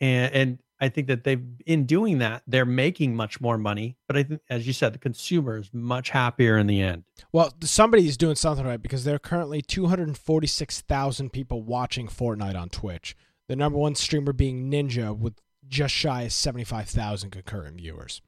[0.00, 3.96] and and I think that they've in doing that they're making much more money.
[4.06, 7.04] But I think, as you said, the consumer is much happier in the end.
[7.32, 13.16] Well, somebody's doing something right because there are currently 246,000 people watching Fortnite on Twitch.
[13.48, 15.34] The number one streamer being Ninja with
[15.68, 18.22] just shy of 75,000 concurrent viewers.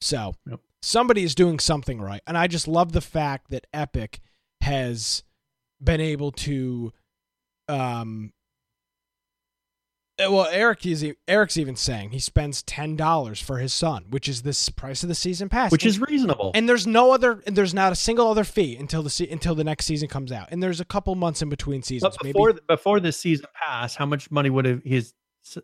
[0.00, 0.60] So Yep.
[0.82, 2.20] somebody is doing something right.
[2.26, 4.20] And I just love the fact that Epic
[4.60, 5.22] has
[5.82, 6.92] been able to
[7.68, 8.32] um
[10.18, 14.28] uh, well Eric is Eric's even saying he spends ten dollars for his son, which
[14.28, 15.70] is the s- price of the season pass.
[15.70, 16.52] which And- is reasonable.
[16.54, 19.54] and there's no other and there's not a single other fee until the se- until
[19.54, 22.32] the next season comes out and there's a couple months in between seasons but maybe
[22.32, 25.12] before before this season pass, how much money would have his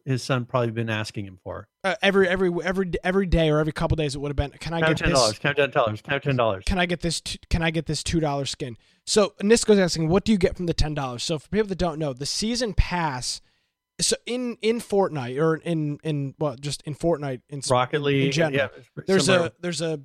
[0.04, 1.68] his son probably been asking him for?
[1.84, 4.72] uh, every every every every day or every couple days it would have been can
[4.74, 5.38] i Count get ten this dollars.
[5.38, 6.02] Count ten dollars.
[6.02, 6.64] Count ten dollars.
[6.66, 8.76] can i get this t- can i get this two dollar skin
[9.06, 11.78] so nisco's asking what do you get from the ten dollars so for people that
[11.78, 13.40] don't know the season pass
[14.00, 18.26] so in in fortnite or in in well just in fortnite in Rocket League.
[18.26, 18.68] in general yeah,
[19.06, 19.46] there's similar.
[19.48, 20.00] a there's a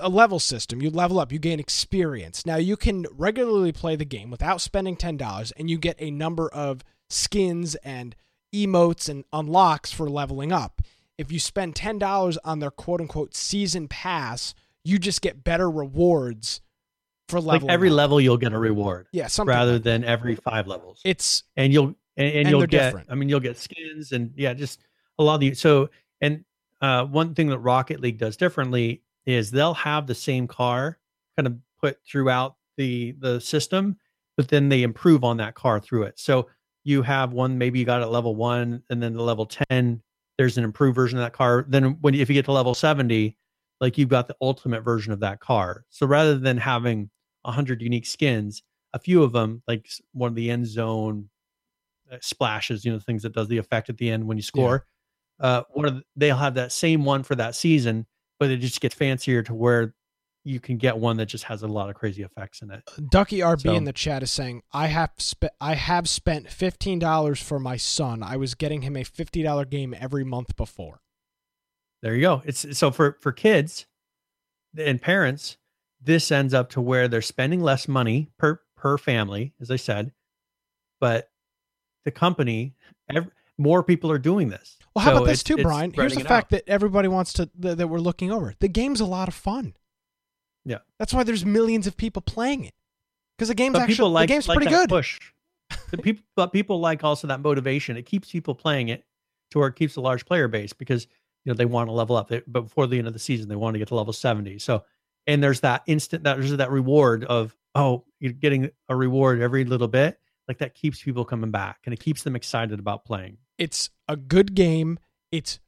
[0.00, 4.04] a level system you level up you gain experience now you can regularly play the
[4.04, 8.14] game without spending $10 and you get a number of skins and
[8.52, 10.82] emotes and unlocks for leveling up
[11.18, 14.54] if you spend $10 on their quote unquote season pass
[14.84, 16.60] you just get better rewards
[17.28, 17.94] for like every up.
[17.94, 21.00] level you'll get a reward yeah something rather like than every five levels.
[21.04, 23.06] it's and you'll and, and, And you'll get different.
[23.10, 24.80] i mean you'll get skins and yeah just
[25.18, 25.88] a lot of the so
[26.20, 26.44] and
[26.80, 30.98] uh one thing that rocket league does differently is they'll have the same car
[31.36, 33.96] kind of put throughout the the system
[34.36, 36.48] but then they improve on that car through it so
[36.84, 40.02] you have one maybe you got at level one and then the level 10
[40.38, 43.36] there's an improved version of that car then when if you get to level 70
[43.80, 47.10] like you've got the ultimate version of that car so rather than having
[47.42, 48.62] 100 unique skins
[48.94, 51.28] a few of them like one of the end zone
[52.12, 54.86] uh, splashes, you know, things that does the effect at the end when you score.
[55.40, 58.06] Uh, one of the, they'll have that same one for that season,
[58.38, 59.94] but it just gets fancier to where
[60.44, 62.82] you can get one that just has a lot of crazy effects in it.
[62.88, 66.50] Uh, Ducky RB So- in the chat is saying, "I have spe- I have spent
[66.50, 68.22] fifteen dollars for my son.
[68.22, 71.00] I was getting him a fifty dollar game every month before."
[72.02, 72.42] There you go.
[72.44, 73.86] It's so for for kids
[74.76, 75.58] and parents,
[76.00, 80.12] this ends up to where they're spending less money per per family, as I said,
[81.00, 81.30] but
[82.04, 82.74] the company,
[83.08, 84.76] ev more people are doing this.
[84.96, 85.92] Well, how So about this too, Brian?
[85.92, 86.50] Here's the fact out.
[86.50, 88.54] that everybody wants to that we're looking over.
[88.58, 89.74] The game's a lot of fun.
[90.64, 90.78] Yeah.
[90.98, 92.74] that's why there's millions of people playing it
[93.36, 94.88] because the game's but actually like the game's like pretty good.
[94.88, 95.18] push.
[95.90, 97.96] the people, but people like also that motivation.
[97.96, 99.04] It keeps people playing it
[99.50, 101.06] to where it keeps a large player base because
[101.44, 102.28] you know they want to level up.
[102.28, 104.58] They, but before the end of the season, they want to get to level seventy.
[104.58, 104.84] So,
[105.26, 109.64] and there's that instant that there's that reward of oh, you're getting a reward every
[109.64, 110.18] little bit.
[110.48, 113.38] Like that keeps people coming back and it keeps them excited about playing.
[113.58, 114.98] It's a good game.
[115.30, 115.60] It's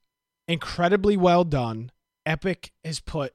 [0.49, 1.91] incredibly well done.
[2.27, 3.35] Epic has put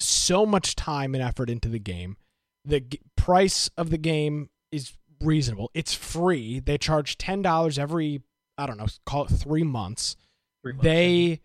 [0.00, 2.16] so much time and effort into the game.
[2.64, 5.70] The g- price of the game is reasonable.
[5.74, 6.60] It's free.
[6.60, 8.22] They charge ten dollars every
[8.58, 10.16] I don't know, call it three months.
[10.62, 11.40] Three months, They,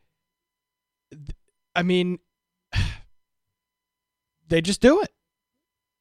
[1.11, 1.35] th-
[1.75, 2.19] I mean,
[4.47, 5.11] they just do it.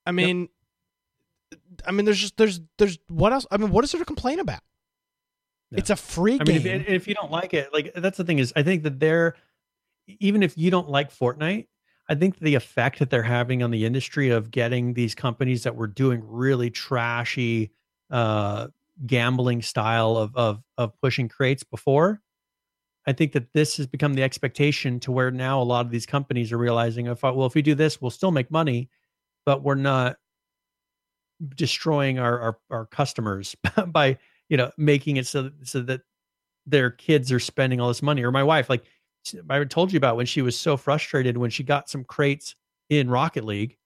[0.06, 0.48] I mean,
[1.86, 3.46] I mean, there's just there's there's what else?
[3.50, 4.60] I mean, what is there to complain about?
[5.72, 6.80] It's a free I mean, game.
[6.80, 9.36] if, if you don't like it, like that's the thing is, I think that they're
[10.18, 11.68] even if you don't like Fortnite,
[12.10, 15.76] I think the effect that they're having on the industry of getting these companies that
[15.76, 17.70] were doing really trashy
[18.10, 18.66] uh,
[19.06, 22.20] gambling style of of of pushing crates before.
[23.06, 26.04] I think that this has become the expectation to where now a lot of these
[26.04, 28.90] companies are realizing if I, well if we do this we'll still make money,
[29.46, 30.16] but we're not
[31.54, 33.54] destroying our our, our customers
[33.86, 34.18] by
[34.48, 36.00] you know making it so so that
[36.66, 38.84] their kids are spending all this money or my wife like
[39.48, 42.54] i told you about when she was so frustrated when she got some crates
[42.88, 43.76] in rocket league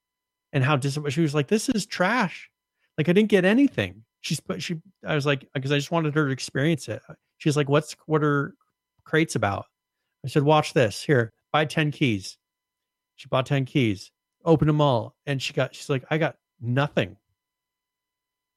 [0.52, 2.50] and how dis- she was like this is trash.
[2.96, 4.04] Like i didn't get anything.
[4.20, 7.02] She's but she i was like uh, because i just wanted her to experience it.
[7.38, 8.54] She's like what's what are
[9.04, 9.66] crates about?
[10.24, 11.02] I said watch this.
[11.02, 12.38] Here buy 10 keys.
[13.16, 14.10] She bought 10 keys
[14.44, 17.16] opened them all and she got she's like i got nothing.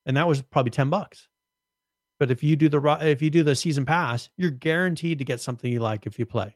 [0.05, 1.27] And that was probably 10 bucks.
[2.19, 5.41] But if you do the if you do the season pass, you're guaranteed to get
[5.41, 6.55] something you like if you play.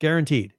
[0.00, 0.54] Guaranteed.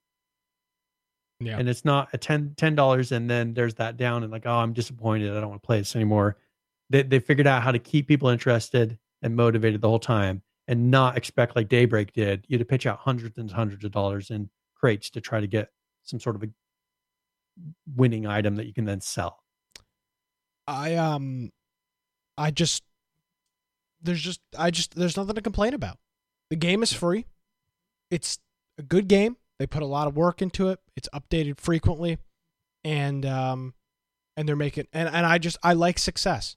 [1.39, 1.57] Yeah.
[1.57, 4.73] And it's not a 10 dollars and then there's that down and like, oh, I'm
[4.73, 5.31] disappointed.
[5.31, 6.37] I don't want to play this anymore.
[6.89, 10.91] They they figured out how to keep people interested and motivated the whole time and
[10.91, 14.49] not expect like Daybreak did, you to pitch out hundreds and hundreds of dollars in
[14.75, 15.69] crates to try to get
[16.03, 16.47] some sort of a
[17.95, 19.43] winning item that you can then sell.
[20.67, 21.51] I um
[22.37, 22.83] I just
[24.01, 25.97] there's just I just there's nothing to complain about.
[26.49, 27.25] The game is free.
[28.11, 28.39] It's
[28.79, 29.37] a good game.
[29.59, 30.79] They put a lot of work into it.
[30.95, 32.17] It's updated frequently
[32.83, 33.73] and um
[34.37, 36.55] and they're making and and I just I like success.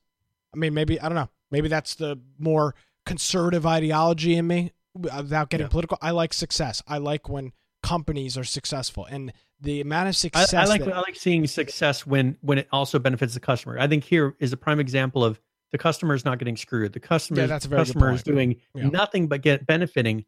[0.54, 1.30] I mean maybe I don't know.
[1.50, 2.74] Maybe that's the more
[3.04, 5.70] conservative ideology in me without getting Yeah.
[5.70, 5.98] political.
[6.00, 6.82] I like success.
[6.86, 11.00] I like when companies are successful and the amount of success I like that- I
[11.00, 13.78] like seeing success when when it also benefits the customer.
[13.78, 15.40] I think here is a prime example of
[15.72, 16.92] the customer is not getting screwed.
[16.92, 18.88] The customer, Yeah, that's a very good customer is doing Yeah.
[18.90, 20.24] nothing but get benefiting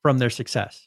[0.00, 0.86] from their success.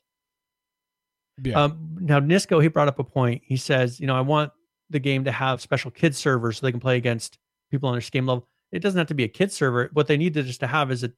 [1.44, 1.62] Yeah.
[1.64, 3.44] Um, now Nisco, he brought up a point.
[3.46, 4.52] He says, you know, I want
[4.90, 7.38] the game to have special kids servers so they can play against
[7.70, 8.48] people on their game level.
[8.72, 9.90] It doesn't have to be a kids server.
[9.94, 11.12] What they need to just to have is a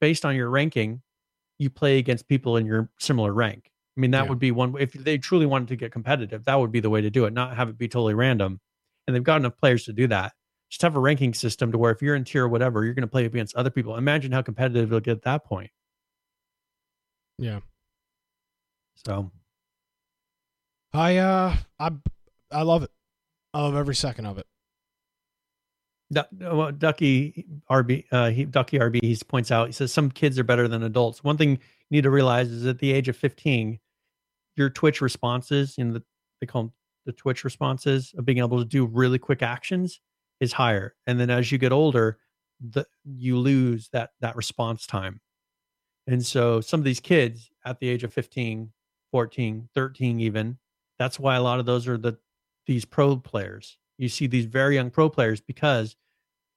[0.00, 1.02] based on your ranking,
[1.58, 3.70] you play against people in your similar rank.
[3.96, 4.28] I mean, that Yeah.
[4.28, 7.00] would be one if they truly wanted to get competitive, that would be the way
[7.00, 8.60] to do it, not have it be totally random.
[9.06, 10.32] And they've got enough players to do that.
[10.68, 13.06] Just have a ranking system to where if you're in tier whatever, you're going to
[13.08, 13.96] play against other people.
[13.96, 15.70] Imagine how competitive it'll get at that point.
[17.38, 17.60] yeah.
[19.04, 19.30] So
[20.96, 21.90] I uh I
[22.50, 22.90] I love it.
[23.52, 24.46] I love every second of it.
[26.12, 30.38] Du- well, Ducky RB, uh, he, Ducky RB, he points out, he says some kids
[30.38, 31.24] are better than adults.
[31.24, 31.58] One thing you
[31.90, 33.80] need to realize is at the age of 15,
[34.54, 36.02] your Twitch responses, in the
[36.40, 36.72] they call them
[37.06, 40.00] the Twitch responses of being able to do really quick actions
[40.40, 40.94] is higher.
[41.06, 42.18] And then as you get older,
[42.60, 45.20] the you lose that that response time.
[46.06, 48.72] And so some of these kids at the age of 15,
[49.10, 50.58] 14, 13 even,
[50.98, 52.18] that's why a lot of those are the
[52.66, 53.78] these pro players.
[53.98, 55.96] You see these very young pro players because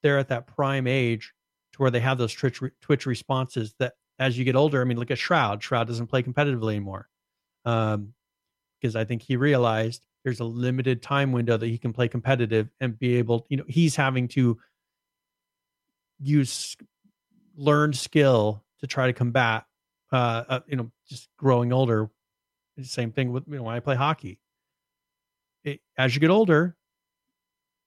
[0.02, 1.34] they're at that prime age
[1.74, 4.98] to where they have those Twitch Twitch responses that as you get older, I mean,
[4.98, 5.64] look at Shroud.
[5.64, 7.08] Shroud doesn't play competitively anymore.
[7.66, 8.14] Um,
[8.80, 12.70] because I think he realized there's a limited time window that he can play competitive
[12.80, 14.58] and be able, you know, he's having to
[16.20, 16.78] use
[17.56, 19.66] learned skill to try to combat
[20.12, 22.10] uh, uh you know, just growing older.
[22.84, 24.40] Same thing with you know when I play hockey.
[25.64, 26.78] It, as you get older,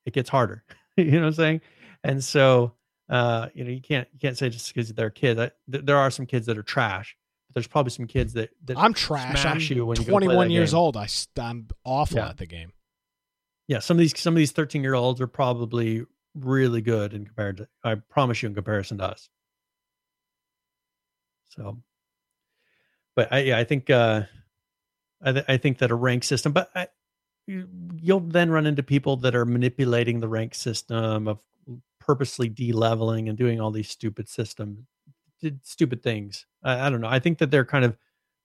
[0.04, 0.64] it gets harder.
[0.96, 1.60] you know what I'm saying?
[2.04, 2.74] And so,
[3.08, 5.40] uh, you know, you can't you can't say just because they're kids.
[5.40, 7.16] I, th- there are some kids that are trash,
[7.48, 9.44] but there's probably some kids that, that I'm trash.
[9.46, 10.78] I'm you when you go play 21 that years game.
[10.78, 10.96] old.
[10.96, 12.28] I st- I'm awful Yeah.
[12.28, 12.72] at the game.
[13.68, 16.04] Yeah, some of these some of these 13 year olds are probably
[16.34, 19.28] really good in compared to I promise you in comparison to us.
[21.50, 21.78] So,
[23.14, 24.22] but I yeah I think uh,
[25.22, 26.88] I th- I think that a rank system, but I,
[27.46, 27.68] you-
[28.00, 31.40] you'll then run into people that are manipulating the rank system of
[32.00, 34.86] purposely de-leveling and doing all these stupid system
[35.62, 36.46] stupid things.
[36.62, 37.08] I, I don't know.
[37.08, 37.96] I think that they're kind of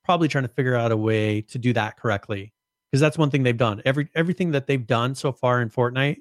[0.03, 2.53] probably trying to figure out a way to do that correctly
[2.89, 3.81] because that's one thing they've done.
[3.85, 6.17] Every everything that they've done so far in Fortnite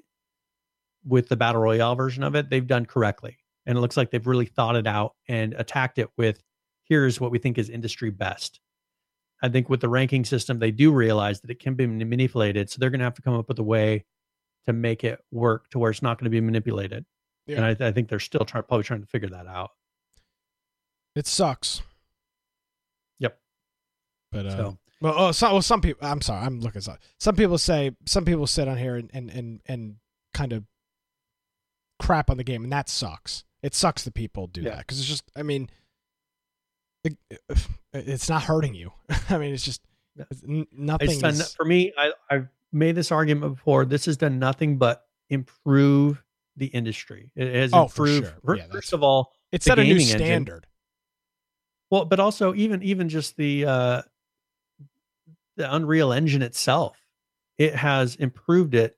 [1.05, 4.27] with the battle royale version of it, they've done correctly, and it looks like they've
[4.27, 6.43] really thought it out and attacked it with
[6.83, 8.59] here's what we think is industry best.
[9.41, 12.77] I think with the ranking system, they do realize that it can be manipulated, so
[12.79, 14.05] they're going to have to come up with a way
[14.65, 17.05] to make it work to where it's not going to be manipulated.
[17.45, 17.57] Yeah.
[17.63, 19.71] And I, I think they're still try, probably trying to figure that out.
[21.15, 21.81] It sucks.
[23.19, 23.39] Yep.
[24.31, 26.07] But uh, So well, oh, some, well, some people.
[26.07, 26.45] I'm sorry.
[26.45, 26.81] I'm looking.
[26.81, 26.97] Sorry.
[27.19, 27.91] Some people say.
[28.05, 29.95] Some people sit on here and and and, and
[30.33, 30.63] kind of
[31.99, 33.43] crap on the game, and that sucks.
[33.63, 34.71] It sucks that people do Yeah.
[34.71, 35.23] that because it's just.
[35.35, 35.69] I mean,
[37.93, 38.91] it's not hurting you.
[39.29, 39.81] I mean, it's just
[40.31, 41.09] it's n- nothing.
[41.09, 43.85] It's done, is- for me, I, I've made this argument before.
[43.85, 46.23] This has done nothing but improve
[46.55, 47.29] the industry.
[47.35, 48.33] It has Oh, for improved.
[48.45, 48.55] sure.
[48.57, 50.19] Yeah, first of all, it set a new gaming engine.
[50.19, 50.67] standard.
[51.91, 54.01] well, but also even even just the uh,
[55.55, 56.97] the Unreal Engine itself,
[57.57, 58.97] it has improved it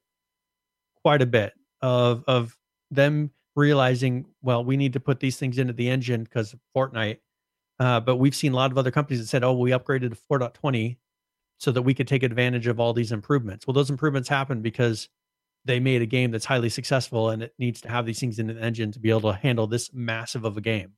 [1.03, 1.53] quite a bit.
[1.81, 2.57] Of of
[2.91, 7.17] them realizing, well, we need to put these things into the engine because Fortnite.
[7.79, 10.15] Uh, but we've seen a lot of other companies that said, "Oh, we upgraded to
[10.15, 10.97] 4.20
[11.57, 15.09] so that we could take advantage of all these improvements." Well, those improvements happen because
[15.65, 18.47] they made a game that's highly successful and it needs to have these things in
[18.47, 20.93] the engine to be able to handle this massive of a game.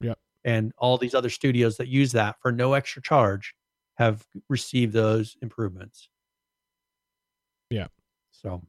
[0.00, 0.18] Yep.
[0.44, 3.54] And all these other studios that use that for no extra charge
[3.94, 6.08] have received those improvements.
[7.70, 7.86] Yeah.
[8.30, 8.62] So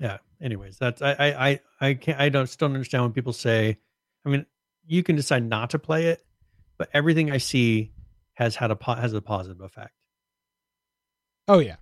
[0.00, 0.18] yeah.
[0.40, 3.78] Anyways, that's I I I can't I don't still don't understand when people say
[4.26, 4.46] I mean,
[4.86, 6.24] you can decide not to play it,
[6.78, 7.92] but everything I see
[8.34, 9.92] has had a po- has a positive effect.
[11.48, 11.76] Oh yeah,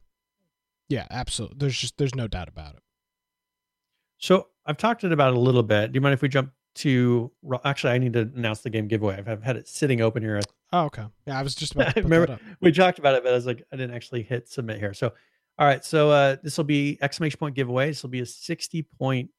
[0.89, 1.57] yeah, absolutely.
[1.59, 2.83] There's just there's no doubt about it.
[4.19, 5.93] So I've talked it about a little bit.
[5.93, 7.31] Do you mind if we jump to?
[7.65, 9.17] Actually, I need to announce the game giveaway.
[9.17, 10.41] I've, I've had it sitting open here.
[10.73, 11.05] Oh okay.
[11.27, 13.35] Yeah, I was just about to I put remember we talked about it, but I
[13.35, 14.95] was like, I didn't actually hit submit here.
[14.95, 15.13] So,
[15.59, 15.85] all right.
[15.85, 17.89] So uh, this will be exclamation point giveaway.
[17.89, 19.31] This will be a sixty point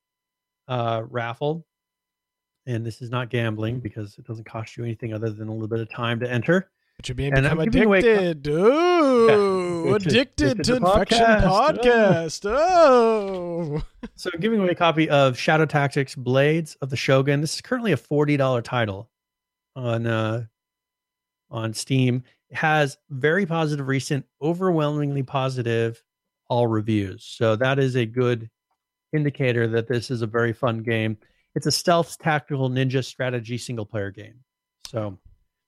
[0.67, 1.65] uh, raffle,
[2.65, 5.67] and this is not gambling because it doesn't cost you anything other than a little
[5.67, 6.69] bit of time to enter.
[6.97, 8.47] But you're being And become giving away addicted.
[8.51, 11.75] Ooh, is- addicted to infection podcast.
[11.81, 12.45] podcast.
[12.49, 13.83] Oh.
[14.15, 17.41] So, I'm giving away a copy of Shadow Tactics: Blades of the Shogun.
[17.41, 19.09] This is currently a forty dollar title
[19.75, 20.45] on uh,
[21.49, 22.23] on Steam.
[22.49, 26.03] It has very positive recent, overwhelmingly positive
[26.49, 27.23] all reviews.
[27.23, 28.49] So that is a good
[29.13, 31.17] indicator that this is a very fun game.
[31.55, 34.35] It's a stealth tactical ninja strategy single player game.
[34.87, 35.19] So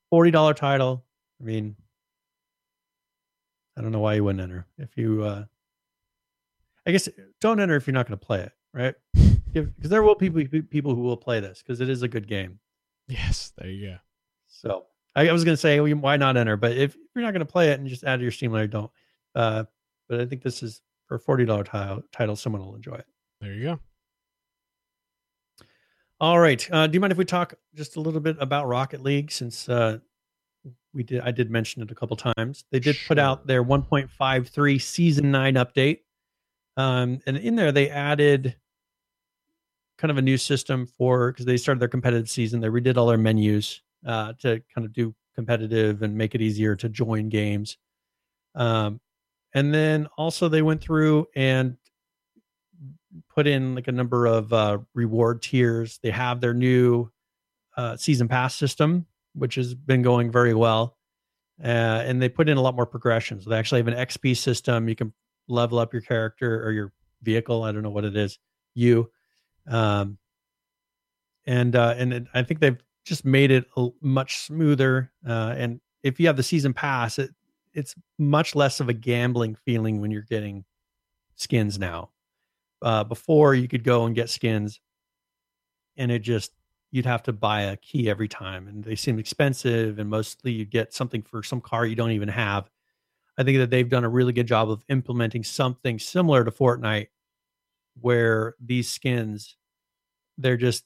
[0.09, 1.05] forty dollar title.
[1.39, 1.75] I mean,
[3.77, 5.23] I don't know why you wouldn't enter if you.
[5.23, 5.45] uh
[6.87, 7.09] I guess
[7.41, 8.93] don't enter if you're not going to play it, right?
[9.51, 12.59] Because there will people people who will play this because it is a good game.
[13.07, 13.97] Yes, there you go.
[14.47, 14.85] So
[15.15, 16.57] I, I was going to say, why not enter?
[16.57, 18.67] But if you're not going to play it and just add to your Steam layer,
[18.67, 18.91] don't.
[19.33, 19.63] Uh,
[20.07, 22.03] but I think this is for a forty dollar title.
[22.11, 23.05] Title, someone will enjoy it.
[23.41, 23.79] There you go.
[26.25, 26.67] All right.
[26.71, 29.69] Uh, do you mind if we talk just a little bit about Rocket League since
[29.69, 29.99] uh,
[30.91, 31.21] we did?
[31.21, 32.65] I did mention it a couple times.
[32.71, 35.99] They did put out their 1.53 season nine update,
[36.77, 38.55] um, and in there they added
[39.99, 42.59] kind of a new system for because they started their competitive season.
[42.59, 46.75] They redid all their menus uh, to kind of do competitive and make it easier
[46.75, 47.77] to join games.
[48.55, 48.99] Um,
[49.53, 51.77] and then also they went through and
[53.33, 55.99] put in like a number of uh, reward tiers.
[56.01, 57.11] They have their new
[57.77, 60.97] uh, season pass system, which has been going very well.
[61.63, 63.41] Uh, and they put in a lot more progression.
[63.41, 64.89] So they actually have an XP system.
[64.89, 65.13] You can
[65.47, 67.63] level up your character or your vehicle.
[67.63, 68.39] I don't know what it is.
[68.73, 69.09] You.
[69.67, 70.17] Um,
[71.45, 75.11] and uh, and it, I think they've just made it a, much smoother.
[75.27, 77.31] Uh, and if you have the season pass, it
[77.73, 80.65] it's much less of a gambling feeling when you're getting
[81.35, 82.09] skins now
[82.85, 84.79] uh, before you could go and get skins.
[85.97, 86.51] And it just
[86.91, 90.63] you'd have to buy a key every time and they seem expensive and mostly you
[90.63, 92.69] get something for some car you don't even have.
[93.37, 97.07] I think that they've done a really good job of implementing something similar to fortnite
[97.99, 99.57] where these skins
[100.37, 100.85] they're just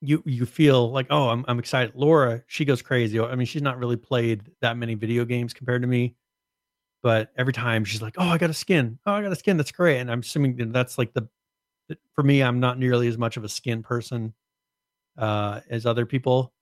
[0.00, 1.94] you you feel like oh I'm, I'm excited.
[1.94, 3.20] Laura she goes crazy.
[3.20, 6.16] I mean she's not really played that many video games compared to me
[7.02, 8.98] but every time she's like, "Oh, I got a skin.
[9.06, 9.56] Oh, I got a skin.
[9.56, 11.28] That's great." And I'm assuming that that's like the
[12.14, 14.34] for me, I'm not nearly as much of a skin person
[15.18, 16.52] uh, as other people,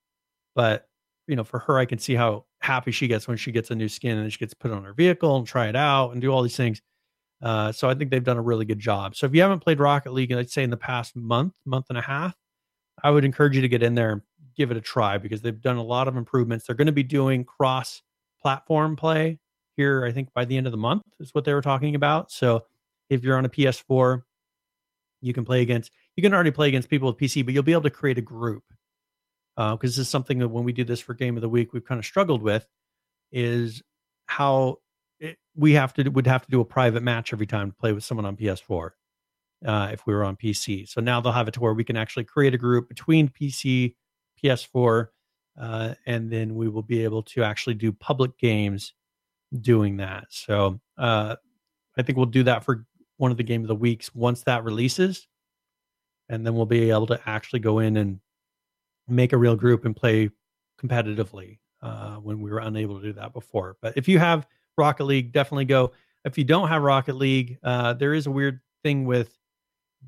[0.54, 0.88] but
[1.26, 3.74] you know, for her, I can see how happy she gets when she gets a
[3.74, 6.32] new skin and she gets put on her vehicle and try it out and do
[6.32, 6.80] all these things.
[7.42, 9.14] Uh, so I think they've done a really good job.
[9.14, 11.98] So if you haven't played Rocket League, I'd say in the past month, month and
[11.98, 12.34] a half,
[13.04, 14.22] I would encourage you to get in there and
[14.56, 16.66] give it a try because they've done a lot of improvements.
[16.66, 18.02] They're going to be doing cross
[18.40, 19.38] platform play
[19.78, 22.30] here, I think by the end of the month is what they were talking about.
[22.32, 22.64] So
[23.08, 24.22] if you're on a PS4,
[25.22, 27.72] you can play against, you can already play against people with PC, but you'll be
[27.72, 28.64] able to create a group.
[29.56, 31.84] Because this is something that when we do this for Game of the Week, we've
[31.84, 32.66] kind of struggled with
[33.32, 33.82] is
[34.26, 34.76] how
[35.20, 37.92] it, we have to would have to do a private match every time to play
[37.92, 38.90] with someone on PS4
[39.66, 40.88] uh, if we were on PC.
[40.88, 43.96] So now they'll have it to where we can actually create a group between PC,
[44.42, 45.08] PS4,
[45.60, 48.92] uh, and then we will be able to actually do public games
[49.60, 50.26] doing that.
[50.30, 51.36] So uh,
[51.96, 54.64] I think we'll do that for one of the game of the weeks once that
[54.64, 55.26] releases,
[56.28, 58.20] and then we'll be able to actually go in and
[59.08, 60.30] make a real group and play
[60.80, 63.76] competitively uh, when we were unable to do that before.
[63.80, 64.46] But if you have
[64.76, 65.92] Rocket League, definitely go.
[66.24, 69.36] If you don't have Rocket League, uh, there is a weird thing with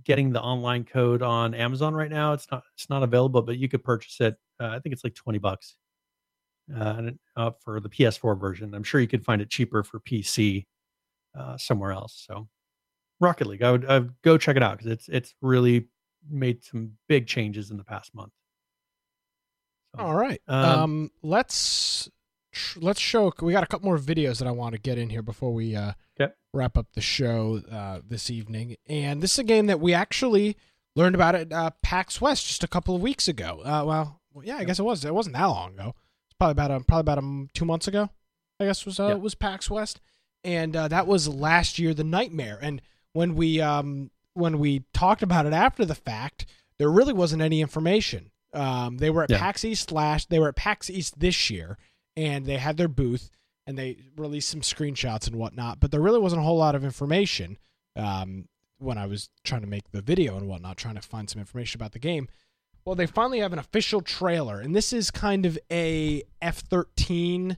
[0.05, 2.33] getting the online code on Amazon right now.
[2.33, 4.37] It's not it's not available, but you could purchase it.
[4.61, 5.77] Uh, I think it's like twenty bucks
[6.75, 8.75] uh, uh, for the PS4 version.
[8.75, 10.67] I'm sure you could find it cheaper for PC
[11.39, 12.25] uh, somewhere else.
[12.29, 12.49] So
[13.21, 15.89] Rocket League, I would, I would go check it out because it's it's really
[16.29, 18.33] made some big changes in the past month.
[19.97, 20.41] So, All right.
[20.49, 22.09] Um, Um, let's
[22.53, 23.33] tr- let's show.
[23.41, 25.75] We got a couple more videos that I want to get in here before we
[25.75, 26.33] uh, Okay.
[26.53, 28.77] wrap up the show uh, this evening.
[28.87, 30.57] And this is a game that we actually
[30.95, 33.61] learned about at uh, PAX West just a couple of weeks ago.
[33.65, 35.05] Uh, well, well, yeah, I guess it was.
[35.05, 35.95] It wasn't that long ago.
[36.41, 38.09] Probably about a, probably about um, two months ago.
[38.59, 39.15] I guess was uh, Yeah.
[39.15, 40.01] was PAX West,
[40.43, 41.93] and uh, that was last year.
[41.93, 42.59] The Nightmare.
[42.62, 42.81] And
[43.12, 46.47] when we um when we talked about it after the fact,
[46.79, 48.31] there really wasn't any information.
[48.55, 49.39] Um, they were at Yeah.
[49.39, 50.31] PAX East last.
[50.31, 51.77] They were at PAX East this year,
[52.17, 53.31] and they had their booth.
[53.67, 55.79] and they released some screenshots and whatnot.
[55.79, 57.57] But there really wasn't a whole lot of information
[57.95, 58.49] um,
[58.79, 61.79] when I was trying to make the video and whatnot, trying to find some information
[61.79, 62.27] about the game.
[62.85, 67.57] Well, they finally have an official trailer, and this is kind of a F thirteen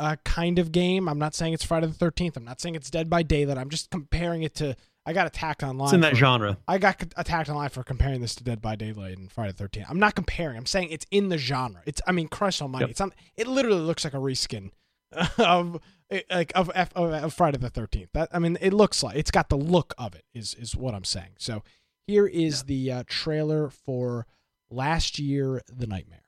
[0.00, 1.08] uh, kind of game.
[1.08, 2.36] I'm not saying it's Friday the Thirteenth.
[2.36, 3.58] I'm not saying it's Dead by Daylight.
[3.58, 4.76] I'm just comparing it to.
[5.06, 5.86] I got attacked online.
[5.88, 6.56] It's in that for- genre.
[6.66, 9.86] I got attacked online for comparing this to Dead by Daylight and Friday the Thirteenth.
[9.88, 10.56] I'm not comparing.
[10.56, 11.82] I'm saying it's in the genre.
[11.86, 12.00] It's.
[12.06, 12.84] I mean, Christ Almighty.
[12.84, 12.90] Yep.
[12.90, 13.12] It's on.
[13.36, 14.70] It literally looks like a reskin
[15.38, 15.78] of
[16.30, 18.10] like of F, of, of Friday the Thirteenth.
[18.14, 20.24] That I mean, it looks like it's got the look of it.
[20.34, 21.34] Is is what I'm saying.
[21.38, 21.62] So
[22.06, 24.26] here is the uh, trailer for
[24.70, 26.20] last year, The Nightmare.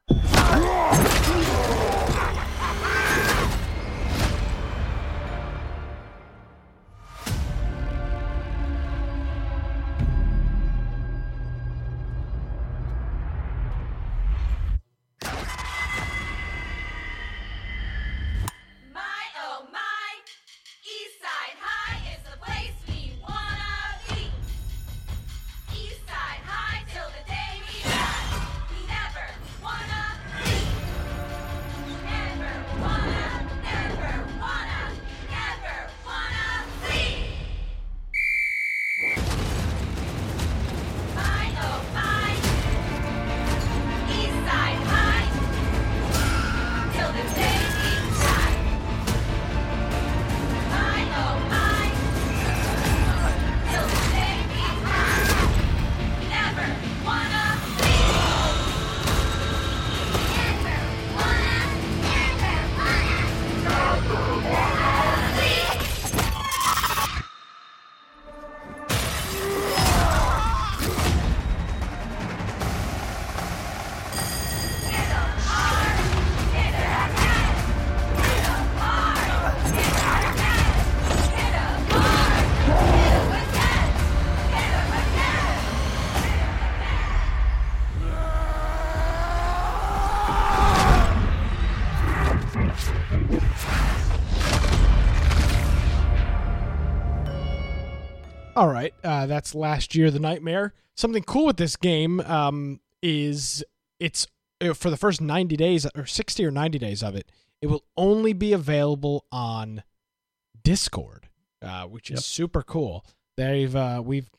[99.23, 100.75] Uh, that's last year, The Nightmare.
[100.97, 103.65] Something cool with this game um, is
[104.01, 104.27] it's
[104.61, 107.31] uh, for the first 90 days or 60 or 90 days of it,
[107.61, 109.83] it will only be available on
[110.63, 111.29] Discord,
[111.63, 112.23] uh, which is Yep.
[112.25, 113.05] super cool.
[113.37, 114.31] They've uh, we've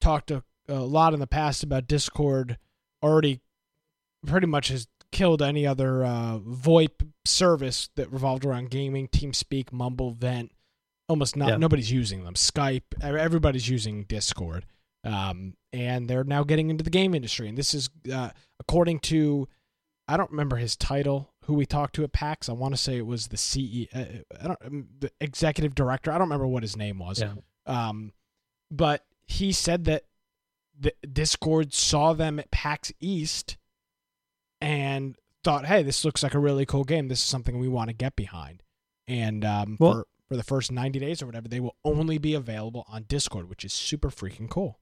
[0.00, 2.58] talked a, a lot in the past about Discord
[3.02, 3.40] already
[4.26, 10.10] pretty much has killed any other uh, VoIP service that revolved around gaming, TeamSpeak, Mumble,
[10.10, 10.52] Vent.
[11.08, 11.56] Almost not Yeah.
[11.56, 12.34] nobody's using them.
[12.34, 14.66] Skype, everybody's using Discord,
[15.04, 17.48] um, and they're now getting into the game industry.
[17.48, 18.30] And this is uh,
[18.60, 19.48] according to
[20.08, 21.32] I don't remember his title.
[21.46, 22.48] Who we talked to at PAX?
[22.48, 23.86] I want to say it was the CE.
[23.94, 24.04] Uh,
[24.40, 26.10] I don't um, the executive director.
[26.10, 27.20] I don't remember what his name was.
[27.20, 27.34] Yeah.
[27.66, 28.12] Um,
[28.70, 30.04] but he said that
[30.78, 33.56] the Discord saw them at PAX East
[34.60, 37.08] and thought, "Hey, this looks like a really cool game.
[37.08, 38.62] This is something we want to get behind."
[39.08, 42.34] And um, Well- for for the first ninety days or whatever, they will only be
[42.34, 44.78] available on Discord, which is super freaking cool.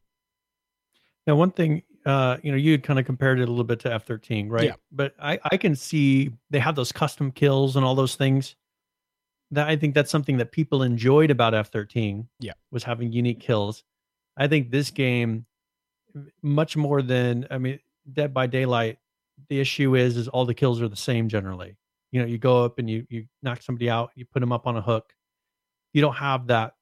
[1.26, 3.80] Now, one thing, uh, you know, you had kind of compared it a little bit
[3.80, 4.64] to F thirteen, right?
[4.64, 4.74] Yeah.
[4.92, 8.56] But I, I can see they have those custom kills and all those things.
[9.50, 12.28] That I think that's something that people enjoyed about F thirteen.
[12.40, 12.52] Yeah.
[12.70, 13.84] was having unique kills.
[14.36, 15.46] I think this game,
[16.42, 17.78] much more than I mean,
[18.12, 18.98] Dead by Daylight.
[19.48, 21.76] The issue is, is all the kills are the same generally.
[22.12, 24.66] You know, you go up and you you knock somebody out, you put them up
[24.66, 25.12] on a hook.
[25.94, 26.74] You don't have that,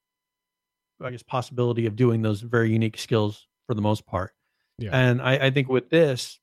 [1.00, 4.32] I guess, possibility of doing those very unique skills for the most part.
[4.78, 4.90] Yeah.
[4.92, 6.40] And I, I think with this,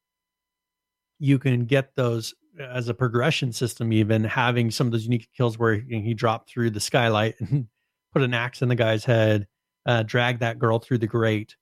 [1.20, 5.58] you can get those as a progression system, even having some of those unique kills
[5.58, 7.68] where he, he dropped through the skylight and
[8.14, 9.48] put an axe in the guy's head,
[9.86, 11.56] uh, drag that girl through the grate.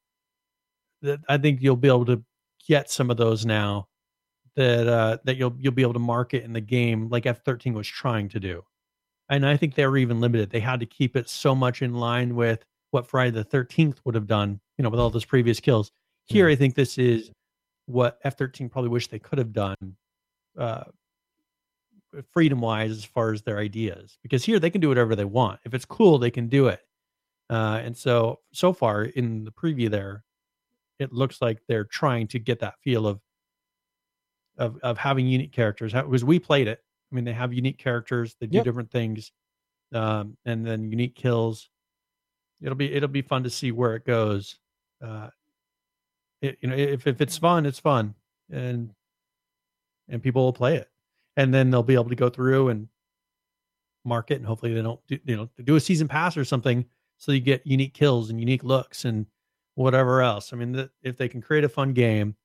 [1.01, 2.23] That I think you'll be able to
[2.67, 3.87] get some of those now
[4.55, 7.87] that uh, that you'll you'll be able to market in the game like F13 was
[7.87, 8.63] trying to do.
[9.29, 10.49] And I think they were even limited.
[10.49, 14.15] They had to keep it so much in line with what Friday the 13th would
[14.15, 15.91] have done, you know, with all those previous kills.
[16.25, 17.31] Here, I think this is
[17.85, 19.75] what F13 probably wish they could have done,
[20.57, 20.83] uh,
[22.31, 24.17] freedom wise, as far as their ideas.
[24.23, 25.59] Because here they can do whatever they want.
[25.65, 26.81] If it's cool, they can do it.
[27.49, 30.23] Uh, and so, so far in the preview there,
[30.99, 33.21] it looks like they're trying to get that feel of
[34.57, 35.93] of of having unique characters.
[35.93, 36.81] Because we played it.
[37.11, 38.35] I mean, they have unique characters.
[38.39, 38.65] They do Yep.
[38.65, 39.31] different things,
[39.93, 41.69] um, and then unique kills.
[42.61, 44.57] It'll be it'll be fun to see where it goes.
[45.01, 45.29] Uh,
[46.41, 48.15] it, you know, if if it's fun, it's fun,
[48.51, 48.93] and
[50.09, 50.89] and people will play it,
[51.35, 52.87] and then they'll be able to go through and
[54.05, 56.85] market and hopefully they don't do, you know do a season pass or something
[57.17, 59.25] so you get unique kills and unique looks and
[59.75, 60.53] whatever else.
[60.53, 62.35] I mean, the, if they can create a fun game,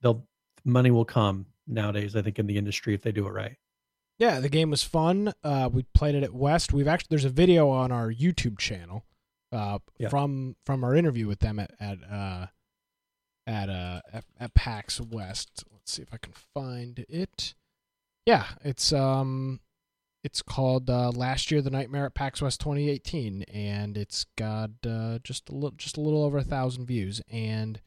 [0.00, 0.26] they'll
[0.64, 2.16] money will come nowadays.
[2.16, 3.56] I think in the industry if they do it right.
[4.18, 5.32] Yeah, the game was fun.
[5.42, 6.72] Uh, we played it at West.
[6.72, 9.04] We've actually there's a video on our YouTube channel
[9.50, 10.08] uh, Yeah.
[10.08, 12.46] from from our interview with them at at uh,
[13.46, 15.64] at uh at, at PAX West.
[15.72, 17.54] Let's see if I can find it.
[18.26, 19.60] Yeah, it's um
[20.22, 25.18] it's called uh, last year the Nightmare at PAX West 2018, and it's got uh,
[25.24, 27.20] just a little just a little over a thousand views.
[27.28, 27.80] And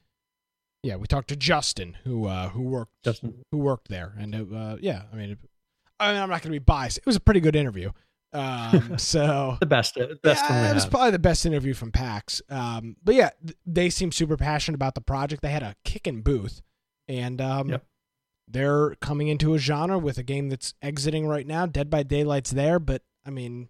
[0.86, 4.48] yeah, we talked to Justin who uh, who worked Justin, who worked there, and it,
[4.54, 5.40] uh, yeah, I mean, it,
[6.00, 7.00] I mean, I'm not going to be biased.
[7.00, 7.92] It was a pretty good interview.
[8.34, 11.92] Um, so the best, the best one yeah, it was probably the best interview from
[11.92, 12.42] PAX.
[12.50, 15.42] Um, but yeah, th- they seem super passionate about the project.
[15.42, 16.62] They had a kicking booth,
[17.08, 17.86] and um, Yep.
[18.48, 21.66] they're coming into a genre with a game that's exiting right now.
[21.66, 23.70] Dead by Daylight's there, but I mean,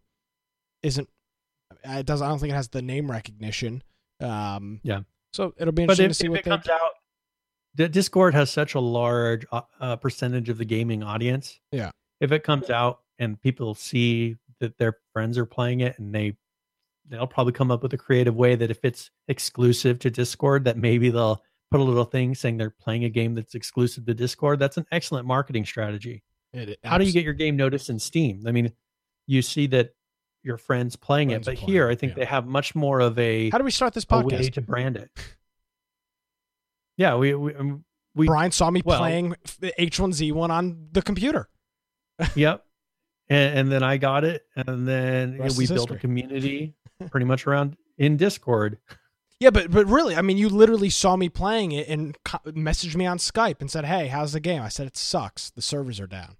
[0.83, 1.07] isn't
[1.85, 2.21] it does?
[2.21, 3.83] I don't think it has the name recognition.
[4.19, 5.01] Um, Yeah.
[5.31, 6.91] So it'll be but interesting if, to see if what it they comes out,
[7.76, 11.60] Discord has such a large uh, uh, percentage of the gaming audience.
[11.72, 11.91] Yeah.
[12.22, 16.38] If it comes out and people see that their friends are playing it, and they
[17.07, 20.77] they'll probably come up with a creative way that if it's exclusive to Discord, that
[20.77, 24.60] maybe they'll put a little thing saying they're playing a game that's exclusive to Discord.
[24.60, 26.23] That's an excellent marketing strategy.
[26.53, 28.43] It, How do you get your game noticed in Steam?
[28.47, 28.72] I mean,
[29.27, 29.93] you see that
[30.41, 32.19] your friends playing Friends it, but playing here I think yeah.
[32.19, 34.53] they have much more of a How do we start this podcast?
[34.53, 35.10] to brand it.
[36.97, 37.84] Yeah, we we, um,
[38.15, 41.49] we Brian saw me well- playing H1Z1 on the computer.
[42.35, 42.65] yep,
[43.30, 46.76] and, and then I got it, and then Rest we built a community
[47.09, 48.77] pretty much around in Discord.
[49.41, 52.95] Yeah, but but really, I mean, you literally saw me playing it and co- messaged
[52.95, 55.49] me on Skype and said, "Hey, how's the game?" I said, "It sucks.
[55.49, 56.38] The servers are down."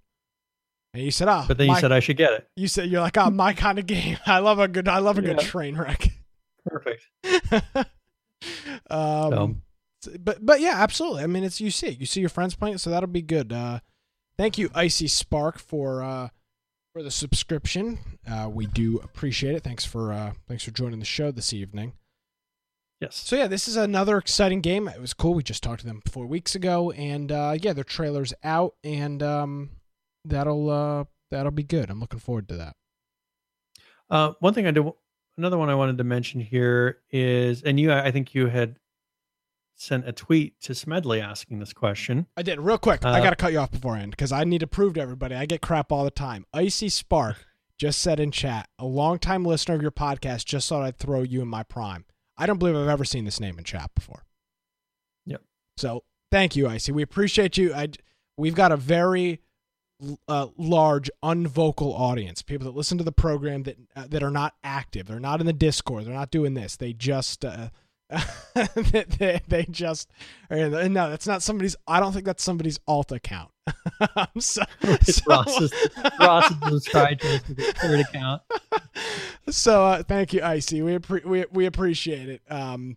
[0.94, 2.48] And you said, "Oh, But then you said I should get it.
[2.56, 4.16] you said you're like, oh, my kind of game.
[4.26, 6.08] I love a good, I love a good train wreck."
[6.66, 7.06] Perfect.
[8.90, 9.62] um,
[10.20, 11.22] but but yeah, absolutely.
[11.22, 12.00] I mean, it's you see it.
[12.00, 13.52] You see your friends playing it, so that'll be good.
[13.52, 13.80] Uh,
[14.36, 16.28] thank you, Icy Spark, for uh,
[16.92, 17.98] for the subscription.
[18.30, 19.62] Uh, we do appreciate it.
[19.62, 21.92] Thanks for uh, thanks for joining the show this evening.
[23.00, 23.16] Yes.
[23.16, 24.88] So yeah, this is another exciting game.
[24.88, 25.34] It was cool.
[25.34, 29.22] We just talked to them four weeks ago, and uh, yeah, their trailer's out, and
[29.22, 29.70] um,
[30.24, 31.90] that'll uh, that'll be good.
[31.90, 32.76] I'm looking forward to that.
[34.08, 34.94] Uh, one thing I do,
[35.36, 38.76] another one I wanted to mention here is, and you, I think you had
[39.78, 42.26] sent a tweet to Smedley asking this question.
[42.36, 43.04] I did real quick.
[43.04, 45.34] I Uh, got to cut you off beforehand because I need to prove to everybody.
[45.34, 46.46] I get crap all the time.
[46.54, 47.46] Icy Spark
[47.78, 51.42] just said in chat, a longtime listener of your podcast just thought I'd throw you
[51.42, 52.06] in my prime.
[52.38, 54.24] I don't believe I've ever seen this name in chat before.
[55.26, 55.42] Yep.
[55.76, 56.92] So thank you, Icy.
[56.92, 57.74] We appreciate you.
[57.74, 57.88] I
[58.38, 59.40] we've got a very
[60.28, 62.40] uh, large unvocal audience.
[62.42, 65.06] People that listen to the program that uh, that are not active.
[65.06, 66.04] They're not in the Discord.
[66.06, 66.76] They're not doing this.
[66.76, 67.44] They just.
[67.44, 67.68] Uh,
[68.54, 70.10] they, they, they just
[70.50, 70.68] no
[71.10, 73.50] that's not somebody's i don't think that's somebody's alt account
[74.38, 74.62] so,
[75.02, 75.72] so- Ross's,
[76.20, 78.42] Ross is subscribed to third account.
[79.50, 82.96] so uh, thank you icy we, appre- we we appreciate it um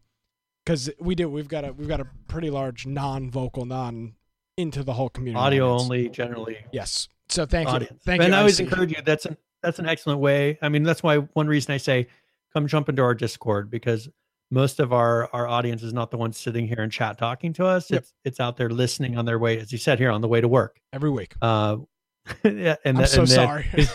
[0.63, 4.13] because we do we've got a we've got a pretty large non-vocal non
[4.57, 5.83] into the whole community Audio audience.
[5.83, 6.57] only, generally.
[6.71, 7.91] yes so thank audience.
[7.91, 9.01] you thank and you I always encourage you.
[9.03, 10.57] That's an that's an excellent way.
[10.61, 12.07] I mean, that's why one reason I say
[12.53, 14.09] come jump into our Discord because
[14.51, 17.65] most of our our audience is not the ones sitting here in chat talking to
[17.65, 17.89] us.
[17.91, 17.99] Yep.
[18.01, 20.41] It's it's out there listening on their way, as you said here, on the way
[20.41, 20.79] to work.
[20.93, 21.77] every week Uh,
[22.43, 23.65] yeah, and i'm that- so and sorry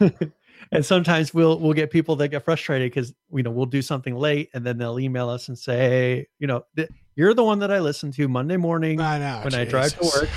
[0.72, 4.14] and sometimes we'll we'll get people that get frustrated because you know we'll do something
[4.16, 7.70] late and then they'll email us and say you know th- you're the one that
[7.70, 10.28] I listen to Monday morning i know when I drive to work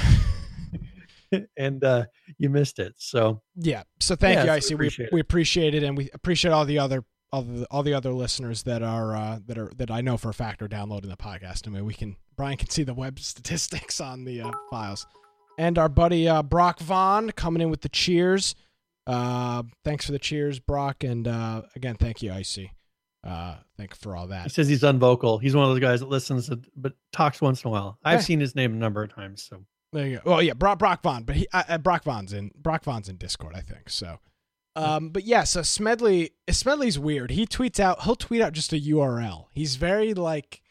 [1.58, 2.06] and uh
[2.38, 3.84] you missed it so Yeah.
[4.00, 4.76] So thank Yeah, you, so we Icy.
[4.76, 7.04] We, appreciate we appreciate it, and we appreciate all the other
[7.34, 10.30] all the all the other listeners that are uh, that are that I know for
[10.30, 11.68] a fact are downloading the podcast.
[11.68, 15.06] I mean, we can Brian can see the web statistics on the uh, files,
[15.58, 18.56] and our buddy uh, Brock Vaughn coming in with the cheers.
[19.06, 22.72] Uh, thanks for the cheers, Brock, and uh, again, thank you, Icy.
[23.26, 24.44] Uh, thank you for all that.
[24.44, 27.64] he says he's unvocal he's one of those guys that listens to, but talks once
[27.64, 28.24] in a while I've Okay.
[28.26, 30.22] seen his name a number of times so There you go.
[30.32, 33.16] Well, yeah, Brock, Brock Vaughn, but he uh, uh, Brock Vaughn's in Brock Vaughn's in
[33.16, 33.90] Discord, I think.
[33.90, 34.20] So,
[34.76, 37.32] um, but yeah, so Smedley Smedley's weird.
[37.32, 38.04] He tweets out.
[38.04, 39.46] He'll tweet out just a URL.
[39.52, 40.62] He's very like,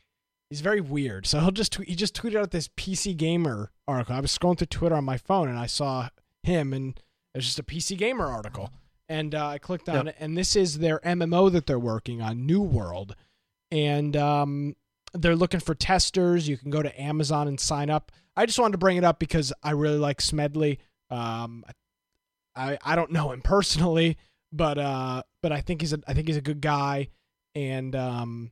[0.51, 1.27] he's very weird.
[1.27, 4.17] So he'll just tweet, he just tweeted out this PC Gamer article.
[4.17, 6.09] I was scrolling through Twitter on my phone and I saw
[6.43, 7.01] him, and
[7.35, 8.71] it's just a PC Gamer article.
[9.09, 10.07] And uh, I clicked on Yep.
[10.07, 13.15] it, and this is their MMO that they're working on, New World,
[13.71, 14.77] and um,
[15.13, 16.49] they're looking for testers.
[16.49, 18.11] You can go to Amazon and sign up.
[18.37, 20.79] I just wanted to bring it up because I really like Smedley.
[21.11, 21.73] Um, I
[22.57, 24.17] I I don't know him personally,
[24.53, 27.09] but uh, but I think he's a I think he's a good guy,
[27.55, 28.51] and um,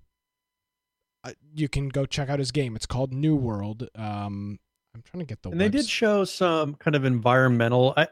[1.24, 2.76] uh, you can go check out his game.
[2.76, 3.88] It's called New World.
[3.94, 4.58] Um,
[4.94, 5.50] I'm trying to get the.
[5.50, 7.94] and they did show some kind of environmental.
[7.96, 8.08] I,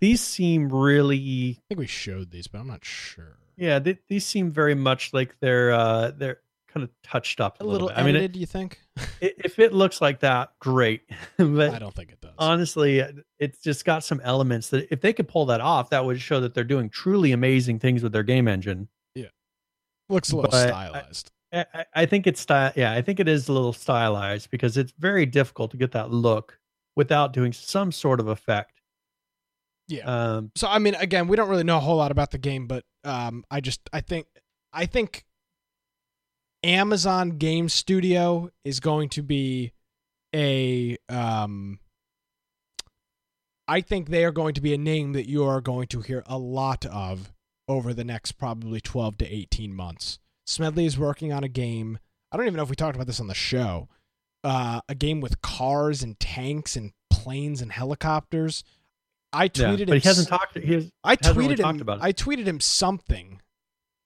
[0.00, 3.38] these seem really, I think we showed these, but I'm not sure.
[3.56, 3.78] yeah.
[3.78, 7.66] They, these seem very much like they're uh they're kind of touched up a, A
[7.66, 7.98] little bit.
[7.98, 8.80] I mean, it, you think?
[9.20, 11.02] If it looks like that, great.
[11.36, 12.34] but I don't think it does.
[12.38, 13.02] honestly,
[13.38, 16.40] it's just got some elements that if they could pull that off, that would show
[16.40, 18.88] that they're doing truly amazing things with their game engine.
[19.14, 19.26] Yeah,
[20.08, 21.30] looks a little but stylized.
[21.52, 22.72] I, I- I think it's style.
[22.76, 26.10] Yeah, I think it is a little stylized because it's very difficult to get that
[26.10, 26.58] look
[26.96, 28.80] without doing some sort of effect.
[29.88, 30.04] yeah.
[30.36, 32.66] Um, so I mean, again, we don't really know a whole lot about the game,
[32.66, 34.26] but um, I just I think
[34.72, 35.24] I think
[36.62, 39.72] Amazon Game Studio is going to be
[40.34, 41.78] a um.
[43.70, 46.22] I think they are going to be a name that you are going to hear
[46.26, 47.32] a lot of
[47.68, 50.18] over the next probably 12 to 18 months.
[50.46, 51.98] Smedley is working on a game.
[52.32, 53.88] I don't even know if we talked about this on the show.
[54.42, 58.64] Uh, a game with cars and tanks and planes and helicopters.
[59.32, 60.56] I yeah, tweeted but him he hasn't talked.
[60.56, 61.82] He has, I hasn't really tweeted talked him.
[61.82, 62.04] about it.
[62.04, 63.42] I tweeted him something,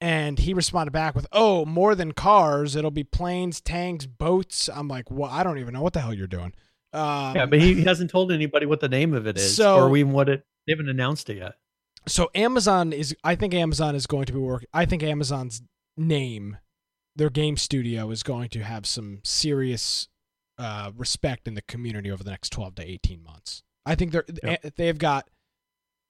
[0.02, 4.88] and he responded back with, "Oh, more than cars, it'll be planes, tanks, boats." I'm
[4.88, 6.52] like, "Well, I don't even know what the hell you're doing."
[6.92, 9.96] Um, yeah, but he, hasn't told anybody what the name of it is, So- or
[9.96, 10.44] even what it.
[10.66, 11.54] They haven't announced it yet.
[12.06, 13.16] so Amazon is.
[13.24, 14.68] I think Amazon is going to be working.
[14.74, 15.62] I think Amazon's
[15.96, 16.58] name,
[17.16, 20.08] their game studio, is going to have some serious
[20.58, 23.62] uh, respect in the community over the next 12 to 18 months.
[23.86, 24.60] I think they're Yep.
[24.64, 25.28] eh, they've got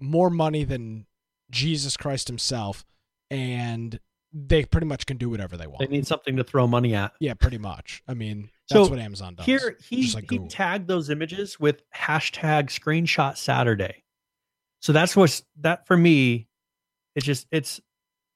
[0.00, 1.06] more money than
[1.50, 2.84] Jesus Christ himself,
[3.32, 3.98] and
[4.34, 5.80] they pretty much can do whatever they want.
[5.80, 7.12] They need something to throw money at.
[7.18, 8.02] Yeah, pretty much.
[8.06, 9.46] I mean, that's So, what Amazon does.
[9.46, 14.04] Here, he like he tagged those images with hashtag screenshot Saturday.
[14.80, 16.48] So that's what's that for me.
[17.16, 17.80] It's just it's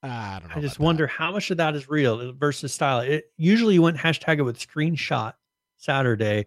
[0.03, 0.55] I don't know.
[0.57, 3.01] I just wonder how much of that is real versus style.
[3.01, 5.35] It usually you wouldn't hashtag it with screenshot
[5.77, 6.47] Saturday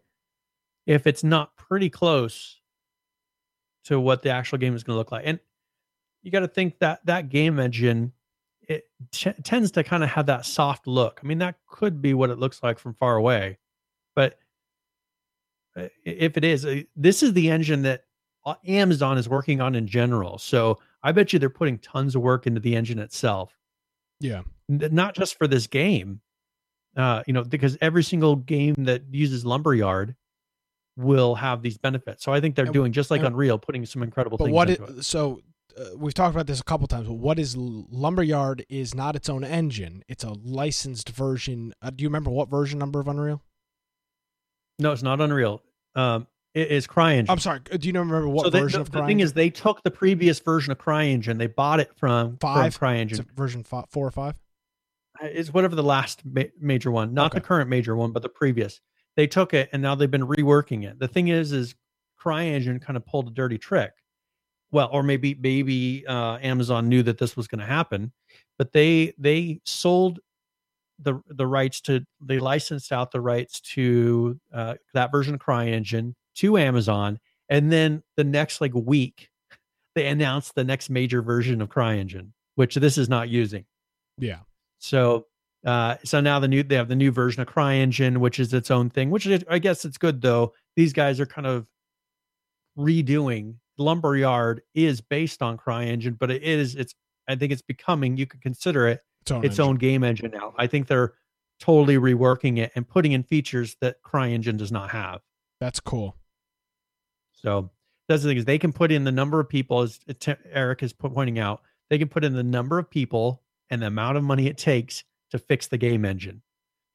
[0.87, 2.59] if it's not pretty close
[3.85, 5.23] to what the actual game is going to look like.
[5.25, 5.39] And
[6.23, 8.13] you got to think that that game engine
[8.69, 11.19] it t- tends to kind of have that soft look.
[11.21, 13.57] I mean, that could be what it looks like from far away,
[14.15, 14.39] but
[15.75, 18.05] uh, if it is, uh, this is the engine that
[18.45, 20.37] uh, Amazon is working on in general.
[20.37, 23.57] So I bet you they're putting tons of work into the engine itself.
[24.21, 24.41] Yeah.
[24.67, 26.21] not just for this game
[26.97, 30.13] uh you know because every single game that uses lumberyard
[30.97, 33.85] will have these benefits so i think they're And- doing just like and- unreal putting
[33.85, 35.05] some incredible But things what into it, it.
[35.05, 35.39] so
[35.77, 39.29] uh, we've talked about this a couple times, but what is Lumberyard is not its
[39.29, 40.03] own engine.
[40.07, 41.73] It's a licensed version.
[41.81, 43.41] Uh, do you remember what version number of Unreal?
[44.81, 45.61] no it's not unreal
[45.95, 46.25] um
[46.55, 47.25] it is CryEngine.
[47.29, 47.59] I'm sorry.
[47.71, 49.83] uh, Do you remember what so they- version the, of the thing is they took
[49.83, 52.73] the previous version of CryEngine they bought it from Five?
[52.75, 54.35] from CryEngine version fi- four or five?
[55.21, 58.79] it's whatever the last ma- major one, not the current major one, but the previous.
[59.17, 60.97] They took it and now they've been reworking it.
[60.97, 61.75] The thing is, is
[62.23, 63.91] CryEngine kind of pulled a dirty trick.
[64.71, 68.11] Well, or maybe maybe uh, Amazon knew that this was going to happen,
[68.57, 70.19] but they they sold
[70.99, 76.13] the the rights to they licensed out the rights to uh, that version of CryEngine
[76.35, 77.19] to Amazon,
[77.49, 79.29] and then the next like week
[79.95, 83.65] they announced the next major version of CryEngine, which this is not using.
[84.17, 84.39] Yeah.
[84.77, 85.25] So
[85.65, 88.71] uh so now the new they have the new version of CryEngine, which is its
[88.71, 90.53] own thing, which is, I guess it's good though.
[90.75, 91.65] These guys are kind of
[92.77, 96.93] redoing Lumberyard is based on CryEngine, but it is it's
[97.27, 99.45] I think it's becoming you could consider it Its own.
[99.45, 100.53] its own game engine now.
[100.57, 101.13] I think they're
[101.59, 105.21] totally reworking it and putting in features that CryEngine does not have.
[105.59, 106.15] That's cool.
[107.33, 107.69] So
[108.07, 109.99] that's the thing is they can put in the number of people, as
[110.51, 114.17] Eric is pointing out, they can put in the number of people and the amount
[114.17, 116.41] of money it takes to fix the game engine.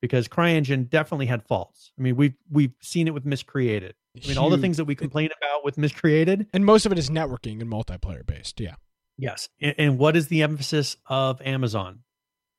[0.02, 1.92] Because CryEngine definitely had faults.
[1.98, 3.94] I mean, we've we've seen it with Miscreated.
[4.22, 6.46] I mean, all the things that we complain about with Miscreated.
[6.52, 8.60] and most of it is networking and multiplayer based.
[8.60, 8.76] Yeah.
[9.16, 9.48] Yes.
[9.60, 12.00] And, and what is the emphasis of Amazon?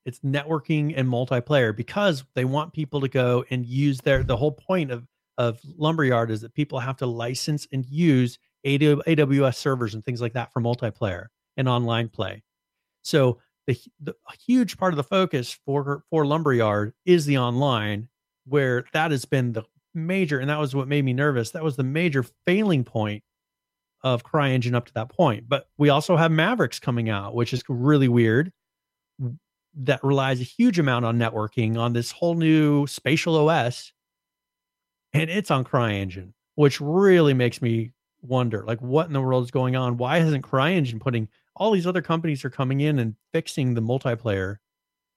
[0.05, 4.51] It's networking and multiplayer because they want people to go and use their the whole
[4.51, 5.07] point of
[5.37, 10.33] of Lumberyard is that people have to license and use AWS servers and things like
[10.33, 11.27] that for multiplayer
[11.57, 12.43] and online play.
[13.03, 14.15] So the, the
[14.45, 18.09] huge part of the focus for for Lumberyard is the online,
[18.45, 19.63] where that has been the
[19.95, 21.51] major, and that was what made me nervous.
[21.51, 23.23] That was the major failing point
[24.03, 25.49] of CryEngine up to that point.
[25.49, 28.51] But we also have Mavericks coming out, which is really weird.
[29.77, 33.91] That relies a huge amount on networking on this whole new SpatialOS,
[35.13, 37.91] and it's on CryEngine, which really makes me
[38.21, 39.97] wonder like what in the world is going on?
[39.97, 44.57] Why hasn't CryEngine putting all these other companies are coming in and fixing the multiplayer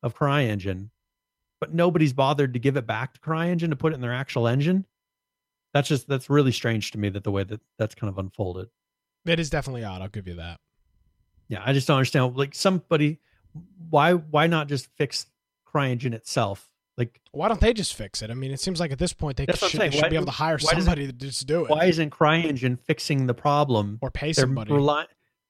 [0.03, 0.91] of CryEngine,
[1.61, 4.47] but nobody's bothered to give it back to CryEngine to put it in their actual
[4.49, 4.85] engine?
[5.75, 8.69] That's just that's really strange to me that the way that that's kind of unfolded.
[9.27, 10.01] It is definitely odd.
[10.03, 10.59] I'll give you that.
[11.49, 12.37] Yeah, I just don't understand.
[12.37, 13.19] Like somebody,
[13.91, 15.27] why why not just fix
[15.73, 16.69] CryEngine itself?
[16.97, 18.31] Like Why don't they just fix it?
[18.31, 20.09] I mean, it seems like at this point they That's what I'm should, should Why-
[20.09, 23.99] be able to hire somebody to just do it why isn't CryEngine fixing the problem?
[24.03, 24.73] or pay They're somebody.
[24.73, 25.07] rely-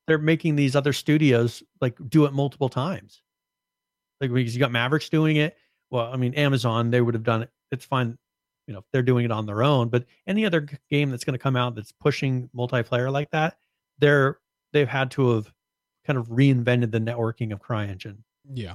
[0.06, 3.22] they're making these other studios like do it multiple times.
[4.20, 5.56] Like because you got Mavericks doing it.
[5.90, 7.50] Well, I mean Amazon, they would have done it.
[7.70, 8.18] It's fine,
[8.66, 9.88] you know, if they're doing it on their own.
[9.88, 13.56] But any other game that's going to come out that's pushing multiplayer like that,
[13.98, 14.38] they're
[14.72, 15.52] they've had to have
[16.06, 18.18] kind of reinvented the networking of CryEngine.
[18.54, 18.74] yeah.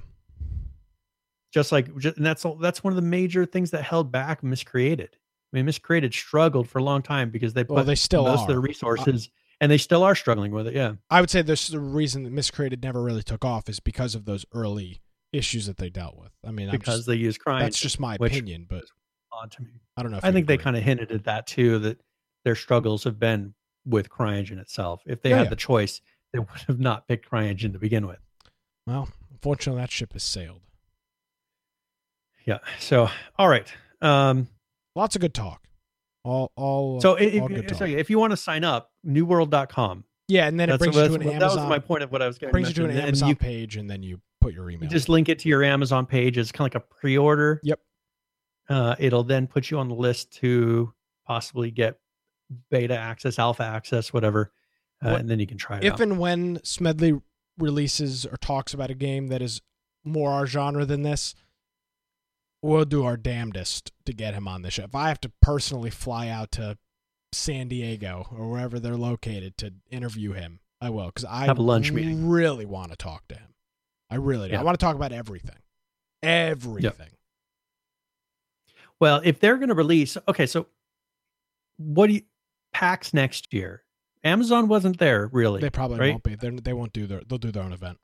[1.52, 4.44] just like ju- and that's all that's one of the major things that held back
[4.44, 5.18] miscreated
[5.54, 8.42] i mean miscreated struggled for a long time because they put Well, they still most
[8.42, 8.62] of their are.
[8.62, 9.30] resources
[9.62, 12.32] and they still are struggling with it yeah I would say this the reason that
[12.32, 15.02] Miscreated never really took off is because of those early
[15.34, 16.32] issues that they dealt with.
[16.46, 18.86] I mean, because just, they use crime that's just my opinion, but
[19.32, 20.20] odd to me I don't know.
[20.24, 22.00] I think they kind of hinted at that too that
[22.46, 23.54] their struggles have been
[23.86, 25.50] with CryEngine itself if they Yeah, had yeah.
[25.50, 26.02] the choice
[26.32, 28.20] they would have not picked CryEngine to begin with
[28.88, 30.62] Well, unfortunately, that ship has sailed.
[32.46, 34.48] yeah so all right um
[34.96, 35.64] Lots of good talk.
[36.24, 37.02] All, all.
[37.02, 37.78] so if, all good if, talk.
[37.80, 41.14] so if you want to sign up newworld.com yeah, and then it brings you to
[41.16, 43.08] an that was my point of what i was going brings you to an mention.
[43.08, 44.84] Amazon you page, and then you put your email.
[44.84, 46.38] You just link it to your Amazon page.
[46.38, 47.60] It's kind of like a pre-order.
[47.64, 47.80] Yep.
[48.70, 50.94] Uh, it'll then put you on the list to
[51.26, 52.00] possibly get
[52.70, 54.52] beta access, alpha access, whatever,
[55.02, 56.02] uh, What- and then you can try it if out.
[56.02, 57.20] and when Smedley
[57.58, 59.62] releases or talks about a game that is
[60.04, 61.36] more our genre than this,
[62.62, 64.84] we'll do our damnedest to get him on the show.
[64.84, 66.78] If I have to personally fly out to
[67.32, 71.62] San Diego or wherever they're located to interview him, I will because I Have a
[71.62, 72.28] lunch meeting.
[72.30, 73.53] really want to talk to him.
[74.14, 74.54] I really do.
[74.54, 74.62] Yeah.
[74.62, 75.56] I want to talk about everything,
[76.22, 77.10] everything.
[79.00, 80.68] well, if they're going to release, okay, so
[81.78, 82.22] what do you
[82.74, 83.84] PAX next year?
[84.24, 86.12] Amazon wasn't there really, They probably right?
[86.12, 86.36] won't be.
[86.36, 87.22] They're, they won't do their.
[87.28, 87.98] They'll do their own event.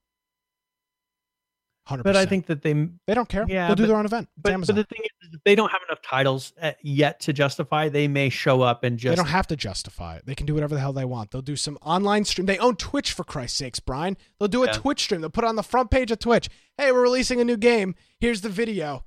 [1.90, 2.74] Hundred but I think that they
[3.08, 3.46] they don't care.
[3.48, 4.30] Yeah, they'll do but, their own event.
[4.38, 8.08] But, but, the thing is, they don't have enough titles uh, yet to justify, they
[8.08, 10.26] may show up and just they don't have to justify it.
[10.28, 11.32] They can do whatever the hell they want.
[11.32, 12.46] They'll do some online stream.
[12.46, 14.18] They own Twitch for Christ's sakes, Brian.
[14.38, 14.74] They'll do a Yeah.
[14.74, 15.22] Twitch stream.
[15.22, 16.48] They'll put it on the front page of Twitch.
[16.78, 17.96] Hey, we're releasing a new game.
[18.20, 19.04] Here's the video.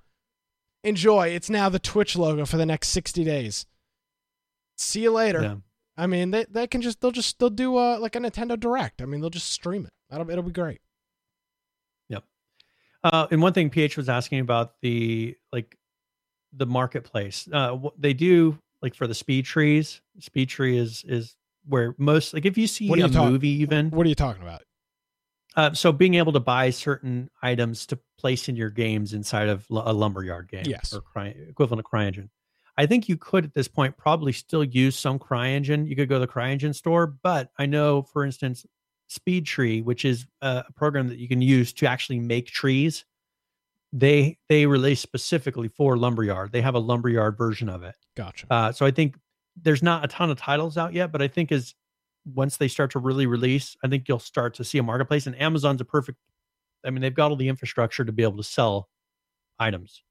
[0.83, 1.29] Enjoy.
[1.29, 3.65] It's now the Twitch logo for the next 60 days.
[4.77, 5.41] See you later.
[5.41, 5.55] Yeah.
[5.97, 9.01] I mean, they they can just they'll just they'll do uh like a Nintendo Direct.
[9.01, 9.93] I mean, they'll just stream it.
[10.11, 10.81] That'll it'll be great.
[13.05, 15.77] Uh, and one thing PH was asking about the like
[16.53, 17.49] the marketplace.
[17.53, 20.01] Uh, they do like for the speed trees.
[20.21, 21.35] Speed tree is is
[21.67, 23.91] where most like if you see What are a you talk- movie even.
[23.91, 24.63] What are you talking about?
[25.55, 29.67] Uh, so being able to buy certain items to place in your games inside of
[29.71, 30.95] l- a lumberyard game, Yes.
[30.95, 32.31] or cry, equivalent of CryEngine.
[32.79, 35.87] I think you could at this point probably still use some CryEngine.
[35.87, 38.65] You could go to the CryEngine store, but I know, for instance,
[39.13, 43.05] Speed Tree, which is a program that you can use to actually make trees.
[43.93, 46.51] They they release specifically for lumberyard.
[46.53, 47.95] They have a lumberyard version of it.
[48.17, 48.47] Gotcha.
[48.51, 49.17] Uh, so I think
[49.61, 51.75] there's not a ton of titles out yet, but I think as
[52.25, 55.27] once they start to really release, I think you'll start to see a marketplace.
[55.27, 56.19] And Amazon's a perfect.
[56.85, 58.89] I mean, they've got all the infrastructure to be able to sell
[59.59, 60.03] items.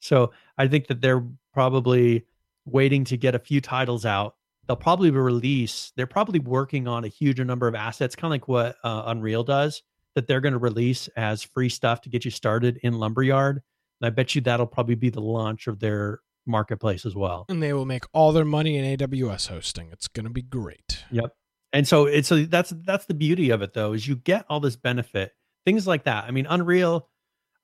[0.00, 1.24] So I think that they're
[1.54, 2.26] probably
[2.64, 4.34] waiting to get a few titles out.
[4.66, 5.92] They'll probably release.
[5.96, 9.44] They're probably working on a huge number of assets, kind of like what uh, Unreal
[9.44, 9.82] does.
[10.14, 13.62] That they're going to release as free stuff to get you started in Lumberyard.
[14.00, 17.46] And I bet you that'll probably be the launch of their marketplace as well.
[17.48, 19.88] and they will make all their money in AWS hosting.
[19.92, 21.04] It's going to be great.
[21.10, 21.34] Yep.
[21.72, 24.60] And so it's so that's that's the beauty of it though is you get all
[24.60, 25.32] this benefit
[25.64, 26.24] things like that.
[26.24, 27.08] I mean Unreal,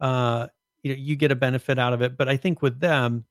[0.00, 0.46] uh,
[0.82, 3.24] you know, you get a benefit out of it, but I think with them, th-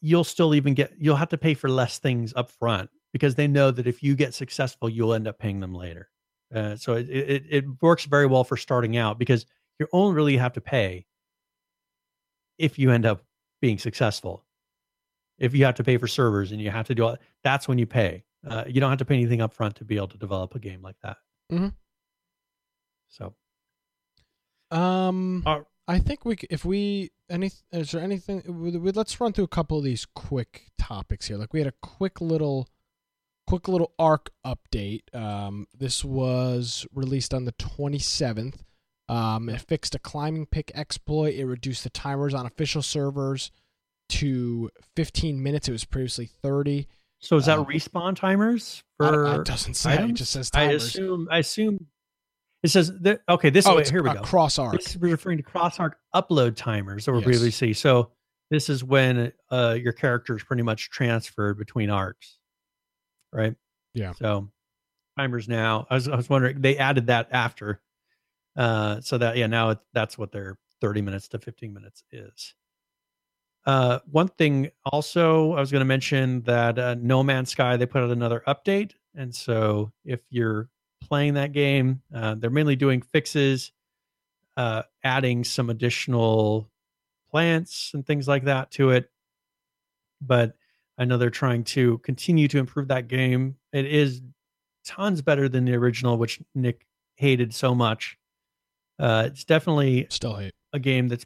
[0.00, 3.46] you'll still even get you'll have to pay for less things up front because they
[3.48, 6.10] know that if you get successful, you'll end up paying them later.
[6.54, 9.46] Uh, so it, it it works very well for starting out because
[9.78, 11.06] you only really have to pay
[12.58, 13.24] if you end up
[13.60, 14.44] being successful.
[15.38, 17.78] If you have to pay for servers and you have to do all that's when
[17.78, 18.24] you pay.
[18.46, 20.58] Uh, you don't have to pay anything up front to be able to develop a
[20.58, 21.16] game like that.
[21.52, 21.74] Mhm.
[23.08, 23.34] So
[24.70, 28.42] Um, Uh, I think we if we any is there anything
[28.94, 31.36] let's run through a couple of these quick topics here.
[31.36, 32.68] Like we had a quick little
[33.46, 35.02] quick little ARK update.
[35.14, 38.56] Um, this was released on the 27th.
[39.08, 41.34] Um, it fixed a climbing pick exploit.
[41.34, 43.50] It reduced the timers on official servers
[44.10, 45.68] to 15 minutes.
[45.68, 46.86] It was previously 30.
[47.18, 49.96] So is that Um, respawn timers for it doesn't say.
[50.04, 50.84] It just says I timers.
[50.84, 51.28] assume.
[51.30, 51.86] I assume
[52.62, 53.20] it says that.
[53.28, 53.66] Okay, this.
[53.66, 54.20] oh, it's here we go.
[54.22, 54.72] cross ARK.
[54.76, 57.26] This is referring to cross ARK upload timers that were Yes.
[57.26, 57.72] previously.
[57.72, 58.10] So
[58.50, 62.36] this is when uh, your character is pretty much transferred between ARKs,
[63.32, 63.54] right?
[63.94, 64.12] Yeah.
[64.12, 64.50] So
[65.18, 65.86] timers now.
[65.90, 67.80] I was I was wondering they added that after,
[68.56, 72.54] uh, so that yeah now it, that's what their thirty minutes to fifteen minutes is.
[73.66, 77.86] Uh, one thing also I was going to mention that uh, No Man's Sky they
[77.86, 80.68] put out another update, and so if you're
[81.00, 83.72] playing that game, uh, they're mainly doing fixes,
[84.56, 86.70] uh, adding some additional
[87.30, 89.10] plants and things like that to it.
[90.20, 90.56] But
[90.98, 93.56] I know they're trying to continue to improve that game.
[93.72, 94.20] It is
[94.84, 96.86] tons better than the original, which Nick
[97.16, 98.18] hated so much.
[98.98, 100.52] Uh, it's definitely Still hate.
[100.72, 101.24] a game that's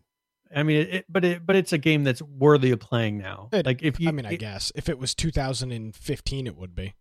[0.55, 3.49] I mean it, but it but it's a game that's worthy of playing now.
[3.53, 6.75] It- like if you I mean, I it- guess if it was 2015, it would
[6.77, 6.95] be.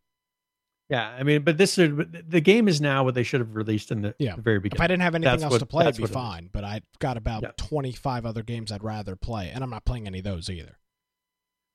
[0.90, 1.92] Yeah, I mean but this is
[2.28, 4.36] the game is now what they should have released in the, Yeah.
[4.36, 4.78] the very beginning.
[4.78, 4.82] If.
[4.84, 6.50] I didn't have anything That's else what- to play, it'd be what it fine.
[6.52, 7.52] But I've got about Yeah.
[7.58, 10.78] 25 other games I'd rather play, and I'm not playing any of those either.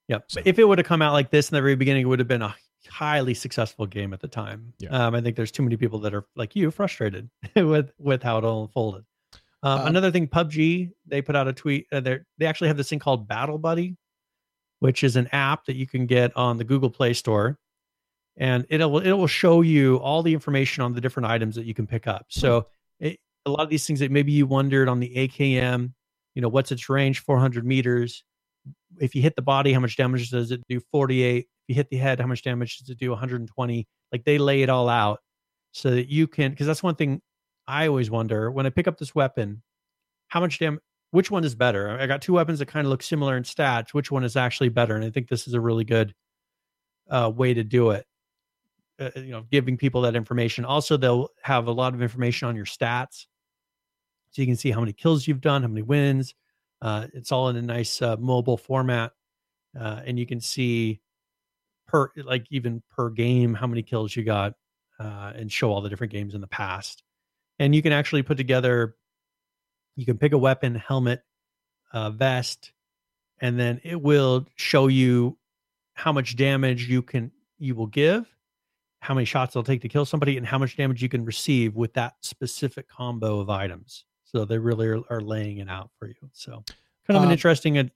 [0.08, 2.06] Yeah, So- if it would have come out like this in the very beginning, it
[2.06, 2.54] would have been a
[2.88, 4.72] highly successful game at the time.
[4.78, 4.90] Yeah.
[4.90, 8.38] Um, I think there's too many people that are like you, frustrated with with how
[8.38, 9.04] it all unfolded.
[9.62, 11.86] Um, Um, another thing, PUBG, they put out a tweet.
[11.92, 13.96] Uh, they they actually have this thing called Battle Buddy,
[14.78, 17.58] which is an app that you can get on the Google Play Store,
[18.38, 21.74] and it'll it will show you all the information on the different items that you
[21.74, 22.26] can pick up.
[22.28, 22.68] So
[23.00, 25.92] it, a lot of these things that maybe you wondered on the AKM,
[26.34, 27.20] you know, what's its range?
[27.20, 28.24] 400 meters.
[29.00, 30.80] If you hit the body, how much damage does it do?
[30.92, 31.38] 48.
[31.38, 33.10] If you hit the head, how much damage does it do?
[33.10, 33.88] 120.
[34.12, 35.20] Like they lay it all out
[35.72, 37.20] so that you can, because that's one thing
[37.66, 39.62] I always wonder when I pick up this weapon,
[40.28, 41.98] how much damage, which one is better?
[41.98, 43.92] I got two weapons that kind of look similar in stats.
[43.92, 44.94] Which one is actually better?
[44.94, 46.14] And I think this is a really good
[47.10, 48.06] uh, way to do it.
[49.00, 50.64] Uh, you know, giving people that information.
[50.64, 53.26] Also, they'll have a lot of information on your stats,
[54.30, 56.34] so you can see how many kills you've done, how many wins.
[56.82, 59.12] Uh, it's all in a nice uh, mobile format,
[59.78, 61.00] uh, and you can see
[61.86, 64.54] per like even per game how many kills you got,
[64.98, 67.02] uh, and show all the different games in the past.
[67.58, 68.96] And you can actually put together.
[69.96, 71.22] You can pick a weapon, helmet,
[71.92, 72.72] uh, vest,
[73.40, 75.38] and then it will show you
[75.94, 78.32] how much damage you can you will give,
[79.00, 81.76] how many shots it'll take to kill somebody, and how much damage you can receive
[81.76, 84.04] with that specific combo of items.
[84.24, 86.14] So they really are, are laying it out for you.
[86.32, 86.52] So
[87.06, 87.78] kind of an Um, interesting.
[87.78, 87.90] And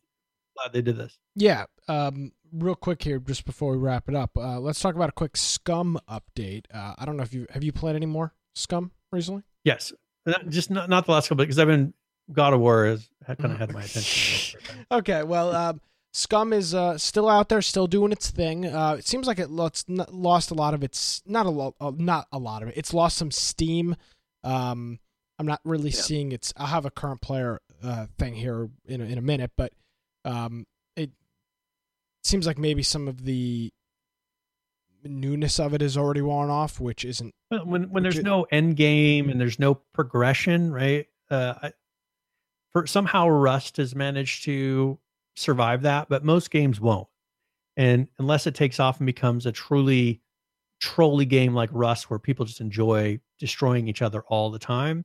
[0.57, 1.19] glad they did this.
[1.35, 1.65] Yeah.
[1.89, 5.13] Um, real quick here, just before we wrap it up, uh, let's talk about a
[5.13, 6.65] quick Scum update.
[6.73, 9.43] Uh, I don't know if you have you played any more Scum recently.
[9.65, 9.93] Yes,
[10.27, 11.93] Not- just not not the last couple because I've been
[12.33, 14.61] God of War has had kind of had my attention.
[14.93, 15.81] Okay, well, um,
[16.15, 18.67] Scum is uh, still out there, still doing its thing.
[18.67, 21.91] Uh, it seems like it lost, lost a lot of its not a lot, uh,
[21.97, 22.75] not a lot of it.
[22.77, 23.97] It's lost some steam.
[24.45, 24.99] Um,
[25.39, 26.01] I'm not really Yeah.
[26.01, 26.53] seeing its.
[26.57, 29.73] I'll have a current player uh, thing here in a, in a minute, but
[30.27, 30.67] um,
[30.97, 31.11] it
[32.23, 33.73] seems like maybe some of the
[35.05, 37.35] newness of it is already worn off, which isn't.
[37.51, 41.07] Well, when when there's it- no end game and there's no progression, right?
[41.31, 41.73] Uh, I,
[42.73, 44.99] for somehow Rust has managed to
[45.37, 47.09] survive that, but most games won't.
[47.77, 50.21] And unless it takes off and becomes a truly
[50.81, 55.05] trolly game like Rust, where people just enjoy destroying each other all the time,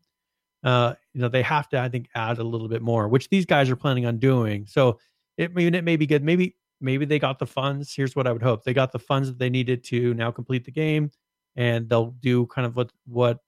[0.63, 3.45] uh, you know, they have to, I think, add a little bit more, which these
[3.45, 4.65] guys are planning on doing.
[4.67, 4.99] So
[5.37, 6.23] it, I mean, it may be good.
[6.23, 7.93] Maybe maybe they got the funds.
[7.95, 10.65] Here's what I would hope: they got the funds that they needed to now complete
[10.65, 11.11] the game
[11.57, 13.39] and they'll do kind of what what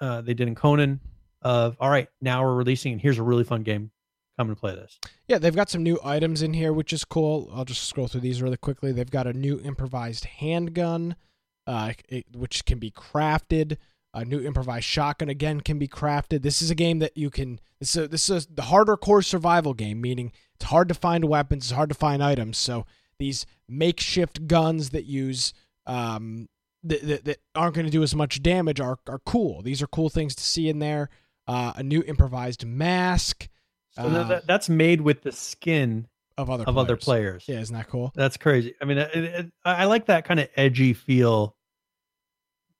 [0.00, 1.00] uh, they did in Conan.
[1.42, 3.90] Of all right, now we're releasing, and here's a really fun game.
[4.40, 4.98] Come and play this.
[5.28, 7.50] Yeah, they've got some new items in here, which is cool.
[7.52, 8.90] I'll just scroll through these really quickly.
[8.90, 11.14] They've got a new improvised handgun,
[11.66, 13.76] uh, it, which can be crafted.
[14.14, 16.40] A new improvised shotgun again can be crafted.
[16.40, 17.60] This is a game that you can.
[17.80, 21.26] This is a, this is the harder core survival game, meaning it's hard to find
[21.26, 22.56] weapons, it's hard to find items.
[22.56, 22.86] So
[23.18, 25.52] these makeshift guns that use
[25.84, 26.48] um,
[26.82, 29.60] that, that, that aren't going to do as much damage are are cool.
[29.60, 31.10] These are cool things to see in there.
[31.46, 33.49] Uh, a new improvised mask
[33.92, 36.06] So Uh, that- that's made with the skin
[36.38, 37.44] of other of other players.
[37.48, 38.12] Yeah, isn't that cool?
[38.14, 38.74] That's crazy.
[38.80, 41.56] I mean, it, it, I like that kind of edgy feel.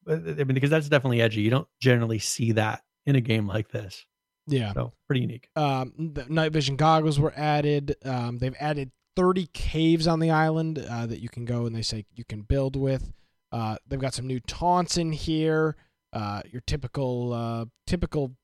[0.07, 1.43] I mean, because that's definitely edgy.
[1.43, 4.07] You don't generally see that in a game like this.
[4.47, 4.73] Yeah.
[4.73, 5.49] So pretty unique.
[5.57, 7.97] Um, the night vision goggles were added.
[8.05, 11.82] Um, they've added 30 caves on the island uh, that you can go and they
[11.82, 13.12] say you can build with.
[13.53, 15.77] Uh, they've got some new taunts in here.
[16.12, 18.35] Uh, your typical, uh, typical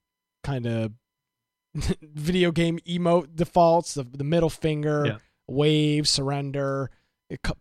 [0.45, 0.93] kind of
[2.03, 3.95] video game emote defaults.
[3.95, 5.19] The the middle finger, Yeah.
[5.47, 6.91] wave, surrender.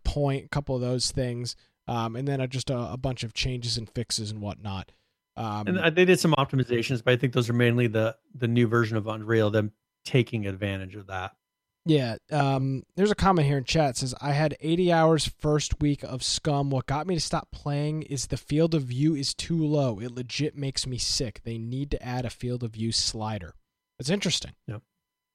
[0.04, 1.56] point, a couple of those things,
[1.88, 4.92] um, and then just a, a bunch of changes and fixes and whatnot.
[5.36, 8.48] Um, And uh, they did some optimizations, but I think those are mainly the the
[8.48, 9.72] new version of Unreal, them
[10.04, 11.32] taking advantage of that.
[11.84, 16.02] Yeah, um, there's a comment here in chat says I had 80 hours first week
[16.02, 16.70] of Scum.
[16.70, 20.00] What got me to stop playing is the field of view is too low.
[20.00, 21.42] It legit makes me sick.
[21.44, 23.54] They need to add a field of view slider.
[23.98, 24.52] It's interesting.
[24.68, 24.82] Yep.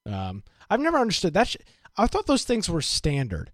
[0.06, 1.48] Um, I've never understood that.
[1.48, 1.56] Sh-
[1.96, 3.52] I thought those things were standard.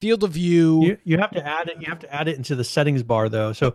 [0.00, 0.82] Field of view.
[0.84, 1.80] You you have to add it.
[1.80, 3.52] You have to add it into the settings bar though.
[3.52, 3.74] So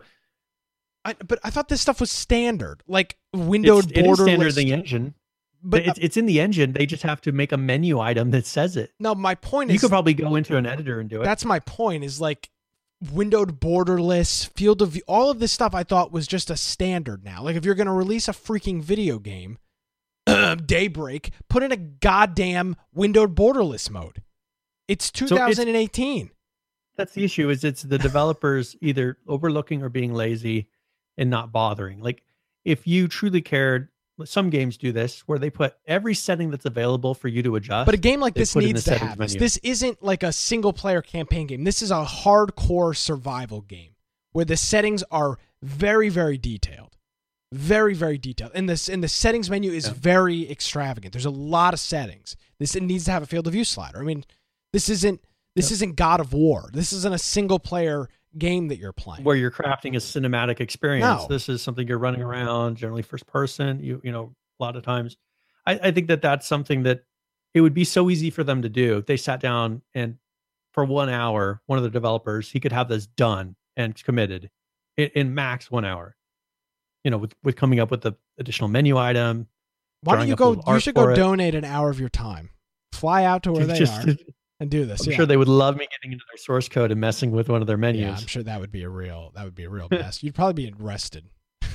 [1.04, 4.44] I, but I thought this stuff was standard, like windowed it's, it is border standard
[4.44, 4.58] list.
[4.58, 5.14] in the engine.
[5.62, 6.72] But But it's it's in the engine.
[6.72, 8.92] They just have to make a menu item that says it.
[9.00, 11.24] no, my point You is you could probably go into an editor and do it.
[11.24, 12.04] That's my point.
[12.04, 12.50] Is like
[13.12, 15.02] windowed borderless field of view.
[15.08, 17.42] All of this stuff I thought was just a standard now.
[17.42, 19.58] Like if you're going to release a freaking video game,
[20.26, 24.22] Um, daybreak, put in a goddamn windowed borderless mode.
[24.86, 26.30] It's it's- 2018.
[26.96, 27.48] That's the issue.
[27.48, 30.68] Is it's the developers either overlooking or being lazy
[31.16, 32.00] and not bothering.
[32.00, 32.22] Like
[32.64, 33.88] if you truly cared,
[34.24, 37.86] some games do this where they put every setting that's available for you to adjust.
[37.86, 39.34] but a game like this needs to have this.
[39.34, 41.64] This isn't like a single player campaign game.
[41.64, 43.94] This is a hardcore survival game
[44.32, 46.96] where the settings are very, very detailed.
[47.52, 48.52] Very, very detailed.
[48.54, 49.94] And this and the settings menu is Yeah.
[49.94, 51.12] very extravagant.
[51.12, 52.36] There's a lot of settings.
[52.58, 53.98] This it needs to have a field of view slider.
[53.98, 54.24] I mean,
[54.72, 55.20] this isn't
[55.56, 56.70] this isn't God of War.
[56.72, 58.08] This isn't a single player
[58.38, 59.24] game that you're playing.
[59.24, 61.22] where you're crafting a cinematic experience.
[61.22, 61.26] No.
[61.28, 63.80] This is something you're running around, generally first person.
[63.82, 65.16] You you know a lot of times,
[65.66, 67.04] I, I think that that's something that
[67.52, 68.98] it would be so easy for them to do.
[68.98, 70.18] If they sat down and
[70.72, 74.50] for one hour, one of the developers, he could have this done and committed
[74.96, 76.14] in, in max one hour.
[77.04, 79.48] You know, with with coming up with the additional menu item.
[80.02, 80.62] Why don't you go?
[80.66, 81.14] You should go it.
[81.16, 82.50] donate an hour of your time.
[82.92, 84.14] Fly out to where they Just- are
[84.60, 85.06] and do this.
[85.06, 85.16] I'm yeah.
[85.16, 87.66] sure they would love me getting into their source code and messing with one of
[87.66, 88.00] their menus.
[88.02, 90.22] Yeah, I'm sure that would be a real that would be a real mess.
[90.22, 91.24] You'd probably be arrested.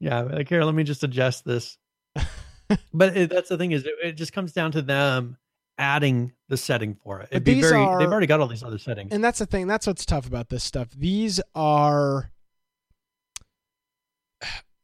[0.00, 1.76] Yeah, like here, let me just adjust this.
[2.94, 5.36] but it, that's the thing is, it, it just comes down to them
[5.76, 7.28] adding the setting for it.
[7.32, 7.76] It'd be very.
[7.76, 9.12] are- they've already got all these other settings.
[9.12, 9.66] And that's the thing.
[9.66, 10.90] That's what's tough about this stuff.
[10.96, 12.30] These are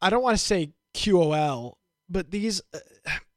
[0.05, 1.75] I don't want to say QOL,
[2.09, 2.79] but these uh,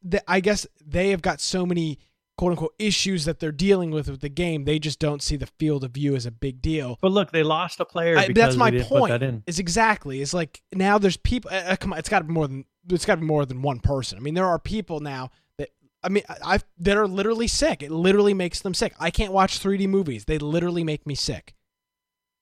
[0.03, 1.99] the, I guess they have got so many
[2.38, 4.65] quote unquote issues that they're dealing with with the game.
[4.65, 6.98] They just don't see the field of view as a big deal.
[7.02, 8.18] but look, they lost a player.
[8.18, 9.19] I- because that's my point.
[9.19, 9.41] that.
[9.48, 11.49] Is exactly is like now there's people.
[11.52, 13.45] Uh, uh, come on, it's got to be more than it's got to be more
[13.45, 14.18] than one person.
[14.18, 15.69] I mean, there are people now that
[16.03, 17.81] I mean, I I've, that are literally sick.
[17.81, 18.94] It literally makes them sick.
[18.99, 20.26] I can't watch 3D movies.
[20.26, 21.53] They literally make me sick.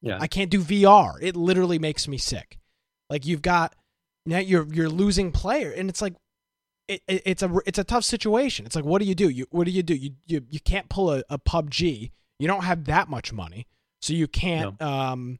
[0.01, 1.13] Yeah, I can't do VR.
[1.21, 2.59] It literally makes me sick.
[3.09, 3.73] Like you've got
[4.25, 6.15] now you're you're losing player, and it's like
[6.87, 8.65] it, it, it's a it's a tough situation.
[8.65, 9.29] It's like what do you do?
[9.29, 9.95] You what do you do?
[9.95, 12.11] You you you can't pull a, a PUBG.
[12.39, 13.67] You don't have that much money,
[14.01, 14.81] so you can't.
[14.81, 15.39] Um,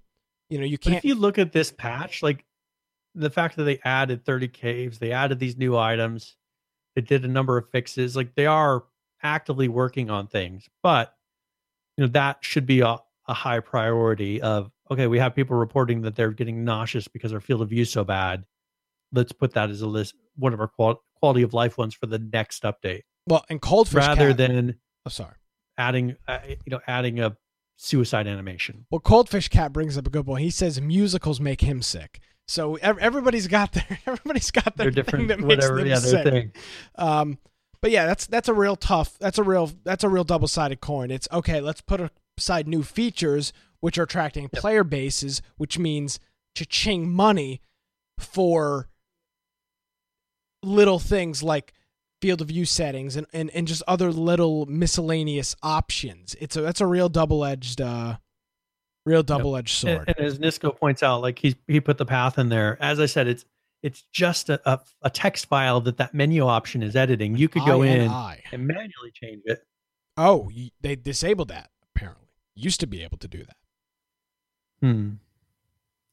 [0.50, 0.98] you know you can't.
[0.98, 2.46] if you look at this patch, like
[3.16, 6.36] the fact that they added 30 caves, they added these new items,
[6.96, 8.16] they did a number of fixes.
[8.16, 8.84] Like they are
[9.24, 11.16] actively working on things, but
[11.98, 12.98] you know that should be a,
[13.28, 14.42] a high priority.
[14.42, 17.82] Of okay, we have people reporting that they're getting nauseous because our field of view
[17.82, 18.46] is so bad.
[19.12, 22.06] Let's put that as a list, one of our qual- quality of life ones for
[22.06, 24.76] the next update, well, and Coldfish rather Cat, than
[25.06, 25.36] oh sorry.
[25.78, 27.36] adding, uh, you know, adding a
[27.78, 28.86] suicide animation.
[28.92, 30.42] Well, Coldfish Cat brings up a good point.
[30.44, 32.20] He says musicals make him sick.
[32.48, 35.86] So everybody's got their everybody's got their They're different, that makes whatever.
[35.86, 36.24] Yeah, sick.
[36.24, 36.52] their thing.
[36.96, 37.40] Um,
[37.82, 39.18] but yeah, that's that's a real tough.
[39.20, 41.10] That's a real that's a real double sided coin.
[41.12, 41.60] It's okay.
[41.62, 46.20] Let's put aside new features which are attracting player bases, which means
[46.56, 47.62] cha-ching money
[48.20, 48.88] for
[50.66, 51.74] little things like
[52.22, 56.36] field of view settings and, and, and just other little miscellaneous options.
[56.40, 58.18] It's a that's a real double edged uh
[59.06, 60.06] real double edged sword.
[60.08, 62.78] and as Nisco points out, like he's he put the path in there.
[62.82, 63.46] As I said, it's
[63.84, 67.38] it's just a, a, a text file that that menu option is editing.
[67.38, 68.42] You could go I in I.
[68.52, 69.64] and manually change it.
[70.18, 70.50] Oh,
[70.82, 72.28] they disabled that apparently.
[72.56, 73.58] Used to be able to do that.
[74.82, 75.10] Hmm.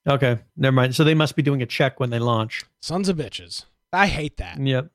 [0.07, 0.95] Okay, never mind.
[0.97, 2.65] So they must be doing a check when they launch.
[2.81, 3.67] Sons of bitches.
[3.93, 4.59] I hate that.
[4.59, 4.91] Yep.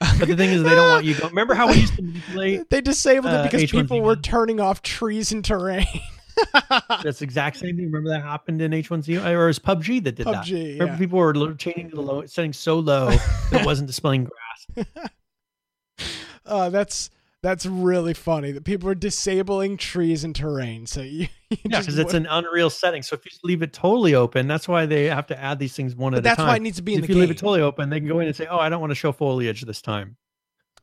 [0.18, 1.28] But the thing is, they don't want you go.
[1.28, 2.62] Remember how we used to manipulate?
[2.70, 3.70] They disabled Uh, it because H1Z1.
[3.82, 5.86] people were turning off trees and terrain.
[7.02, 7.86] That's the exact same thing.
[7.86, 10.46] Remember that happened in H1Z1, or it was PUBG that did that.
[10.50, 10.98] Remember yeah.
[10.98, 14.28] people were changing the low, setting so low that it wasn't displaying
[14.76, 14.86] grass.
[16.44, 17.08] uh, that's
[17.42, 20.86] that's really funny that people are disabling trees and terrain.
[20.86, 23.02] So you, you Yeah, because it's an unreal setting.
[23.02, 25.94] So if you leave it totally open, that's why they have to add these things
[25.94, 26.36] one But at a time.
[26.36, 27.12] That's why it needs to be in if the game.
[27.12, 28.80] If you leave it totally open, they can go in and say, "Oh, I don't
[28.80, 30.16] want to show foliage this time."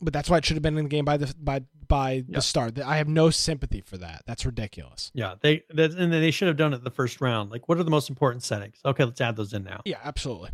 [0.02, 2.24] but that's why it should have been in the game by the by by Yeah.
[2.28, 2.78] the start.
[2.80, 4.24] I have no sympathy for that.
[4.26, 5.12] That's ridiculous.
[5.14, 7.52] Yeah, they that, and they should have done it the first round.
[7.52, 8.78] Like, what are the most important settings?
[8.84, 9.82] Okay, let's add those in now.
[9.86, 10.50] Yeah, absolutely.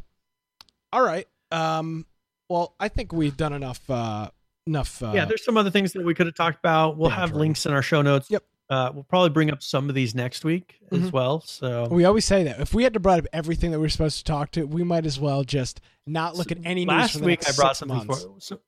[0.93, 1.27] All right.
[1.51, 2.05] Um.
[2.47, 3.87] Well, I think we've done enough.
[3.89, 4.29] Uh,
[4.69, 5.03] enough.
[5.03, 6.97] Uh, yeah, there's some other things that we could have talked about.
[6.97, 8.29] We'll have links in our show notes.
[8.29, 8.43] Yep.
[8.69, 11.11] Uh, we'll probably bring up some of these next week as Mhm.
[11.11, 11.41] well.
[11.41, 13.89] So We always say that if we had to bring up everything that we are
[13.89, 17.15] supposed to talk to, we might as well just not look at any news last
[17.19, 18.23] week I brought something months.
[18.23, 18.35] for.
[18.39, 18.59] So,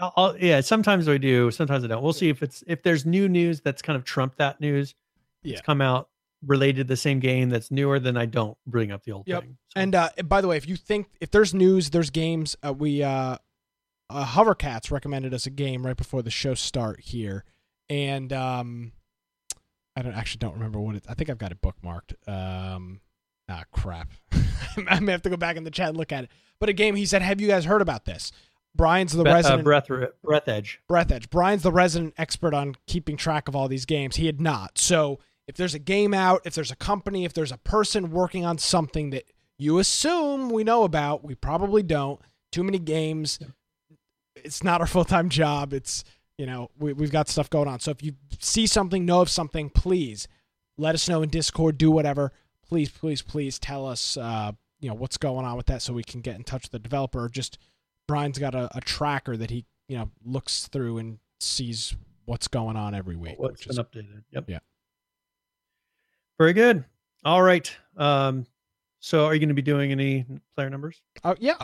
[0.00, 2.02] I'll, I'll- yeah, sometimes we do, sometimes I don't.
[2.02, 4.96] We'll see if it's if there's new news that's kind of trumped that news.
[5.44, 5.52] Yeah.
[5.52, 6.08] It's come out
[6.44, 8.00] related to the same game that's newer.
[8.00, 9.40] Then I don't bring up the old Yep.
[9.42, 9.56] thing.
[9.72, 12.56] So- And uh, by the way, if you think if there's news, there's games.
[12.66, 13.38] Uh, we uh,
[14.10, 17.44] uh, Hovercats recommended us a game right before the show start here,
[17.88, 18.92] and um,
[19.96, 21.04] I don't actually don't remember what it.
[21.08, 22.14] I think I've got it bookmarked.
[22.28, 23.00] Um,
[23.48, 24.12] ah, crap.
[24.88, 26.30] I may have to go back in the chat and look at it.
[26.58, 28.32] But a game he said, "Have you guys heard about this?"
[28.74, 29.88] Brian's the Be- uh, resident breath
[30.22, 30.80] breath edge.
[30.88, 31.30] Breathedge.
[31.30, 34.16] Brian's the resident expert on keeping track of all these games.
[34.16, 34.78] He had not.
[34.78, 38.44] So if there's a game out, if there's a company, if there's a person working
[38.44, 39.24] on something that
[39.58, 42.20] you assume we know about, we probably don't.
[42.50, 43.38] Too many games.
[44.36, 45.72] It's not our full time job.
[45.72, 46.04] It's
[46.38, 47.80] you know we we've got stuff going on.
[47.80, 50.26] So if you see something, know of something, please
[50.78, 51.78] let us know in Discord.
[51.78, 52.32] Do whatever.
[52.68, 54.16] Please, please, please tell us.
[54.16, 56.72] Uh, you know what's going on with that, so we can get in touch with
[56.72, 57.24] the developer.
[57.24, 57.58] Or just
[58.08, 61.94] Brian's got a, a tracker that he you know looks through and sees
[62.26, 63.34] what's going on every week.
[63.38, 64.24] What's which been is- updated?
[64.32, 64.44] Yep.
[64.48, 64.58] Yeah.
[66.38, 66.84] Very good.
[67.24, 67.70] All right.
[67.96, 68.46] Um,
[69.00, 70.24] so are you going to be doing any
[70.56, 71.00] player numbers?
[71.22, 71.54] uh, yeah.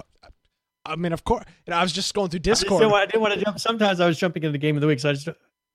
[0.85, 1.45] I mean, of course.
[1.71, 2.81] I was just going through I Discord.
[2.81, 3.59] didn't, I didn't want to jump.
[3.61, 5.29] Sometimes I was jumping into the game of the week, so I just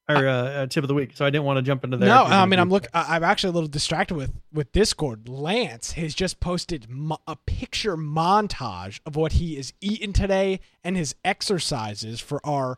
[0.07, 1.11] or uh, uh, tip of the week.
[1.15, 2.09] So I didn't want to jump into there.
[2.09, 2.87] No, I mean, I'm look.
[2.93, 5.27] I- I'm actually a little distracted with with Discord.
[5.29, 10.95] Lance has just posted mo- a picture montage of what he is eating today and
[10.95, 12.77] his exercises for our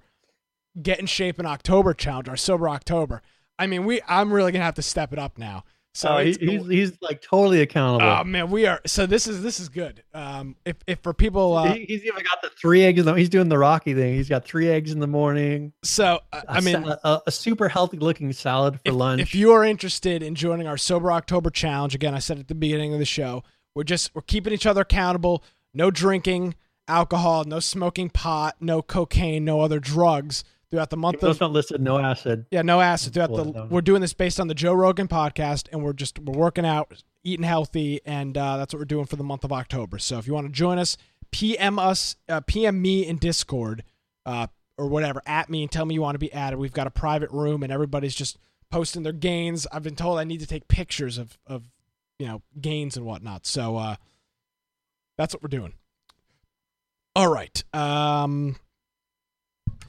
[0.81, 3.21] get in shape in October challenge, our sober October.
[3.59, 4.01] I mean, we.
[4.07, 5.63] I'm really gonna have to step it up now.
[5.93, 8.07] So Oh, he, he's he's like totally accountable.
[8.07, 8.79] Oh man, we are.
[8.85, 10.03] So this is this is good.
[10.13, 12.99] Um, if if for people, uh, he, he's even got the three eggs.
[12.99, 14.13] In the, he's doing the Rocky thing.
[14.13, 15.73] He's got three eggs in the morning.
[15.83, 19.21] so uh, I mean, a, a super healthy looking salad for if, lunch.
[19.21, 22.55] If you are interested in joining our Sober October challenge, again, I said at the
[22.55, 23.43] beginning of the show,
[23.73, 25.43] we're just we're keeping each other accountable.
[25.73, 26.55] No drinking
[26.87, 31.51] alcohol, no smoking pot, no cocaine, no other drugs throughout the month Those of not
[31.51, 31.81] listed.
[31.81, 32.45] No acid.
[32.51, 33.65] yeah, no acid throughout Well the.
[33.65, 37.03] We're doing this based on the Joe Rogan podcast, and we're just we're working out,
[37.23, 39.99] eating healthy, and uh, that's what we're doing for the month of October.
[39.99, 40.97] So if you want to join us,
[41.31, 43.83] PM us, uh, PM me in Discord,
[44.25, 46.57] uh, or whatever, at me and tell me you want to be added.
[46.59, 48.37] We've got a private room, and everybody's just
[48.69, 49.65] posting their gains.
[49.71, 51.69] I've been told I need to take pictures of of
[52.19, 53.45] you know gains and whatnot.
[53.45, 53.95] So uh,
[55.17, 55.73] that's what we're doing.
[57.15, 57.63] All right.
[57.73, 58.57] Um,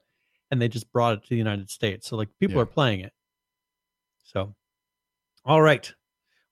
[0.51, 2.07] and they just brought it to the United States.
[2.07, 2.61] So like people Yeah.
[2.63, 3.13] are playing it.
[4.25, 4.53] So,
[5.45, 5.91] all right,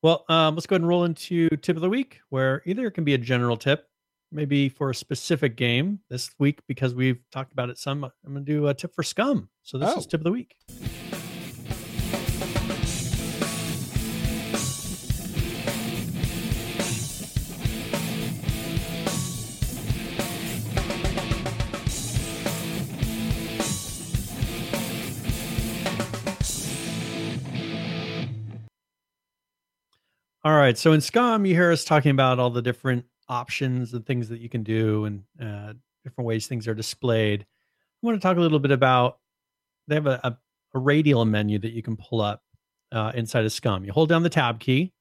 [0.01, 2.91] well, um, let's go ahead and roll into tip of the week, where either it
[2.91, 3.87] can be a general tip,
[4.35, 5.99] maybe for a specific game.
[6.09, 9.01] This week, because we've talked about it some, I'm going to do a tip for
[9.03, 9.49] Scum.
[9.63, 9.99] So this Oh.
[9.99, 10.55] is tip of the week.
[30.43, 30.77] All right.
[30.77, 34.39] So in Scum, you hear us talking about all the different options and things that
[34.39, 35.73] you can do and uh,
[36.03, 37.41] different ways things are displayed.
[37.41, 39.19] I want to talk a little bit about
[39.87, 40.37] they have a, a,
[40.75, 42.43] a radial menu that you can pull up
[42.91, 43.83] uh, inside of Scum.
[43.83, 44.93] You hold down the tab key.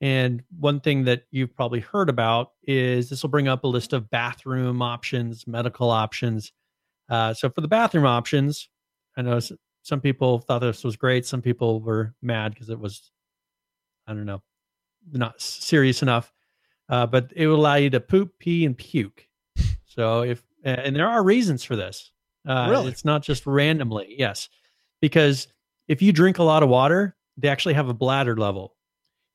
[0.00, 3.92] And one thing that you've probably heard about is this will bring up a list
[3.92, 6.52] of bathroom options, medical options.
[7.08, 8.68] Uh, so for the bathroom options,
[9.16, 9.38] I know
[9.82, 11.24] some people thought this was great.
[11.24, 13.12] Some people were mad because it was,
[14.06, 14.42] I don't know,
[15.12, 16.32] not serious enough.
[16.88, 19.26] Uh, but it will allow you to poop, pee, and puke.
[19.86, 22.12] So if and there are reasons for this.
[22.48, 22.88] Uh, Really?
[22.88, 24.14] It's not just randomly.
[24.18, 24.48] Yes,
[25.02, 25.48] because
[25.86, 28.74] if you drink a lot of water, they actually have a bladder level,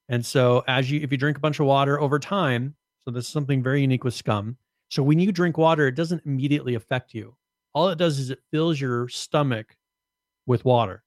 [0.09, 2.75] and so as you if you drink a bunch of water over time,
[3.05, 4.57] so this is something very unique with scum.
[4.89, 7.35] So when you drink water, it doesn't immediately affect you.
[7.73, 9.75] All it does is it fills your stomach
[10.47, 11.03] with water.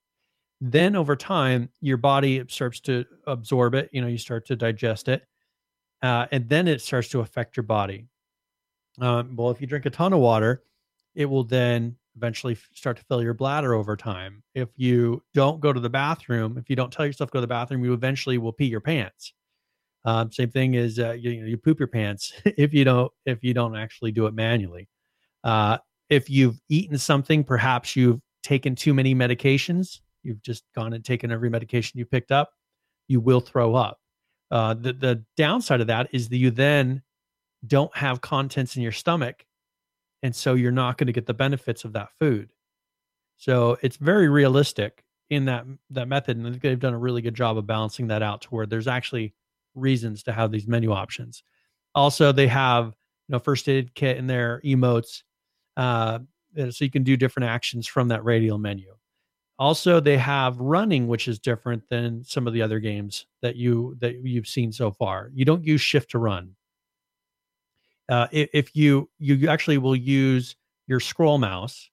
[0.60, 3.88] Then over time, your body starts to absorb it.
[3.92, 5.26] You know, you start to digest it,
[6.02, 8.06] uh, and then it starts to affect your body.
[9.00, 10.64] Um, well, if you drink a ton of water,
[11.14, 14.42] it will then eventually start to fill your bladder over time.
[14.54, 17.42] If you don't go to the bathroom, if you don't tell yourself to go to
[17.42, 19.32] the bathroom, you eventually will pee your pants.
[20.04, 23.52] Um, same thing is uh, you, you poop your pants if you don't if you
[23.54, 24.88] don't actually do it manually.
[25.44, 25.78] Uh,
[26.08, 30.00] if you've eaten something, perhaps you've taken too many medications.
[30.22, 32.50] You've just gone and taken every medication you picked up.
[33.08, 33.99] You will throw up.
[34.50, 37.02] Uh, the the downside of that is that you then
[37.66, 39.44] don't have contents in your stomach,
[40.22, 42.50] and so you're not going to get the benefits of that food.
[43.36, 47.56] So it's very realistic in that that method, and they've done a really good job
[47.56, 49.34] of balancing that out to where there's actually
[49.74, 51.42] reasons to have these menu options.
[51.94, 52.86] Also, they have
[53.28, 55.22] you know first aid kit in their emotes,
[55.76, 56.18] uh,
[56.56, 58.94] so you can do different actions from that radial menu.
[59.60, 63.94] Also, they have running, which is different than some of the other games that you
[64.00, 65.30] that you've seen so far.
[65.34, 66.56] You don't use shift to run.
[68.08, 70.56] Uh, if you you actually will use
[70.86, 71.90] your scroll mouse,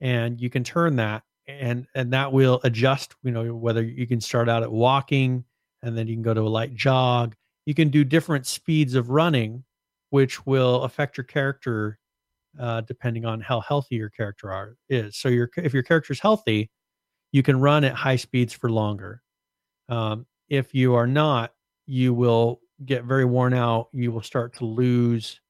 [0.00, 3.14] and you can turn that, and and that will adjust.
[3.22, 5.44] You know whether you can start out at walking,
[5.84, 7.36] and then you can go to a light jog.
[7.64, 9.62] You can do different speeds of running,
[10.10, 12.00] which will affect your character
[12.58, 15.16] uh, depending on how healthy your character are is.
[15.16, 16.70] So your if your character's healthy,
[17.32, 19.22] you can run at high speeds for longer.
[19.88, 21.54] Um, if you are not,
[21.86, 23.88] you will get very worn out.
[23.92, 25.40] You will start to lose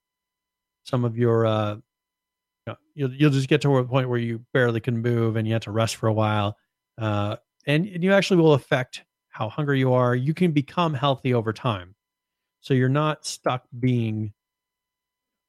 [0.84, 1.46] some of your.
[1.46, 5.36] Uh, you know, you'll you'll just get to a point where you barely can move
[5.36, 6.56] and you have to rest for a while,
[6.98, 10.14] uh, and, and you actually will affect how hungry you are.
[10.14, 11.94] You can become healthy over time,
[12.60, 14.32] so you're not stuck being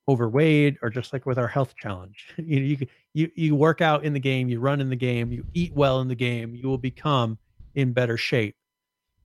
[0.08, 2.28] overweight or just like with our health challenge.
[2.38, 5.32] You know you you you work out in the game you run in the game
[5.32, 7.38] you eat well in the game you will become
[7.76, 8.56] in better shape.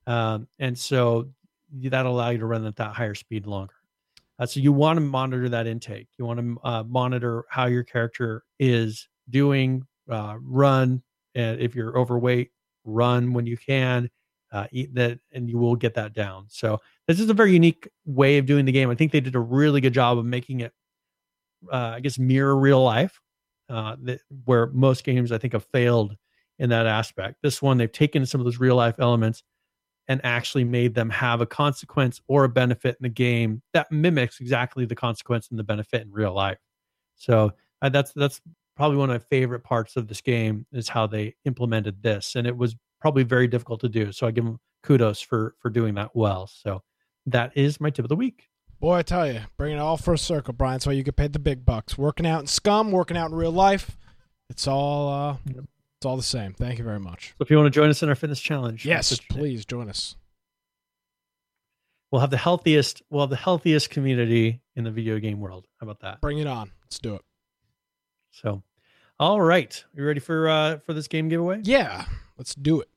[0.07, 1.29] Um, and so
[1.83, 3.73] that'll allow you to run at that higher speed longer.
[4.39, 6.07] Uh, so you want to monitor that intake.
[6.17, 11.03] You want to uh, monitor how your character is doing uh, run
[11.35, 12.51] and if you're overweight
[12.85, 14.09] run when you can
[14.51, 18.37] uh, that and you will get that down so this is a very unique way
[18.37, 18.91] of doing the game.
[18.91, 20.71] I think they did a really good job of making it,
[21.73, 23.19] uh, I guess, mirror real life,
[23.67, 26.15] uh, that, where most games I think have failed
[26.59, 27.37] in that aspect.
[27.41, 29.41] This one, they've taken some of those real life elements
[30.07, 34.39] and actually made them have a consequence or a benefit in the game that mimics
[34.39, 36.59] exactly the consequence and the benefit in real life.
[37.15, 38.39] So uh, that's that's
[38.75, 42.45] probably one of my favorite parts of this game is how they implemented this, and
[42.45, 44.11] it was probably very difficult to do.
[44.11, 46.47] So I give them kudos for for doing that well.
[46.47, 46.81] So
[47.25, 48.47] that is my tip of the week.
[48.79, 50.79] Boy, I tell you, bring it all full circle, Brian.
[50.79, 51.97] So you get paid the big bucks.
[51.97, 53.97] Working out in scum, working out in real life.
[54.49, 55.65] It's all uh, Yep.
[55.97, 56.53] it's all the same.
[56.53, 57.29] Thank you very much.
[57.37, 59.35] So if you want to join us in our fitness challenge, Yes, that's what you're
[59.43, 59.55] saying.
[59.57, 60.15] please join us.
[62.11, 63.01] We'll have the healthiest.
[63.09, 65.67] We'll have the healthiest community in the video game world.
[65.79, 66.21] How about that?
[66.21, 66.71] Bring it on.
[66.83, 67.21] Let's do it.
[68.31, 68.63] So,
[69.19, 69.83] All right.
[69.93, 71.59] You ready for uh for this game giveaway?
[71.63, 72.05] Yeah,
[72.39, 72.87] let's do it.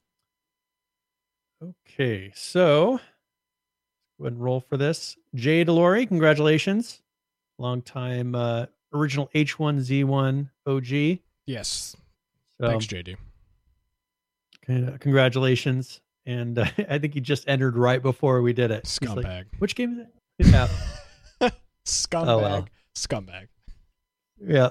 [1.62, 2.98] Okay, so
[4.19, 5.16] go ahead and roll for this.
[5.35, 7.02] Jay Delori, congratulations.
[7.59, 11.19] Long time uh original H1Z1 OG.
[11.47, 11.97] Yes.
[12.60, 13.16] So, Thanks, JD.
[14.66, 16.01] con- congratulations.
[16.27, 18.86] And uh, I think he just entered right before we did it.
[18.86, 19.44] He's like, Scumbag.
[19.59, 19.93] Which game
[20.39, 20.52] is it?
[20.52, 20.69] Yeah.
[21.86, 22.28] Scumbag.
[22.28, 22.69] Oh, well.
[22.97, 23.48] Scumbag.
[24.44, 24.70] yeah.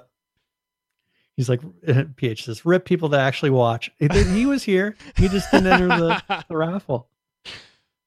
[1.38, 1.62] He's like,
[2.18, 3.90] PH says, rip people that actually watch.
[4.00, 4.96] He was here.
[5.18, 7.08] He just didn't enter the, the raffle.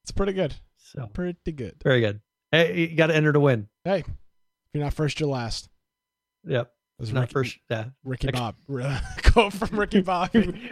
[0.02, 0.54] It's pretty good.
[0.76, 1.74] So Pretty good.
[1.82, 2.20] very good.
[2.52, 3.68] Hey, you got to enter to win.
[3.84, 4.06] Hey, if
[4.72, 5.68] you're not first, you're last.
[6.46, 6.66] Yep.
[6.98, 7.58] It was Not Ricky, first.
[7.68, 7.84] Yeah.
[8.04, 8.54] Ricky Next- Bob.
[9.34, 10.70] Go from Ricky Bobby.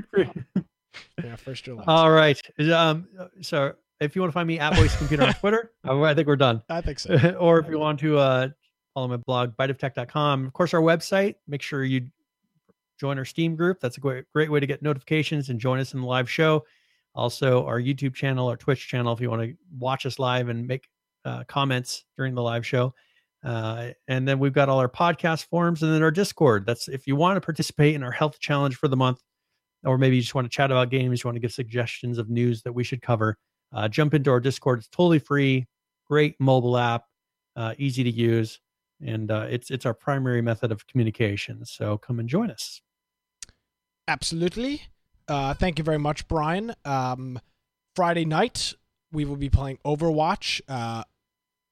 [1.25, 1.89] yeah, first, you're last.
[1.89, 2.41] All right.
[2.73, 3.09] Um,
[3.41, 6.29] so if you want to find me at Voice Computer on Twitter, I I think
[6.29, 6.63] we're done.
[6.69, 7.35] I think so.
[7.41, 8.49] or if you want to uh,
[8.95, 10.47] follow my blog, biteoftech.com.
[10.47, 11.37] Of course, our website.
[11.49, 12.09] Make sure you
[13.03, 13.81] join our Steam group.
[13.81, 16.65] That's a great, great way to get notifications and join us in the live show.
[17.17, 20.65] Also, our YouTube channel, our Twitch channel, if you want to watch us live and
[20.65, 20.89] make
[21.25, 22.95] uh, comments during the live show.
[23.45, 26.65] Uh, and then we've got all our podcast forums and then our Discord.
[26.65, 29.21] That's if you want to participate in our health challenge for the month,
[29.85, 32.31] or maybe you just want to chat about games, you want to give suggestions of
[32.31, 33.37] news that we should cover,
[33.73, 34.79] uh, jump into our Discord.
[34.79, 35.67] It's totally free,
[36.09, 37.07] great mobile app,
[37.57, 38.61] uh, easy to use,
[39.05, 41.65] and uh, it's it's our primary method of communication.
[41.65, 42.81] So come and join us.
[44.09, 44.83] Absolutely.
[45.29, 46.75] Uh, thank you very much, Brian.
[46.85, 47.39] Um,
[47.95, 48.75] Friday night,
[49.13, 51.05] we will be playing Overwatch uh,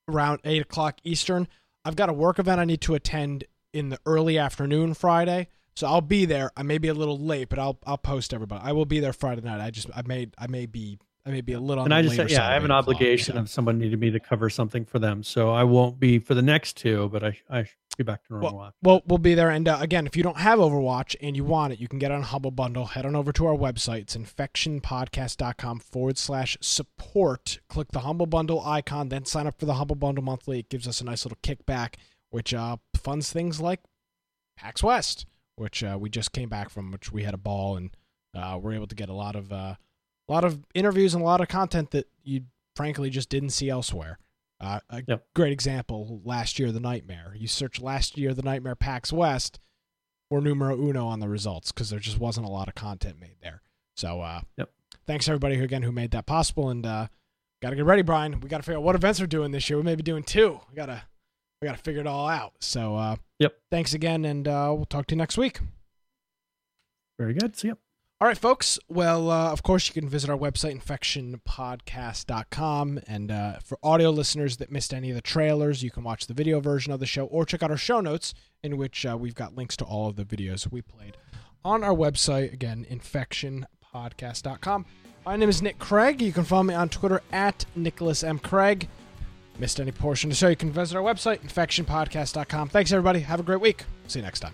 [0.09, 1.49] around 8 o'clock Eastern.
[1.85, 5.49] I've got a work event I need to attend in the early afternoon Friday.
[5.77, 6.51] So I'll be there.
[6.57, 8.63] I may be a little late, but I'll I'll post everybody.
[8.63, 9.61] I will be there Friday night.
[9.61, 11.85] I just I may I may be I may be a little.
[11.85, 13.41] and I just said, yeah, I have an 8 o'clock, obligation so.
[13.41, 16.43] of someone needed me to cover something for them, so I won't be for the
[16.43, 18.65] next two, but I I should be back to normal.
[18.65, 18.77] after.
[18.83, 19.51] Well, we'll be there.
[19.51, 22.11] And uh, again, if you don't have Overwatch and you want it, you can get
[22.11, 22.87] it on Humble Bundle.
[22.87, 24.03] Head on over to our website.
[24.03, 27.61] It's infectionpodcast.com forward slash support.
[27.69, 30.61] Click the Humble Bundle icon, then sign up for the Humble Bundle monthly.
[30.61, 31.97] It gives us a nice little kickback,
[32.31, 33.81] which uh, funds things like
[34.57, 35.27] PAX West,
[35.57, 37.91] which uh, we just came back from, which we had a ball and
[38.35, 39.75] uh, we're able to get a lot of uh,
[40.31, 42.43] a lot of interviews and a lot of content that you
[42.77, 44.19] frankly just didn't see elsewhere.
[44.61, 45.27] Uh, a Yep.
[45.35, 47.35] great example last year, the Nightmare.
[47.37, 49.59] You search last year, the Nightmare PAX West,
[50.31, 53.37] we're numero uno on the results because there just wasn't a lot of content made
[53.43, 53.63] there.
[53.97, 54.71] So, uh, Yep.
[55.07, 56.71] thanks everybody who again who made that possible.
[56.71, 57.09] And uh,
[57.61, 58.39] got to get ready, Brian.
[58.41, 59.77] We got to figure out what events we're doing this year.
[59.79, 60.61] We may be doing two.
[60.71, 61.03] We gotta
[61.61, 62.53] we gotta figure it all out.
[62.61, 63.59] So, uh, Yep.
[63.71, 65.61] Thanks again, and uh, we'll talk to you next week.
[67.19, 67.57] Very good.
[67.57, 67.75] See ya.
[68.21, 68.79] All right, folks.
[68.87, 73.01] Well, uh, of course, you can visit our website, infectionpodcast.com.
[73.07, 76.35] And uh, for audio listeners that missed any of the trailers, you can watch the
[76.35, 79.35] video version of the show or check out our show notes, in which uh, we've
[79.35, 81.17] got links to all of the videos we played
[81.65, 82.53] on our website.
[82.53, 84.85] Again, infectionpodcast.com.
[85.25, 86.21] My name is Nick Craig.
[86.21, 88.39] You can follow me on Twitter at Nicholas M.
[88.39, 88.87] Craig.
[89.59, 92.69] Missed any portion of the show, you can visit our website, infectionpodcast.com.
[92.69, 93.21] Thanks, everybody.
[93.21, 93.85] Have a great week.
[94.09, 94.53] See you next time.